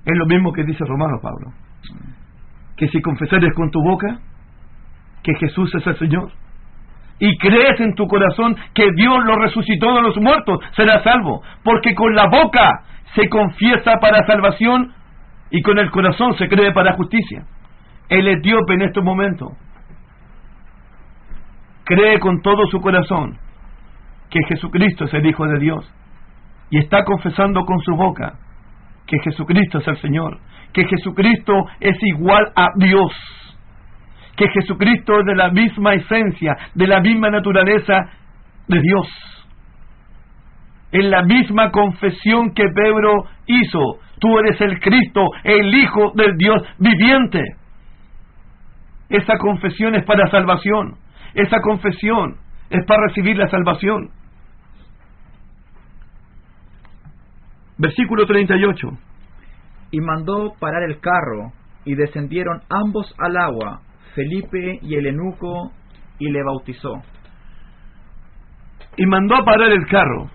Es 0.05 0.17
lo 0.17 0.25
mismo 0.25 0.51
que 0.51 0.63
dice 0.63 0.83
Romano 0.85 1.19
Pablo 1.21 1.53
que 2.78 2.88
si 2.88 3.01
confesares 3.01 3.53
con 3.55 3.69
tu 3.71 3.82
boca 3.82 4.19
que 5.24 5.34
Jesús 5.36 5.74
es 5.76 5.88
el 5.88 5.97
Señor 5.97 6.32
y 7.19 7.38
crees 7.38 7.80
en 7.80 7.93
tu 7.95 8.07
corazón 8.07 8.55
que 8.74 8.86
Dios 8.95 9.24
lo 9.24 9.36
resucitó 9.36 9.95
de 9.95 10.01
los 10.01 10.17
muertos, 10.17 10.59
serás 10.76 11.03
salvo, 11.03 11.41
porque 11.63 11.93
con 11.95 12.13
la 12.15 12.28
boca 12.28 12.84
se 13.15 13.30
confiesa 13.30 13.99
para 14.01 14.26
salvación 14.26 14.91
y 15.51 15.61
con 15.61 15.78
el 15.78 15.91
corazón 15.91 16.36
se 16.38 16.47
cree 16.49 16.74
para 16.74 16.93
justicia. 16.93 17.45
El 18.09 18.28
etíope 18.28 18.74
en 18.74 18.82
este 18.82 19.01
momento 19.01 19.51
cree 21.86 22.19
con 22.19 22.41
todo 22.41 22.65
su 22.67 22.82
corazón 22.82 23.38
que 24.30 24.39
Jesucristo 24.49 25.05
es 25.05 25.13
el 25.13 25.26
Hijo 25.26 25.45
de 25.45 25.59
Dios 25.59 25.93
y 26.71 26.80
está 26.80 27.03
confesando 27.05 27.65
con 27.65 27.80
su 27.82 27.95
boca 27.95 28.34
que 29.05 29.19
Jesucristo 29.19 29.78
es 29.78 29.88
el 29.88 29.97
Señor 29.97 30.39
que 30.74 30.86
Jesucristo 30.86 31.53
es 31.80 31.95
igual 32.01 32.51
a 32.55 32.69
Dios, 32.76 33.11
que 34.36 34.47
Jesucristo 34.49 35.19
es 35.19 35.26
de 35.26 35.36
la 35.36 35.51
misma 35.51 35.93
esencia, 35.93 36.57
de 36.74 36.88
la 36.88 36.99
misma 36.99 37.30
naturaleza 37.30 38.09
de 38.67 38.82
Dios. 38.82 39.07
En 40.91 41.09
la 41.09 41.24
misma 41.24 41.71
confesión 41.71 42.53
que 42.53 42.65
Pedro 42.74 43.26
hizo, 43.47 43.99
tú 44.19 44.38
eres 44.39 44.59
el 44.61 44.80
Cristo, 44.80 45.30
el 45.43 45.74
Hijo 45.74 46.11
del 46.15 46.38
Dios 46.38 46.61
viviente. 46.78 47.41
Esa 49.09 49.38
confesión 49.38 49.95
es 49.95 50.03
para 50.05 50.30
salvación. 50.30 50.95
Esa 51.34 51.59
confesión 51.61 52.38
es 52.69 52.86
para 52.86 53.07
recibir 53.07 53.38
la 53.38 53.47
salvación. 53.49 54.09
Versículo 57.78 58.26
38. 58.26 58.89
Y 59.93 60.01
mandó 60.01 60.55
parar 60.59 60.81
el 60.89 60.99
carro, 60.99 61.53
y 61.85 61.93
descendieron 61.93 62.63
ambos 62.67 63.13
al 63.19 63.37
agua, 63.37 63.81
Felipe 64.15 64.79
y 64.81 64.95
el 64.95 65.05
eunuco, 65.05 65.71
y 66.17 66.31
le 66.31 66.41
bautizó. 66.43 66.95
Y 68.97 69.05
mandó 69.05 69.35
a 69.35 69.45
parar 69.45 69.71
el 69.71 69.85
carro. 69.85 70.31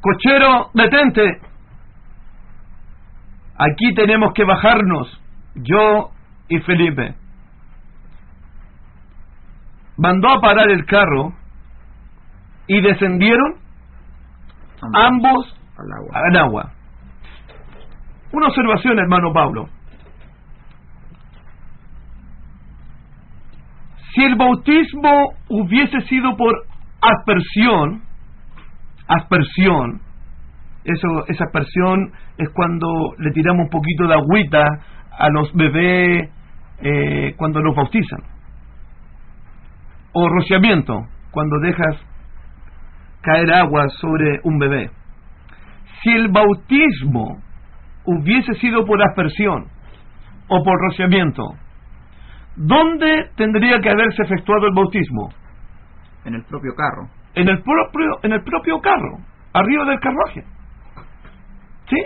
Cochero, 0.00 0.70
detente. 0.72 1.38
Aquí 3.58 3.92
tenemos 3.94 4.32
que 4.32 4.44
bajarnos, 4.44 5.20
yo 5.56 6.12
y 6.48 6.60
Felipe. 6.60 7.14
Mandó 9.98 10.30
a 10.30 10.40
parar 10.40 10.70
el 10.70 10.86
carro 10.86 11.34
y 12.68 12.80
descendieron 12.80 13.56
ambos 14.94 15.54
al 15.76 15.92
agua. 15.92 16.10
al 16.14 16.36
agua. 16.38 16.72
Una 18.34 18.48
observación, 18.48 18.98
hermano 18.98 19.32
Pablo. 19.32 19.68
Si 24.12 24.24
el 24.24 24.34
bautismo 24.34 25.34
hubiese 25.48 26.00
sido 26.08 26.36
por 26.36 26.52
aspersión, 27.00 28.02
aspersión, 29.06 30.00
eso, 30.82 31.26
esa 31.28 31.44
aspersión 31.44 32.10
es 32.36 32.48
cuando 32.54 32.88
le 33.18 33.30
tiramos 33.30 33.66
un 33.66 33.70
poquito 33.70 34.08
de 34.08 34.14
agüita 34.14 34.64
a 35.16 35.28
los 35.28 35.54
bebés 35.54 36.28
eh, 36.80 37.34
cuando 37.36 37.60
los 37.60 37.76
bautizan. 37.76 38.18
O 40.12 40.28
rociamiento, 40.28 41.06
cuando 41.30 41.60
dejas 41.60 41.98
caer 43.20 43.52
agua 43.52 43.88
sobre 44.00 44.40
un 44.42 44.58
bebé. 44.58 44.90
Si 46.02 46.10
el 46.10 46.32
bautismo 46.32 47.43
hubiese 48.04 48.54
sido 48.54 48.84
por 48.84 49.02
aspersión 49.02 49.66
o 50.48 50.62
por 50.62 50.80
rociamiento, 50.88 51.42
¿dónde 52.56 53.30
tendría 53.36 53.80
que 53.80 53.90
haberse 53.90 54.22
efectuado 54.22 54.66
el 54.66 54.74
bautismo? 54.74 55.30
En 56.24 56.34
el 56.34 56.44
propio 56.44 56.72
carro. 56.74 57.08
En 57.34 57.48
el 57.48 57.62
propio, 57.62 58.18
en 58.22 58.32
el 58.32 58.42
propio 58.42 58.80
carro, 58.80 59.18
arriba 59.52 59.84
del 59.86 60.00
carruaje. 60.00 60.44
¿Sí? 61.88 61.96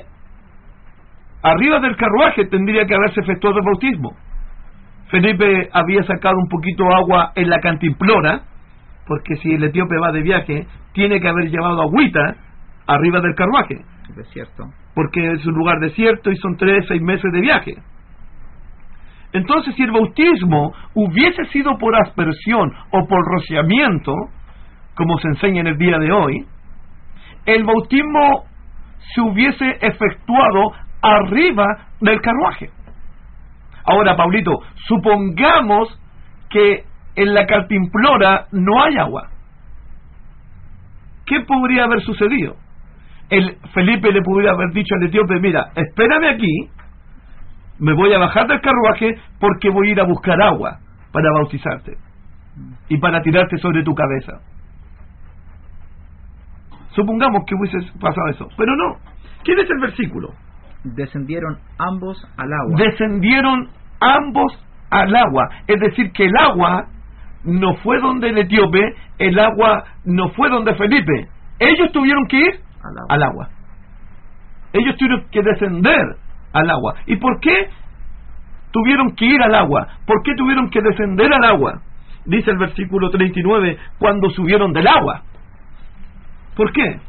Arriba 1.42 1.78
del 1.80 1.96
carruaje 1.96 2.46
tendría 2.46 2.86
que 2.86 2.94
haberse 2.94 3.20
efectuado 3.20 3.58
el 3.58 3.64
bautismo. 3.64 4.16
Felipe 5.08 5.68
había 5.72 6.02
sacado 6.04 6.36
un 6.36 6.48
poquito 6.48 6.84
agua 6.94 7.32
en 7.34 7.48
la 7.48 7.60
cantimplora, 7.60 8.42
porque 9.06 9.36
si 9.36 9.54
el 9.54 9.64
etíope 9.64 9.98
va 9.98 10.12
de 10.12 10.22
viaje, 10.22 10.66
tiene 10.92 11.20
que 11.20 11.28
haber 11.28 11.48
llevado 11.48 11.82
agüita 11.82 12.36
arriba 12.86 13.20
del 13.20 13.34
carruaje. 13.34 13.84
Desierto. 14.14 14.64
Porque 14.94 15.32
es 15.32 15.46
un 15.46 15.54
lugar 15.54 15.78
desierto 15.80 16.30
y 16.30 16.36
son 16.36 16.56
tres, 16.56 16.84
seis 16.88 17.00
meses 17.02 17.30
de 17.32 17.40
viaje. 17.40 17.74
Entonces, 19.32 19.74
si 19.74 19.82
el 19.82 19.92
bautismo 19.92 20.72
hubiese 20.94 21.44
sido 21.46 21.76
por 21.78 21.94
aspersión 21.94 22.72
o 22.90 23.06
por 23.06 23.24
rociamiento, 23.26 24.14
como 24.94 25.18
se 25.18 25.28
enseña 25.28 25.60
en 25.60 25.66
el 25.68 25.78
día 25.78 25.98
de 25.98 26.10
hoy, 26.10 26.46
el 27.44 27.64
bautismo 27.64 28.44
se 29.14 29.20
hubiese 29.20 29.78
efectuado 29.80 30.72
arriba 31.02 31.66
del 32.00 32.20
carruaje. 32.20 32.70
Ahora, 33.84 34.16
Pablito, 34.16 34.52
supongamos 34.86 35.88
que 36.50 36.84
en 37.14 37.34
la 37.34 37.46
cantimplora 37.46 38.46
no 38.52 38.82
hay 38.82 38.96
agua. 38.96 39.28
¿Qué 41.26 41.40
podría 41.40 41.84
haber 41.84 42.00
sucedido? 42.02 42.56
El 43.30 43.58
Felipe 43.74 44.10
le 44.10 44.22
podría 44.22 44.52
haber 44.52 44.72
dicho 44.72 44.94
al 44.94 45.06
etíope, 45.06 45.38
mira, 45.40 45.70
espérame 45.74 46.34
aquí, 46.34 46.70
me 47.78 47.92
voy 47.92 48.12
a 48.12 48.18
bajar 48.18 48.46
del 48.46 48.60
carruaje 48.60 49.16
porque 49.38 49.70
voy 49.70 49.88
a 49.88 49.92
ir 49.92 50.00
a 50.00 50.04
buscar 50.04 50.40
agua 50.40 50.78
para 51.12 51.30
bautizarte 51.32 51.96
y 52.88 52.98
para 52.98 53.20
tirarte 53.22 53.58
sobre 53.58 53.82
tu 53.82 53.94
cabeza. 53.94 54.40
Supongamos 56.90 57.44
que 57.46 57.54
hubiese 57.54 57.78
pasado 58.00 58.28
eso, 58.30 58.48
pero 58.56 58.74
no. 58.74 58.96
¿Quién 59.44 59.58
es 59.60 59.70
el 59.70 59.78
versículo? 59.78 60.30
Descendieron 60.84 61.58
ambos 61.78 62.26
al 62.36 62.52
agua. 62.52 62.74
Descendieron 62.78 63.68
ambos 64.00 64.64
al 64.90 65.14
agua. 65.14 65.48
Es 65.66 65.78
decir, 65.80 66.10
que 66.12 66.24
el 66.26 66.36
agua 66.36 66.86
no 67.44 67.74
fue 67.76 68.00
donde 68.00 68.30
el 68.30 68.38
etíope, 68.38 68.80
el 69.18 69.38
agua 69.38 69.84
no 70.04 70.30
fue 70.30 70.48
donde 70.48 70.74
Felipe. 70.74 71.28
Ellos 71.60 71.92
tuvieron 71.92 72.26
que 72.26 72.36
ir 72.38 72.60
al 73.08 73.22
agua. 73.22 73.48
Ellos 74.72 74.96
tuvieron 74.96 75.26
que 75.30 75.42
descender 75.42 76.16
al 76.52 76.70
agua. 76.70 76.94
¿Y 77.06 77.16
por 77.16 77.40
qué 77.40 77.70
tuvieron 78.70 79.14
que 79.14 79.24
ir 79.24 79.42
al 79.42 79.54
agua? 79.54 79.88
¿Por 80.06 80.22
qué 80.22 80.34
tuvieron 80.34 80.68
que 80.70 80.80
descender 80.80 81.32
al 81.32 81.44
agua? 81.44 81.80
Dice 82.24 82.50
el 82.50 82.58
versículo 82.58 83.10
39, 83.10 83.78
cuando 83.98 84.28
subieron 84.30 84.72
del 84.72 84.86
agua. 84.86 85.22
¿Por 86.54 86.72
qué? 86.72 87.00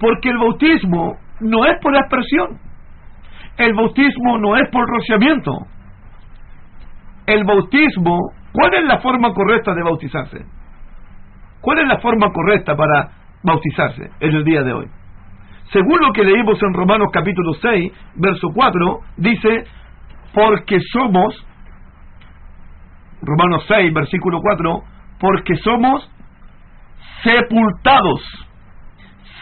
Porque 0.00 0.30
el 0.30 0.38
bautismo 0.38 1.18
no 1.40 1.66
es 1.66 1.78
por 1.82 1.96
aspersión. 1.96 2.58
El 3.58 3.74
bautismo 3.74 4.38
no 4.38 4.56
es 4.56 4.68
por 4.70 4.88
rociamiento. 4.88 5.52
El 7.26 7.44
bautismo, 7.44 8.32
¿cuál 8.52 8.74
es 8.74 8.84
la 8.84 9.00
forma 9.00 9.34
correcta 9.34 9.74
de 9.74 9.82
bautizarse? 9.82 10.46
¿Cuál 11.60 11.80
es 11.80 11.88
la 11.88 11.98
forma 11.98 12.32
correcta 12.32 12.76
para 12.76 13.17
bautizarse 13.42 14.10
en 14.20 14.34
el 14.34 14.44
día 14.44 14.62
de 14.62 14.72
hoy? 14.72 14.86
Según 15.72 15.98
lo 16.00 16.12
que 16.12 16.24
leímos 16.24 16.62
en 16.62 16.72
Romanos 16.74 17.08
capítulo 17.12 17.52
6, 17.60 17.92
verso 18.16 18.48
4, 18.54 19.00
dice, 19.18 19.64
porque 20.32 20.78
somos, 20.92 21.44
Romanos 23.22 23.64
6, 23.68 23.92
versículo 23.92 24.40
4, 24.40 24.82
porque 25.20 25.56
somos 25.56 26.10
sepultados, 27.22 28.22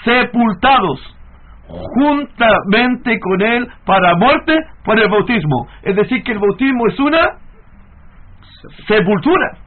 sepultados 0.05 1.13
juntamente 1.69 3.19
con 3.21 3.43
Él 3.43 3.69
para 3.85 4.15
muerte 4.17 4.57
por 4.85 4.99
el 4.99 5.09
bautismo. 5.11 5.67
Es 5.83 5.97
decir, 5.97 6.23
que 6.23 6.33
el 6.33 6.39
bautismo 6.39 6.87
es 6.89 6.99
una 7.01 7.29
sepultura. 8.87 9.59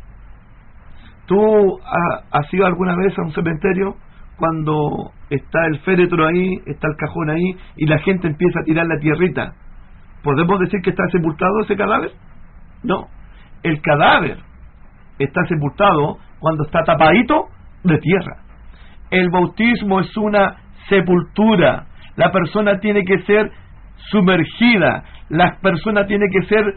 ¿Tú 1.26 1.80
ha- 1.86 2.38
has 2.40 2.54
ido 2.54 2.66
alguna 2.66 2.96
vez 2.96 3.18
a 3.18 3.22
un 3.22 3.32
cementerio 3.34 3.96
cuando 4.40 5.12
está 5.30 5.68
el 5.68 5.80
féretro 5.80 6.26
ahí, 6.26 6.56
está 6.66 6.88
el 6.88 6.96
cajón 6.98 7.30
ahí 7.30 7.56
y 7.78 7.86
la 7.86 8.00
gente 8.00 8.28
empieza 8.28 8.62
a 8.62 8.64
tirar 8.64 8.88
la 8.88 8.98
tierrita? 9.00 9.54
¿Podemos 10.24 10.60
decir 10.60 10.82
que 10.82 10.90
está 10.90 11.04
sepultado 11.12 11.62
ese 11.62 11.76
cadáver? 11.76 12.12
No. 12.84 13.08
El 13.64 13.82
cadáver 13.82 14.38
está 15.20 15.46
sepultado 15.48 16.18
cuando 16.40 16.64
está 16.64 16.84
tapadito 16.84 17.48
de 17.84 17.98
tierra. 18.00 18.38
El 19.12 19.30
bautismo 19.30 20.00
es 20.00 20.16
una 20.18 20.56
sepultura. 20.88 21.86
La 22.16 22.32
persona 22.32 22.80
tiene 22.80 23.04
que 23.04 23.20
ser 23.24 23.52
sumergida. 24.10 25.04
La 25.30 25.58
persona 25.62 26.06
tiene 26.06 26.26
que 26.32 26.48
ser 26.48 26.74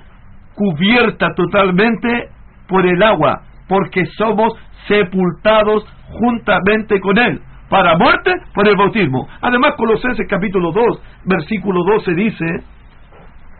cubierta 0.55 1.29
totalmente 1.35 2.29
por 2.69 2.87
el 2.87 3.03
agua, 3.03 3.43
porque 3.69 4.05
somos 4.19 4.53
sepultados 4.87 5.85
juntamente 6.09 7.01
con 7.01 7.19
Él. 7.19 7.41
Para 7.73 7.97
muerte, 7.97 8.31
por 8.55 8.69
el 8.69 8.77
bautismo. 8.77 9.27
Además, 9.41 9.73
Colosenses 9.79 10.27
capítulo 10.29 10.73
2, 10.73 10.85
versículo 11.25 11.83
12 11.85 12.15
dice, 12.15 12.45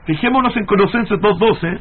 fijémonos 0.05 0.55
en 0.55 0.67
Colosenses 0.67 1.19
2.12, 1.19 1.81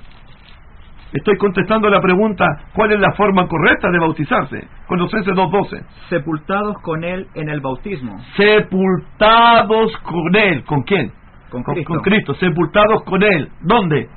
estoy 1.11 1.37
contestando 1.37 1.89
la 1.89 1.99
pregunta, 1.99 2.45
¿cuál 2.73 2.93
es 2.93 3.01
la 3.01 3.11
forma 3.17 3.49
correcta 3.49 3.89
de 3.91 3.99
bautizarse? 3.99 4.65
Colosenses 4.87 5.33
2.12. 5.33 5.83
Sepultados 6.07 6.77
con 6.83 7.03
él 7.03 7.27
en 7.35 7.49
el 7.49 7.59
bautismo. 7.59 8.17
sepultados 8.37 9.97
con 9.97 10.33
él. 10.33 10.63
¿Con 10.63 10.83
quién? 10.83 11.11
Con 11.49 11.63
Cristo. 11.63 11.93
con 11.93 12.01
Cristo, 12.01 12.33
sepultados 12.35 13.03
con 13.03 13.23
él. 13.23 13.49
¿Dónde? 13.59 14.07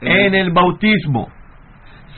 En 0.00 0.34
el 0.34 0.50
bautismo. 0.50 1.28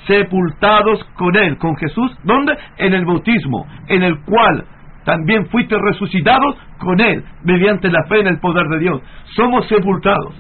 Sepultados 0.07 1.05
con 1.17 1.37
él, 1.37 1.59
con 1.59 1.77
Jesús. 1.77 2.17
¿Dónde? 2.25 2.57
En 2.79 2.95
el 2.95 3.05
bautismo, 3.05 3.67
en 3.89 4.05
el 4.05 4.25
cual 4.25 4.69
también 5.05 5.47
fuiste 5.47 5.77
resucitados 5.79 6.57
con 6.79 7.01
él, 7.01 7.25
mediante 7.43 7.91
la 7.91 8.05
fe 8.05 8.21
en 8.21 8.29
el 8.29 8.41
poder 8.41 8.67
de 8.69 8.79
Dios. 8.79 9.03
Somos 9.37 9.67
sepultados 9.69 10.35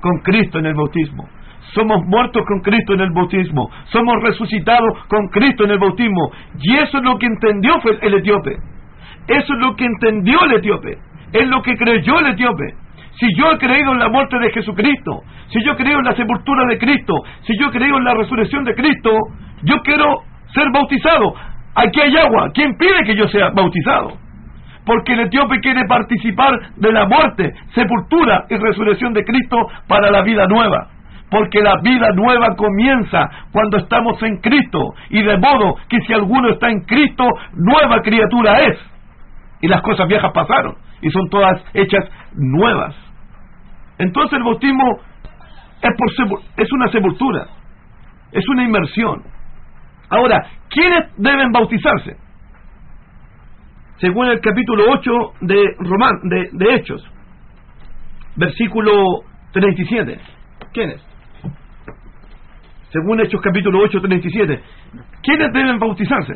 con 0.00 0.18
Cristo 0.22 0.58
en 0.58 0.66
el 0.66 0.74
bautismo. 0.74 1.28
Somos 1.74 2.04
muertos 2.06 2.42
con 2.46 2.60
Cristo 2.60 2.94
en 2.94 3.00
el 3.00 3.10
bautismo. 3.10 3.70
Somos 3.86 4.22
resucitados 4.22 4.98
con 5.08 5.26
Cristo 5.28 5.64
en 5.64 5.72
el 5.72 5.78
bautismo. 5.78 6.30
Y 6.60 6.76
eso 6.76 6.98
es 6.98 7.04
lo 7.04 7.18
que 7.18 7.26
entendió 7.26 7.74
el 8.02 8.14
etíope. 8.14 8.56
Eso 9.28 9.52
es 9.52 9.60
lo 9.60 9.74
que 9.74 9.84
entendió 9.84 10.38
el 10.44 10.52
etíope. 10.52 10.98
Es 11.32 11.48
lo 11.48 11.62
que 11.62 11.76
creyó 11.76 12.18
el 12.20 12.26
etíope. 12.26 12.74
Si 13.18 13.26
yo 13.36 13.50
he 13.50 13.58
creído 13.58 13.92
en 13.92 13.98
la 13.98 14.08
muerte 14.08 14.38
de 14.38 14.50
Jesucristo, 14.52 15.22
si 15.48 15.62
yo 15.64 15.72
he 15.72 15.76
creído 15.76 15.98
en 15.98 16.04
la 16.04 16.14
sepultura 16.14 16.66
de 16.68 16.78
Cristo, 16.78 17.14
si 17.46 17.58
yo 17.58 17.68
he 17.68 17.70
creído 17.70 17.96
en 17.98 18.04
la 18.04 18.14
resurrección 18.14 18.64
de 18.64 18.74
Cristo, 18.74 19.10
yo 19.62 19.76
quiero 19.82 20.22
ser 20.52 20.66
bautizado. 20.72 21.34
Aquí 21.76 22.00
hay 22.00 22.16
agua. 22.16 22.50
¿Quién 22.54 22.76
pide 22.78 23.04
que 23.04 23.14
yo 23.14 23.28
sea 23.28 23.50
bautizado? 23.50 24.16
Porque 24.86 25.12
el 25.12 25.20
etíope 25.20 25.60
quiere 25.60 25.82
participar 25.86 26.74
de 26.76 26.92
la 26.92 27.06
muerte, 27.06 27.52
sepultura 27.74 28.46
y 28.48 28.56
resurrección 28.56 29.12
de 29.12 29.24
Cristo 29.24 29.56
para 29.86 30.10
la 30.10 30.22
vida 30.22 30.46
nueva. 30.46 30.88
Porque 31.30 31.60
la 31.60 31.74
vida 31.82 32.08
nueva 32.14 32.54
comienza 32.56 33.28
cuando 33.52 33.78
estamos 33.78 34.22
en 34.22 34.38
Cristo. 34.38 34.94
Y 35.10 35.22
de 35.22 35.36
modo 35.36 35.76
que 35.88 36.00
si 36.06 36.12
alguno 36.12 36.50
está 36.50 36.70
en 36.70 36.80
Cristo, 36.80 37.24
nueva 37.54 38.00
criatura 38.00 38.62
es. 38.62 38.78
Y 39.60 39.68
las 39.68 39.82
cosas 39.82 40.08
viejas 40.08 40.32
pasaron 40.32 40.76
y 41.02 41.10
son 41.10 41.28
todas 41.28 41.62
hechas 41.74 42.04
nuevas. 42.34 42.94
Entonces 43.98 44.38
el 44.38 44.44
bautismo 44.44 44.84
es, 45.82 45.90
por, 45.96 46.40
es 46.56 46.72
una 46.72 46.88
sepultura, 46.88 47.46
es 48.32 48.48
una 48.48 48.64
inmersión. 48.64 49.22
Ahora, 50.08 50.46
¿quiénes 50.68 51.12
deben 51.16 51.50
bautizarse? 51.52 52.16
Según 53.98 54.28
el 54.28 54.40
capítulo 54.40 54.84
8 54.90 55.10
de, 55.40 55.74
Román, 55.78 56.20
de, 56.24 56.50
de 56.52 56.74
Hechos, 56.74 57.02
versículo 58.36 59.22
37. 59.52 60.18
¿Quiénes? 60.72 61.02
Según 62.90 63.20
Hechos 63.20 63.40
capítulo 63.42 63.80
8, 63.80 64.00
37. 64.00 64.62
¿Quiénes 65.22 65.52
deben 65.52 65.78
bautizarse? 65.78 66.34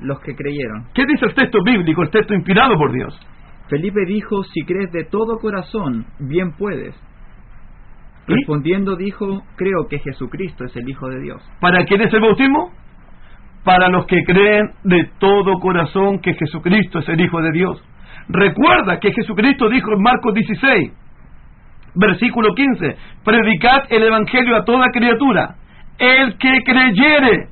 Los 0.00 0.20
que 0.20 0.34
creyeron. 0.34 0.86
¿Qué 0.94 1.04
dice 1.06 1.26
el 1.26 1.34
texto 1.34 1.58
bíblico, 1.64 2.02
el 2.02 2.10
texto 2.10 2.34
inspirado 2.34 2.76
por 2.76 2.92
Dios? 2.92 3.18
Felipe 3.68 4.04
dijo, 4.06 4.42
si 4.44 4.64
crees 4.64 4.90
de 4.92 5.04
todo 5.04 5.38
corazón, 5.38 6.06
bien 6.18 6.52
puedes. 6.52 6.94
Respondiendo 8.26 8.96
dijo, 8.96 9.42
creo 9.56 9.88
que 9.88 9.98
Jesucristo 9.98 10.64
es 10.64 10.76
el 10.76 10.88
Hijo 10.88 11.08
de 11.08 11.20
Dios. 11.20 11.42
¿Para 11.60 11.84
quién 11.84 12.00
es 12.02 12.12
el 12.12 12.20
bautismo? 12.20 12.72
Para 13.64 13.88
los 13.88 14.06
que 14.06 14.22
creen 14.24 14.70
de 14.84 15.10
todo 15.18 15.58
corazón 15.60 16.20
que 16.20 16.34
Jesucristo 16.34 17.00
es 17.00 17.08
el 17.08 17.20
Hijo 17.20 17.40
de 17.42 17.52
Dios. 17.52 17.82
Recuerda 18.28 19.00
que 19.00 19.12
Jesucristo 19.12 19.68
dijo 19.68 19.92
en 19.92 20.02
Marcos 20.02 20.34
16, 20.34 20.92
versículo 21.94 22.54
15, 22.54 22.96
predicad 23.24 23.84
el 23.90 24.04
Evangelio 24.04 24.56
a 24.56 24.64
toda 24.64 24.86
criatura. 24.92 25.56
El 25.98 26.38
que 26.38 26.58
creyere, 26.64 27.48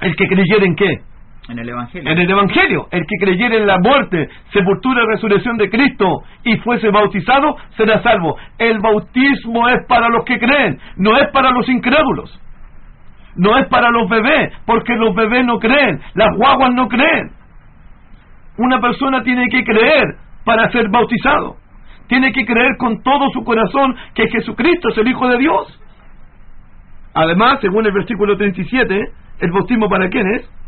el 0.00 0.16
que 0.16 0.26
creyere 0.28 0.66
en 0.66 0.76
qué? 0.76 1.11
En 1.48 1.58
el 1.58 1.68
Evangelio. 1.68 2.10
En 2.10 2.18
el 2.18 2.30
Evangelio. 2.30 2.86
El 2.90 3.04
que 3.06 3.16
creyere 3.20 3.58
en 3.58 3.66
la 3.66 3.78
muerte, 3.78 4.28
sepultura 4.52 5.02
y 5.02 5.06
resurrección 5.06 5.56
de 5.56 5.68
Cristo 5.68 6.22
y 6.44 6.56
fuese 6.58 6.88
bautizado, 6.90 7.56
será 7.76 8.00
salvo. 8.02 8.36
El 8.58 8.78
bautismo 8.78 9.68
es 9.68 9.84
para 9.88 10.08
los 10.08 10.24
que 10.24 10.38
creen, 10.38 10.78
no 10.96 11.16
es 11.16 11.28
para 11.32 11.50
los 11.50 11.68
incrédulos. 11.68 12.40
No 13.34 13.58
es 13.58 13.66
para 13.68 13.90
los 13.90 14.08
bebés, 14.08 14.52
porque 14.66 14.94
los 14.94 15.14
bebés 15.14 15.44
no 15.44 15.58
creen, 15.58 16.00
las 16.14 16.28
guaguas 16.36 16.70
no 16.74 16.86
creen. 16.86 17.32
Una 18.58 18.80
persona 18.80 19.22
tiene 19.22 19.48
que 19.48 19.64
creer 19.64 20.04
para 20.44 20.70
ser 20.70 20.88
bautizado. 20.90 21.56
Tiene 22.08 22.30
que 22.32 22.44
creer 22.44 22.76
con 22.78 23.02
todo 23.02 23.30
su 23.32 23.42
corazón 23.42 23.96
que 24.14 24.28
Jesucristo 24.28 24.90
es 24.90 24.98
el 24.98 25.08
Hijo 25.08 25.26
de 25.28 25.38
Dios. 25.38 25.80
Además, 27.14 27.58
según 27.60 27.86
el 27.86 27.92
versículo 27.92 28.36
37, 28.36 29.00
¿el 29.40 29.50
bautismo 29.50 29.88
para 29.88 30.08
quién 30.08 30.26
es? 30.34 30.61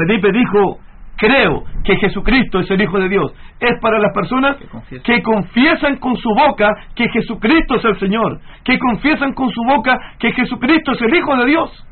Felipe 0.00 0.32
dijo, 0.32 0.78
creo 1.18 1.64
que 1.84 1.96
Jesucristo 1.96 2.60
es 2.60 2.70
el 2.70 2.80
Hijo 2.80 2.98
de 2.98 3.08
Dios. 3.08 3.34
Es 3.60 3.78
para 3.82 3.98
las 3.98 4.12
personas 4.14 4.56
que 5.04 5.22
confiesan 5.22 5.96
con 5.96 6.16
su 6.16 6.30
boca 6.30 6.70
que 6.94 7.06
Jesucristo 7.10 7.76
es 7.76 7.84
el 7.84 7.98
Señor, 7.98 8.40
que 8.64 8.78
confiesan 8.78 9.34
con 9.34 9.50
su 9.50 9.62
boca 9.62 9.98
que 10.18 10.32
Jesucristo 10.32 10.92
es 10.92 11.02
el 11.02 11.14
Hijo 11.14 11.36
de 11.36 11.46
Dios. 11.46 11.86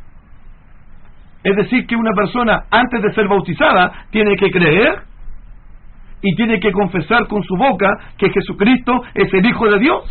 Es 1.45 1.55
decir, 1.57 1.87
que 1.87 1.97
una 1.97 2.13
persona 2.15 2.65
antes 2.71 3.03
de 3.03 3.13
ser 3.13 3.29
bautizada 3.29 3.93
tiene 4.11 4.37
que 4.37 4.51
creer 4.51 5.03
y 6.23 6.35
tiene 6.35 6.59
que 6.61 6.73
confesar 6.73 7.27
con 7.29 7.43
su 7.43 7.57
boca 7.57 7.89
que 8.17 8.31
Jesucristo 8.31 9.03
es 9.15 9.33
el 9.35 9.45
Hijo 9.45 9.71
de 9.71 9.79
Dios. 9.81 10.03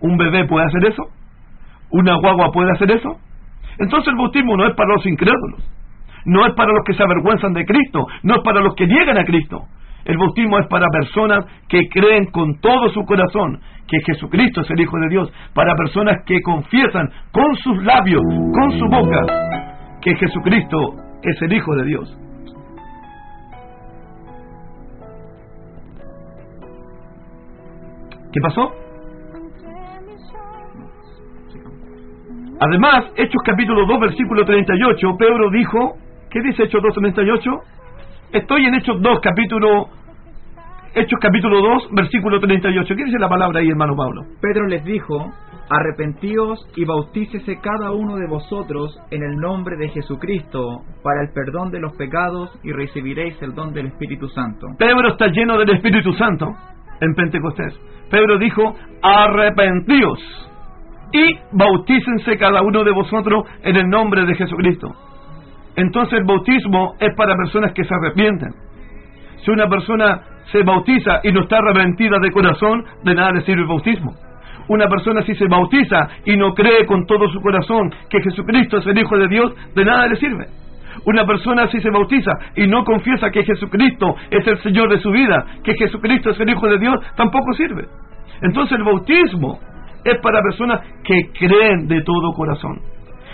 ¿Un 0.00 0.18
bebé 0.18 0.44
puede 0.44 0.66
hacer 0.66 0.84
eso? 0.84 1.02
¿Una 1.90 2.16
guagua 2.16 2.52
puede 2.52 2.70
hacer 2.72 2.90
eso? 2.90 3.16
Entonces 3.78 4.08
el 4.08 4.18
bautismo 4.18 4.56
no 4.56 4.66
es 4.66 4.74
para 4.74 4.90
los 4.94 5.06
incrédulos 5.06 5.72
no 6.24 6.46
es 6.46 6.54
para 6.54 6.72
los 6.72 6.84
que 6.86 6.94
se 6.94 7.02
avergüenzan 7.02 7.52
de 7.52 7.64
Cristo, 7.64 8.06
no 8.22 8.36
es 8.36 8.40
para 8.42 8.60
los 8.60 8.74
que 8.74 8.86
niegan 8.86 9.18
a 9.18 9.24
Cristo. 9.24 9.62
El 10.04 10.18
bautismo 10.18 10.58
es 10.58 10.66
para 10.66 10.86
personas 10.88 11.44
que 11.68 11.88
creen 11.88 12.26
con 12.32 12.60
todo 12.60 12.88
su 12.90 13.04
corazón 13.04 13.60
que 13.86 14.00
Jesucristo 14.06 14.62
es 14.62 14.70
el 14.70 14.80
Hijo 14.80 14.98
de 14.98 15.08
Dios, 15.08 15.32
para 15.54 15.74
personas 15.74 16.16
que 16.24 16.40
confiesan 16.40 17.08
con 17.30 17.54
sus 17.56 17.82
labios, 17.84 18.22
con 18.52 18.72
su 18.78 18.86
boca, 18.86 19.20
que 20.00 20.16
Jesucristo 20.16 20.94
es 21.22 21.42
el 21.42 21.52
Hijo 21.52 21.74
de 21.76 21.84
Dios. 21.84 22.18
¿Qué 28.32 28.40
pasó? 28.40 28.72
Además, 32.60 33.12
Hechos 33.16 33.42
capítulo 33.44 33.84
2, 33.86 34.00
versículo 34.00 34.44
38, 34.44 35.16
Pedro 35.18 35.50
dijo, 35.50 35.96
¿Qué 36.32 36.40
dice 36.40 36.62
Hechos 36.62 36.82
2.38? 36.82 37.62
Estoy 38.32 38.64
en 38.64 38.74
Hechos 38.74 39.02
2, 39.02 39.20
capítulo 39.20 39.88
Hechos 40.94 41.18
capítulo 41.20 41.60
2, 41.60 41.88
versículo 41.92 42.40
38. 42.40 42.94
¿Qué 42.96 43.04
dice 43.04 43.18
la 43.18 43.28
palabra 43.28 43.60
ahí, 43.60 43.68
hermano 43.68 43.94
Pablo? 43.94 44.22
Pedro 44.40 44.66
les 44.66 44.82
dijo, 44.82 45.30
arrepentíos 45.68 46.66
y 46.74 46.86
bautícese 46.86 47.58
cada 47.60 47.92
uno 47.92 48.16
de 48.16 48.26
vosotros 48.26 48.98
en 49.10 49.22
el 49.22 49.36
nombre 49.36 49.76
de 49.76 49.90
Jesucristo 49.90 50.80
para 51.02 51.20
el 51.20 51.34
perdón 51.34 51.70
de 51.70 51.80
los 51.80 51.94
pecados 51.96 52.50
y 52.62 52.72
recibiréis 52.72 53.40
el 53.42 53.54
don 53.54 53.74
del 53.74 53.88
Espíritu 53.88 54.26
Santo. 54.28 54.68
Pedro 54.78 55.08
está 55.08 55.26
lleno 55.26 55.58
del 55.58 55.68
Espíritu 55.68 56.14
Santo 56.14 56.46
en 57.02 57.14
Pentecostés. 57.14 57.78
Pedro 58.10 58.38
dijo, 58.38 58.74
arrepentíos 59.02 60.18
y 61.12 61.38
bautícense 61.52 62.38
cada 62.38 62.62
uno 62.62 62.84
de 62.84 62.92
vosotros 62.92 63.44
en 63.62 63.76
el 63.76 63.86
nombre 63.90 64.24
de 64.24 64.34
Jesucristo. 64.34 64.94
Entonces 65.76 66.18
el 66.18 66.24
bautismo 66.24 66.94
es 67.00 67.14
para 67.16 67.34
personas 67.36 67.72
que 67.72 67.84
se 67.84 67.94
arrepienten. 67.94 68.50
Si 69.44 69.50
una 69.50 69.68
persona 69.68 70.20
se 70.52 70.62
bautiza 70.62 71.20
y 71.24 71.32
no 71.32 71.40
está 71.40 71.58
arrepentida 71.58 72.18
de 72.20 72.30
corazón, 72.30 72.84
de 73.04 73.14
nada 73.14 73.32
le 73.32 73.42
sirve 73.42 73.62
el 73.62 73.68
bautismo. 73.68 74.14
Una 74.68 74.88
persona 74.88 75.22
si 75.22 75.34
se 75.34 75.46
bautiza 75.48 76.08
y 76.24 76.36
no 76.36 76.54
cree 76.54 76.86
con 76.86 77.06
todo 77.06 77.28
su 77.28 77.40
corazón 77.40 77.92
que 78.08 78.22
Jesucristo 78.22 78.78
es 78.78 78.86
el 78.86 78.98
Hijo 78.98 79.16
de 79.16 79.28
Dios, 79.28 79.52
de 79.74 79.84
nada 79.84 80.06
le 80.06 80.16
sirve. 80.16 80.46
Una 81.04 81.26
persona 81.26 81.66
si 81.68 81.80
se 81.80 81.90
bautiza 81.90 82.32
y 82.54 82.66
no 82.66 82.84
confiesa 82.84 83.30
que 83.30 83.44
Jesucristo 83.44 84.14
es 84.30 84.46
el 84.46 84.58
Señor 84.62 84.90
de 84.90 85.00
su 85.00 85.10
vida, 85.10 85.44
que 85.64 85.74
Jesucristo 85.74 86.30
es 86.30 86.40
el 86.40 86.50
Hijo 86.50 86.68
de 86.68 86.78
Dios, 86.78 86.94
tampoco 87.16 87.52
sirve. 87.54 87.86
Entonces 88.42 88.78
el 88.78 88.84
bautismo 88.84 89.58
es 90.04 90.18
para 90.20 90.42
personas 90.42 90.80
que 91.02 91.30
creen 91.38 91.88
de 91.88 92.02
todo 92.02 92.32
corazón. 92.34 92.80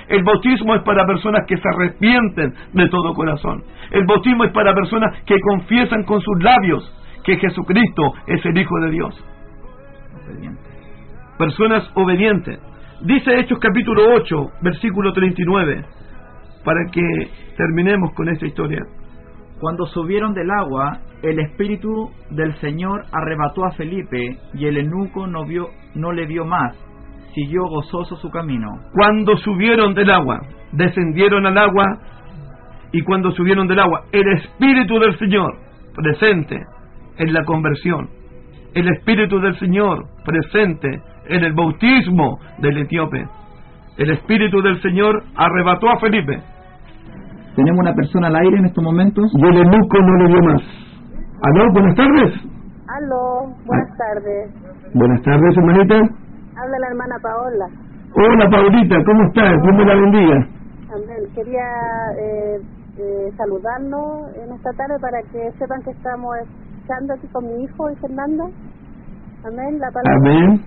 El 0.09 0.25
bautismo 0.25 0.75
es 0.75 0.83
para 0.83 1.07
personas 1.07 1.45
que 1.47 1.57
se 1.57 1.69
arrepienten 1.69 2.55
de 2.73 2.89
todo 2.89 3.13
corazón. 3.13 3.63
El 3.91 4.07
bautismo 4.07 4.45
es 4.45 4.53
para 4.53 4.75
personas 4.75 5.23
que 5.25 5.39
confiesan 5.41 6.05
con 6.05 6.21
sus 6.21 6.43
labios 6.43 6.95
que 7.25 7.37
Jesucristo 7.37 8.15
es 8.27 8.45
el 8.47 8.57
Hijo 8.57 8.81
de 8.81 8.91
Dios. 8.91 9.25
Personas 11.37 11.91
obedientes. 11.95 12.59
Dice 13.03 13.39
Hechos 13.39 13.59
capítulo 13.61 14.15
8, 14.15 14.47
versículo 14.63 15.13
39, 15.13 15.85
para 16.65 16.81
que 16.91 17.03
terminemos 17.57 18.13
con 18.15 18.29
esta 18.29 18.47
historia. 18.47 18.81
Cuando 19.61 19.87
subieron 19.87 20.33
del 20.33 20.51
agua, 20.51 21.01
el 21.23 21.39
Espíritu 21.39 22.11
del 22.31 22.55
Señor 22.61 23.05
arrebató 23.13 23.67
a 23.67 23.73
Felipe 23.73 24.39
y 24.55 24.67
el 24.67 24.79
eunuco 24.79 25.27
no, 25.27 25.45
vio, 25.45 25.69
no 25.95 26.13
le 26.13 26.27
vio 26.27 26.45
más 26.45 26.88
siguió 27.39 27.63
gozoso 27.69 28.17
su 28.17 28.31
camino. 28.31 28.69
Cuando 28.93 29.37
subieron 29.37 29.95
del 29.95 30.11
agua, 30.11 30.41
descendieron 30.73 31.47
al 31.47 31.57
agua 31.57 31.85
y 32.91 33.03
cuando 33.03 33.31
subieron 33.33 33.69
del 33.69 33.79
agua, 33.79 34.03
el 34.11 34.27
Espíritu 34.39 34.99
del 34.99 35.17
Señor 35.19 35.55
presente 35.95 36.57
en 37.19 37.33
la 37.33 37.45
conversión, 37.45 38.09
el 38.75 38.89
Espíritu 38.89 39.39
del 39.39 39.57
Señor 39.59 40.07
presente 40.25 41.01
en 41.29 41.45
el 41.45 41.53
bautismo 41.53 42.39
del 42.59 42.79
etíope. 42.79 43.25
El 43.99 44.11
Espíritu 44.11 44.61
del 44.61 44.81
Señor 44.83 45.23
arrebató 45.37 45.91
a 45.91 46.01
Felipe. 46.01 46.41
¿Tenemos 47.55 47.81
una 47.81 47.95
persona 47.95 48.29
al 48.29 48.37
aire 48.37 48.59
en 48.59 48.67
estos 48.67 48.83
momentos? 48.83 49.31
Y 49.37 49.47
el 49.47 49.57
eunuco 49.59 49.99
no 50.01 50.17
le 50.17 50.29
dio 50.29 50.43
más. 50.43 50.63
¿Aló? 51.43 51.73
Buenas 51.73 51.95
tardes. 51.95 52.35
Aló, 52.89 53.55
buenas 53.65 53.97
tardes. 53.97 54.95
Buenas 54.95 55.23
tardes, 55.23 55.57
hermanita. 55.57 56.28
Habla 56.59 56.79
la 56.81 56.89
hermana 56.89 57.17
Paola. 57.23 57.67
Hola, 58.15 58.51
Paulita, 58.51 58.97
¿cómo 59.05 59.23
estás? 59.29 59.63
Dios 59.63 59.77
me 59.77 59.85
la 59.85 59.95
bendiga. 59.95 60.37
Amén. 60.93 61.23
Quería 61.35 61.69
eh, 62.19 62.61
eh, 62.99 63.31
saludarnos 63.37 64.35
en 64.35 64.53
esta 64.55 64.73
tarde 64.73 64.99
para 65.01 65.23
que 65.31 65.53
sepan 65.59 65.83
que 65.83 65.91
estamos 65.91 66.35
escuchando 66.39 67.15
aquí 67.15 67.29
con 67.29 67.47
mi 67.47 67.63
hijo 67.63 67.91
y 67.91 67.97
Fernando. 67.97 68.51
Amén, 69.45 69.79
la 69.79 69.91
palabra. 69.93 70.17
Amén. 70.17 70.61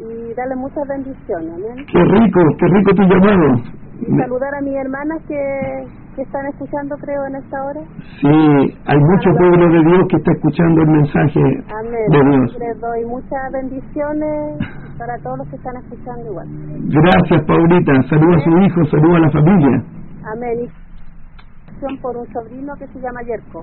Y 0.00 0.34
darle 0.34 0.56
muchas 0.56 0.88
bendiciones, 0.88 1.52
amén. 1.52 1.84
Qué 1.84 2.02
rico, 2.02 2.40
qué 2.58 2.66
rico 2.68 2.94
tu 2.94 3.02
llamado. 3.02 3.60
Y 4.00 4.16
saludar 4.16 4.54
a 4.54 4.60
mis 4.62 4.76
hermanas 4.76 5.22
que, 5.28 5.86
que 6.16 6.22
están 6.22 6.46
escuchando, 6.46 6.96
creo, 6.96 7.26
en 7.26 7.36
esta 7.36 7.62
hora. 7.62 7.80
Sí, 8.20 8.74
hay 8.86 8.98
mucho 8.98 9.30
pueblo 9.36 9.68
de 9.68 9.84
Dios 9.84 10.02
que 10.08 10.16
está 10.16 10.32
escuchando 10.32 10.80
el 10.82 10.88
mensaje 10.88 11.40
Amén. 11.68 12.06
de 12.10 12.20
Dios. 12.30 12.56
Les 12.58 12.80
doy 12.80 13.04
muchas 13.04 13.52
bendiciones 13.52 14.58
para 14.98 15.16
todos 15.22 15.38
los 15.38 15.48
que 15.48 15.56
están 15.56 15.76
escuchando 15.76 16.24
igual. 16.26 16.48
Gracias, 16.88 17.44
Paulita. 17.46 17.92
Saluda 18.08 18.36
a 18.36 18.40
su 18.40 18.50
hijo, 18.64 18.84
saluda 18.86 19.16
a 19.16 19.20
la 19.20 19.30
familia. 19.30 19.76
Amén. 20.32 20.58
Oración 21.68 21.98
por 22.00 22.16
un 22.16 22.26
sobrino 22.32 22.72
que 22.78 22.86
se 22.88 22.98
llama 23.00 23.20
Yerko. 23.22 23.62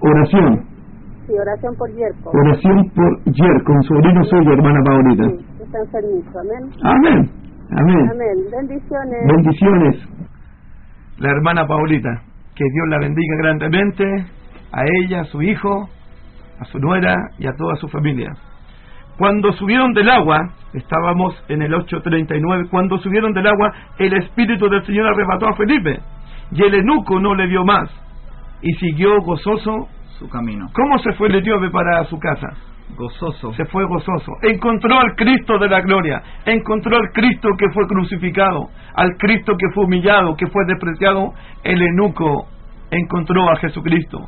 Oración, 0.00 0.60
Sí, 1.26 1.32
oración 1.32 1.74
por 1.76 1.88
Yerko. 1.90 2.30
oración 2.30 2.90
por 2.94 3.24
Yerko, 3.24 3.72
un 3.72 3.82
sobrino 3.84 4.22
suyo, 4.24 4.52
hermana 4.52 4.80
Paulita. 4.84 5.24
Sí, 5.24 5.46
está 5.64 5.78
enfermizo. 5.80 6.38
Amén. 6.38 6.70
Amén, 6.84 7.30
amén. 7.72 8.10
Amén. 8.10 8.36
Bendiciones. 8.52 9.26
Bendiciones. 9.26 9.96
La 11.18 11.30
hermana 11.30 11.66
Paulita, 11.66 12.10
que 12.54 12.64
Dios 12.64 12.88
la 12.88 12.98
bendiga 12.98 13.36
grandemente, 13.38 14.04
a 14.70 14.82
ella, 15.00 15.22
a 15.22 15.24
su 15.24 15.40
hijo, 15.40 15.88
a 16.60 16.64
su 16.66 16.78
nuera 16.78 17.14
y 17.38 17.46
a 17.46 17.54
toda 17.56 17.76
su 17.76 17.88
familia. 17.88 18.34
Cuando 19.16 19.50
subieron 19.52 19.94
del 19.94 20.10
agua, 20.10 20.36
estábamos 20.74 21.42
en 21.48 21.62
el 21.62 21.72
839, 21.72 22.68
cuando 22.70 22.98
subieron 22.98 23.32
del 23.32 23.46
agua, 23.46 23.72
el 23.98 24.12
Espíritu 24.12 24.68
del 24.68 24.84
Señor 24.84 25.06
arrebató 25.06 25.48
a 25.48 25.56
Felipe, 25.56 26.00
y 26.52 26.62
el 26.62 26.74
eunuco 26.74 27.18
no 27.18 27.34
le 27.34 27.46
dio 27.46 27.64
más, 27.64 27.90
y 28.60 28.72
siguió 28.74 29.18
gozoso. 29.22 29.88
Su 30.18 30.28
camino. 30.28 30.66
¿Cómo 30.74 30.98
se 30.98 31.12
fue 31.14 31.28
el 31.28 31.36
etíope 31.36 31.70
para 31.70 32.04
su 32.04 32.18
casa? 32.18 32.48
Gozoso. 32.94 33.52
se 33.54 33.64
fue 33.66 33.84
gozoso. 33.84 34.32
Encontró 34.42 34.98
al 34.98 35.14
Cristo 35.16 35.58
de 35.58 35.68
la 35.68 35.80
gloria. 35.80 36.22
Encontró 36.44 36.96
al 36.96 37.10
Cristo 37.12 37.50
que 37.58 37.66
fue 37.74 37.86
crucificado. 37.86 38.70
Al 38.96 39.16
Cristo 39.18 39.54
que 39.58 39.70
fue 39.74 39.84
humillado, 39.84 40.36
que 40.36 40.46
fue 40.46 40.64
despreciado. 40.66 41.32
El 41.62 41.82
eunuco 41.82 42.48
encontró 42.90 43.50
a 43.50 43.56
Jesucristo. 43.56 44.26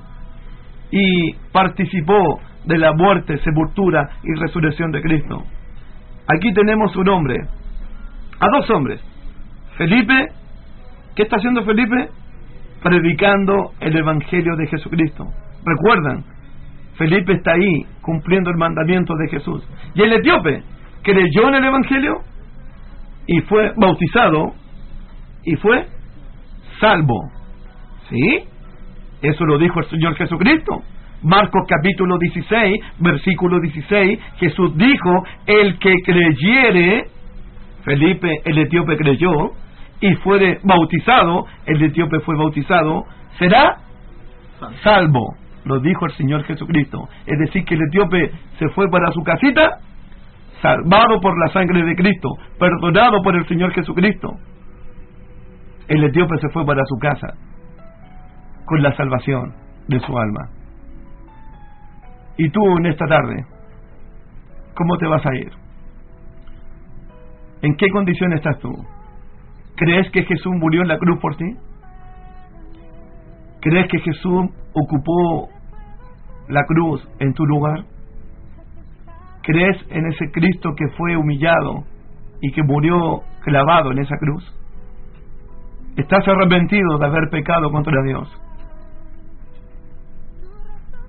Y 0.90 1.32
participó 1.52 2.40
de 2.64 2.78
la 2.78 2.92
muerte, 2.92 3.38
sepultura 3.38 4.08
y 4.22 4.38
resurrección 4.38 4.90
de 4.90 5.00
Cristo. 5.00 5.42
Aquí 6.26 6.52
tenemos 6.52 6.94
un 6.96 7.08
hombre. 7.08 7.36
A 8.40 8.46
dos 8.58 8.70
hombres. 8.70 9.00
Felipe. 9.76 10.26
¿Qué 11.16 11.22
está 11.22 11.36
haciendo 11.36 11.64
Felipe? 11.64 12.10
Predicando 12.82 13.72
el 13.80 13.96
Evangelio 13.96 14.54
de 14.56 14.66
Jesucristo. 14.66 15.24
¿Recuerdan? 15.64 16.24
Felipe 16.96 17.32
está 17.32 17.52
ahí 17.52 17.86
cumpliendo 18.02 18.50
el 18.50 18.56
mandamiento 18.56 19.14
de 19.14 19.28
Jesús. 19.28 19.66
Y 19.94 20.02
el 20.02 20.12
etíope 20.12 20.62
creyó 21.02 21.48
en 21.48 21.54
el 21.54 21.64
Evangelio 21.64 22.22
y 23.28 23.40
fue 23.42 23.72
bautizado 23.76 24.54
y 25.44 25.54
fue 25.56 25.86
salvo. 26.80 27.30
¿Sí? 28.08 28.40
Eso 29.20 29.44
lo 29.44 29.58
dijo 29.58 29.78
el 29.80 29.86
Señor 29.86 30.16
Jesucristo. 30.16 30.82
Marcos 31.22 31.62
capítulo 31.68 32.16
16, 32.16 32.80
versículo 33.00 33.60
16, 33.60 34.18
Jesús 34.36 34.76
dijo, 34.76 35.24
el 35.46 35.78
que 35.78 35.94
creyere, 36.04 37.08
Felipe 37.84 38.40
el 38.44 38.58
etíope 38.58 38.96
creyó, 38.96 39.50
y 40.00 40.14
fuere 40.16 40.60
bautizado, 40.62 41.44
el 41.66 41.82
etíope 41.82 42.20
fue 42.20 42.36
bautizado, 42.36 43.04
será 43.38 43.78
salvo. 44.82 45.34
Lo 45.64 45.80
dijo 45.80 46.06
el 46.06 46.12
Señor 46.12 46.44
Jesucristo. 46.44 47.08
Es 47.26 47.38
decir, 47.40 47.64
que 47.64 47.74
el 47.74 47.82
etíope 47.88 48.30
se 48.58 48.68
fue 48.70 48.88
para 48.88 49.12
su 49.12 49.20
casita, 49.22 49.80
salvado 50.60 51.20
por 51.20 51.38
la 51.38 51.52
sangre 51.52 51.84
de 51.84 51.94
Cristo, 51.94 52.30
perdonado 52.58 53.22
por 53.22 53.36
el 53.36 53.46
Señor 53.46 53.72
Jesucristo. 53.72 54.36
El 55.88 56.04
etíope 56.04 56.38
se 56.38 56.48
fue 56.50 56.64
para 56.66 56.84
su 56.84 56.96
casa 56.96 57.34
con 58.66 58.82
la 58.82 58.94
salvación 58.96 59.54
de 59.88 59.98
su 60.00 60.18
alma. 60.18 60.50
Y 62.36 62.50
tú 62.50 62.60
en 62.78 62.86
esta 62.86 63.06
tarde, 63.06 63.44
¿cómo 64.74 64.96
te 64.98 65.06
vas 65.06 65.24
a 65.24 65.34
ir? 65.34 65.50
¿En 67.62 67.74
qué 67.76 67.88
condición 67.90 68.32
estás 68.34 68.58
tú? 68.60 68.72
¿Crees 69.76 70.10
que 70.10 70.24
Jesús 70.24 70.52
murió 70.54 70.82
en 70.82 70.88
la 70.88 70.98
cruz 70.98 71.18
por 71.20 71.36
ti? 71.36 71.56
¿Crees 73.60 73.88
que 73.88 73.98
Jesús 73.98 74.50
ocupó 74.72 75.48
la 76.48 76.64
cruz 76.64 77.08
en 77.18 77.32
tu 77.34 77.44
lugar? 77.44 77.84
¿Crees 79.48 79.78
en 79.88 80.06
ese 80.08 80.30
Cristo 80.30 80.74
que 80.76 80.88
fue 80.98 81.16
humillado 81.16 81.84
y 82.42 82.52
que 82.52 82.62
murió 82.62 83.22
clavado 83.40 83.92
en 83.92 84.00
esa 84.00 84.14
cruz? 84.18 84.44
¿Estás 85.96 86.28
arrepentido 86.28 86.98
de 86.98 87.06
haber 87.06 87.30
pecado 87.30 87.70
contra 87.70 87.94
Dios? 88.02 88.28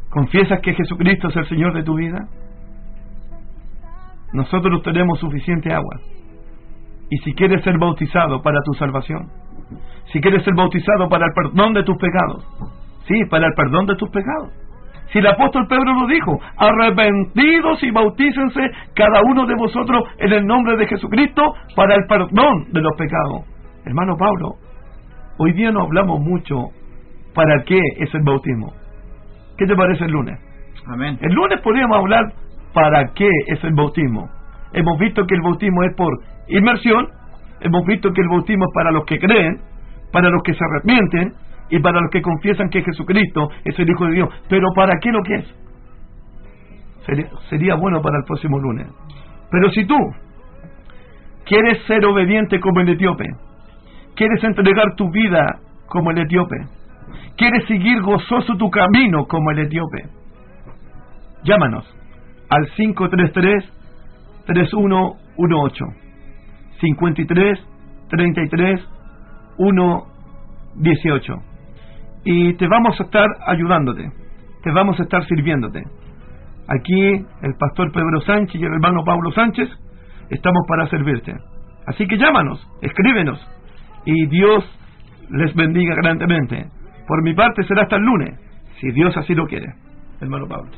¿Confiesas 0.09 0.61
que 0.61 0.73
Jesucristo 0.73 1.27
es 1.27 1.35
el 1.35 1.49
Señor 1.49 1.73
de 1.73 1.83
tu 1.83 1.95
vida? 1.95 2.29
Nosotros 4.31 4.83
tenemos 4.83 5.19
suficiente 5.19 5.73
agua. 5.73 5.99
Y 7.09 7.17
si 7.25 7.33
quieres 7.33 7.61
ser 7.65 7.77
bautizado 7.77 8.41
para 8.41 8.61
tu 8.63 8.73
salvación, 8.75 9.27
si 10.13 10.21
quieres 10.21 10.45
ser 10.45 10.53
bautizado 10.55 11.09
para 11.09 11.25
el 11.25 11.33
perdón 11.33 11.73
de 11.73 11.83
tus 11.83 11.97
pecados, 11.97 12.47
sí, 13.05 13.15
para 13.29 13.47
el 13.47 13.53
perdón 13.53 13.85
de 13.85 13.97
tus 13.97 14.09
pecados. 14.09 14.68
Si 15.11 15.17
el 15.17 15.27
apóstol 15.27 15.65
Pedro 15.67 15.93
lo 15.93 16.07
dijo, 16.07 16.39
arrepentidos 16.57 17.81
y 17.83 17.89
bautícense 17.89 18.61
cada 18.93 19.21
uno 19.23 19.47
de 19.47 19.55
vosotros 19.55 20.03
en 20.19 20.31
el 20.33 20.45
nombre 20.45 20.77
de 20.77 20.87
Jesucristo 20.87 21.53
para 21.75 21.95
el 21.95 22.05
perdón 22.07 22.71
de 22.71 22.81
los 22.81 22.95
pecados. 22.95 23.45
Hermano 23.85 24.15
Pablo, 24.17 24.55
hoy 25.39 25.53
día 25.53 25.71
no 25.71 25.81
hablamos 25.81 26.19
mucho 26.19 26.69
para 27.33 27.63
qué 27.63 27.79
es 27.97 28.13
el 28.13 28.21
bautismo. 28.23 28.73
¿Qué 29.57 29.65
te 29.65 29.75
parece 29.75 30.05
el 30.05 30.11
lunes? 30.11 30.39
Amén. 30.85 31.17
El 31.21 31.33
lunes 31.33 31.59
podríamos 31.61 31.97
hablar 31.97 32.31
para 32.73 33.11
qué 33.15 33.29
es 33.47 33.63
el 33.63 33.73
bautismo. 33.73 34.29
Hemos 34.73 34.99
visto 34.99 35.25
que 35.25 35.33
el 35.33 35.41
bautismo 35.41 35.83
es 35.83 35.95
por 35.95 36.13
inmersión, 36.49 37.07
hemos 37.61 37.83
visto 37.85 38.11
que 38.13 38.21
el 38.21 38.27
bautismo 38.29 38.65
es 38.65 38.73
para 38.75 38.91
los 38.91 39.05
que 39.05 39.17
creen, 39.17 39.59
para 40.11 40.29
los 40.29 40.43
que 40.43 40.53
se 40.53 40.63
arrepienten 40.63 41.33
y 41.69 41.79
para 41.79 42.01
los 42.01 42.09
que 42.11 42.21
confiesan 42.21 42.69
que 42.69 42.83
Jesucristo 42.83 43.49
es 43.63 43.77
el 43.77 43.89
Hijo 43.89 44.05
de 44.05 44.13
Dios. 44.13 44.29
Pero 44.47 44.67
¿para 44.75 44.99
qué 44.99 45.11
lo 45.11 45.21
que 45.23 45.35
es? 45.35 45.55
Sería, 47.05 47.29
sería 47.49 47.75
bueno 47.75 48.01
para 48.01 48.17
el 48.17 48.23
próximo 48.25 48.59
lunes. 48.59 48.87
Pero 49.51 49.69
si 49.71 49.85
tú 49.85 49.97
quieres 51.45 51.81
ser 51.85 52.05
obediente 52.05 52.59
como 52.59 52.81
el 52.81 52.89
etíope, 52.89 53.25
quieres 54.15 54.43
entregar 54.43 54.95
tu 54.95 55.09
vida 55.11 55.59
como 55.87 56.11
el 56.11 56.19
etíope, 56.19 56.57
quieres 57.35 57.65
seguir 57.67 58.01
gozoso 58.01 58.55
tu 58.57 58.69
camino 58.69 59.25
como 59.25 59.51
el 59.51 59.59
etíope, 59.59 60.03
llámanos 61.43 61.85
al 62.49 62.67
533 62.75 63.73
3118 64.45 65.85
53 66.79 67.59
33 68.09 68.89
118 69.57 71.48
y 72.23 72.53
te 72.55 72.67
vamos 72.67 72.99
a 72.99 73.03
estar 73.03 73.27
ayudándote, 73.47 74.11
te 74.63 74.71
vamos 74.71 74.99
a 74.99 75.03
estar 75.03 75.25
sirviéndote. 75.25 75.83
Aquí 76.67 77.25
el 77.41 77.55
pastor 77.59 77.91
Pedro 77.91 78.21
Sánchez 78.21 78.61
y 78.61 78.65
el 78.65 78.73
hermano 78.73 79.03
Pablo 79.03 79.31
Sánchez 79.31 79.69
estamos 80.29 80.65
para 80.67 80.87
servirte. 80.87 81.33
Así 81.87 82.05
que 82.07 82.17
llámanos, 82.17 82.65
escríbenos 82.81 83.39
y 84.05 84.27
Dios 84.27 84.63
les 85.31 85.53
bendiga 85.55 85.95
grandemente. 85.95 86.67
Por 87.07 87.23
mi 87.23 87.33
parte 87.33 87.63
será 87.63 87.83
hasta 87.83 87.95
el 87.95 88.03
lunes, 88.03 88.39
si 88.79 88.91
Dios 88.91 89.15
así 89.17 89.33
lo 89.33 89.47
quiere. 89.47 89.73
Hermano 90.21 90.47
Pablo. 90.47 90.69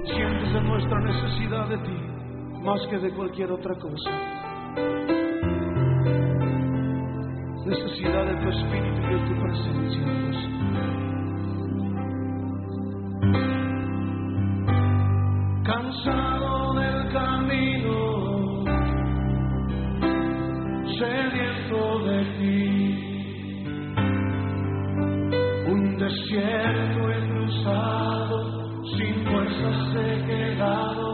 conscientes 0.00 0.52
de 0.54 0.60
nuestra 0.62 0.98
necesidad 1.00 1.68
de 1.68 1.78
ti, 1.78 1.96
más 2.62 2.80
que 2.88 2.98
de 2.98 3.10
cualquier 3.10 3.52
otra 3.52 3.74
cosa. 3.74 4.10
Necesidad 7.66 8.24
de 8.26 8.34
tu 8.42 8.48
espíritu 8.48 9.00
y 9.00 9.14
de 9.14 9.20
tu 9.26 9.34
presencia, 9.42 10.04
Dios. 10.20 10.38
Cansado 15.64 16.74
del 16.74 17.12
camino, 17.12 17.96
sediento 20.98 21.80
de 22.06 22.18
ti, 22.38 22.60
un 25.66 25.80
desierto 25.98 27.00
he 27.10 27.20
sin 28.96 29.14
fuerzas 29.26 29.96
he 29.96 30.24
quedado, 30.26 31.06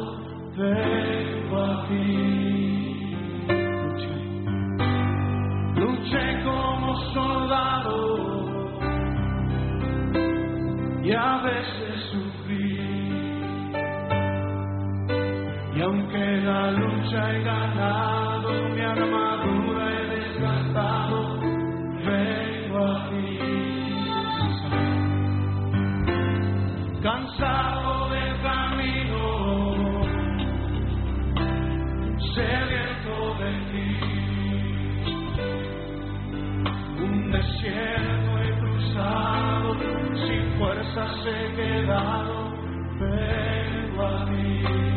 vengo 0.56 1.56
a 1.56 1.88
ti. 1.88 2.25
luché 6.06 6.42
como 6.44 6.94
soldado 7.12 7.96
y 11.02 11.12
a 11.12 11.38
veces 11.38 12.10
sufrí. 12.10 12.76
Y 15.74 15.82
aunque 15.82 16.36
la 16.38 16.70
lucha 16.70 17.32
he 17.32 17.42
ganado, 17.42 18.68
mi 18.70 18.80
armadura 18.80 19.92
he 19.92 20.06
desgastado, 20.16 21.38
vengo 22.04 22.78
a 22.86 23.08
ti. 23.10 23.38
Cansado 27.02 27.95
has 40.98 41.22
quedado, 41.54 42.52
vengo 42.98 44.02
a 44.02 44.24
ti. 44.26 44.95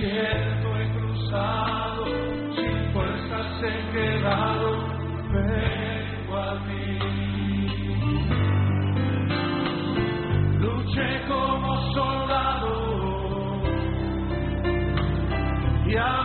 desierto 0.00 0.76
he 0.76 0.88
cruzado, 0.92 2.04
sin 2.54 2.92
fuerzas 2.92 3.62
he 3.62 3.92
quedado, 3.92 4.68
vengo 5.30 6.36
a 6.38 6.64
ti. 6.64 6.98
Luché 10.58 11.22
como 11.28 11.92
soldado 11.92 12.72
y 15.86 15.96
a 15.96 16.24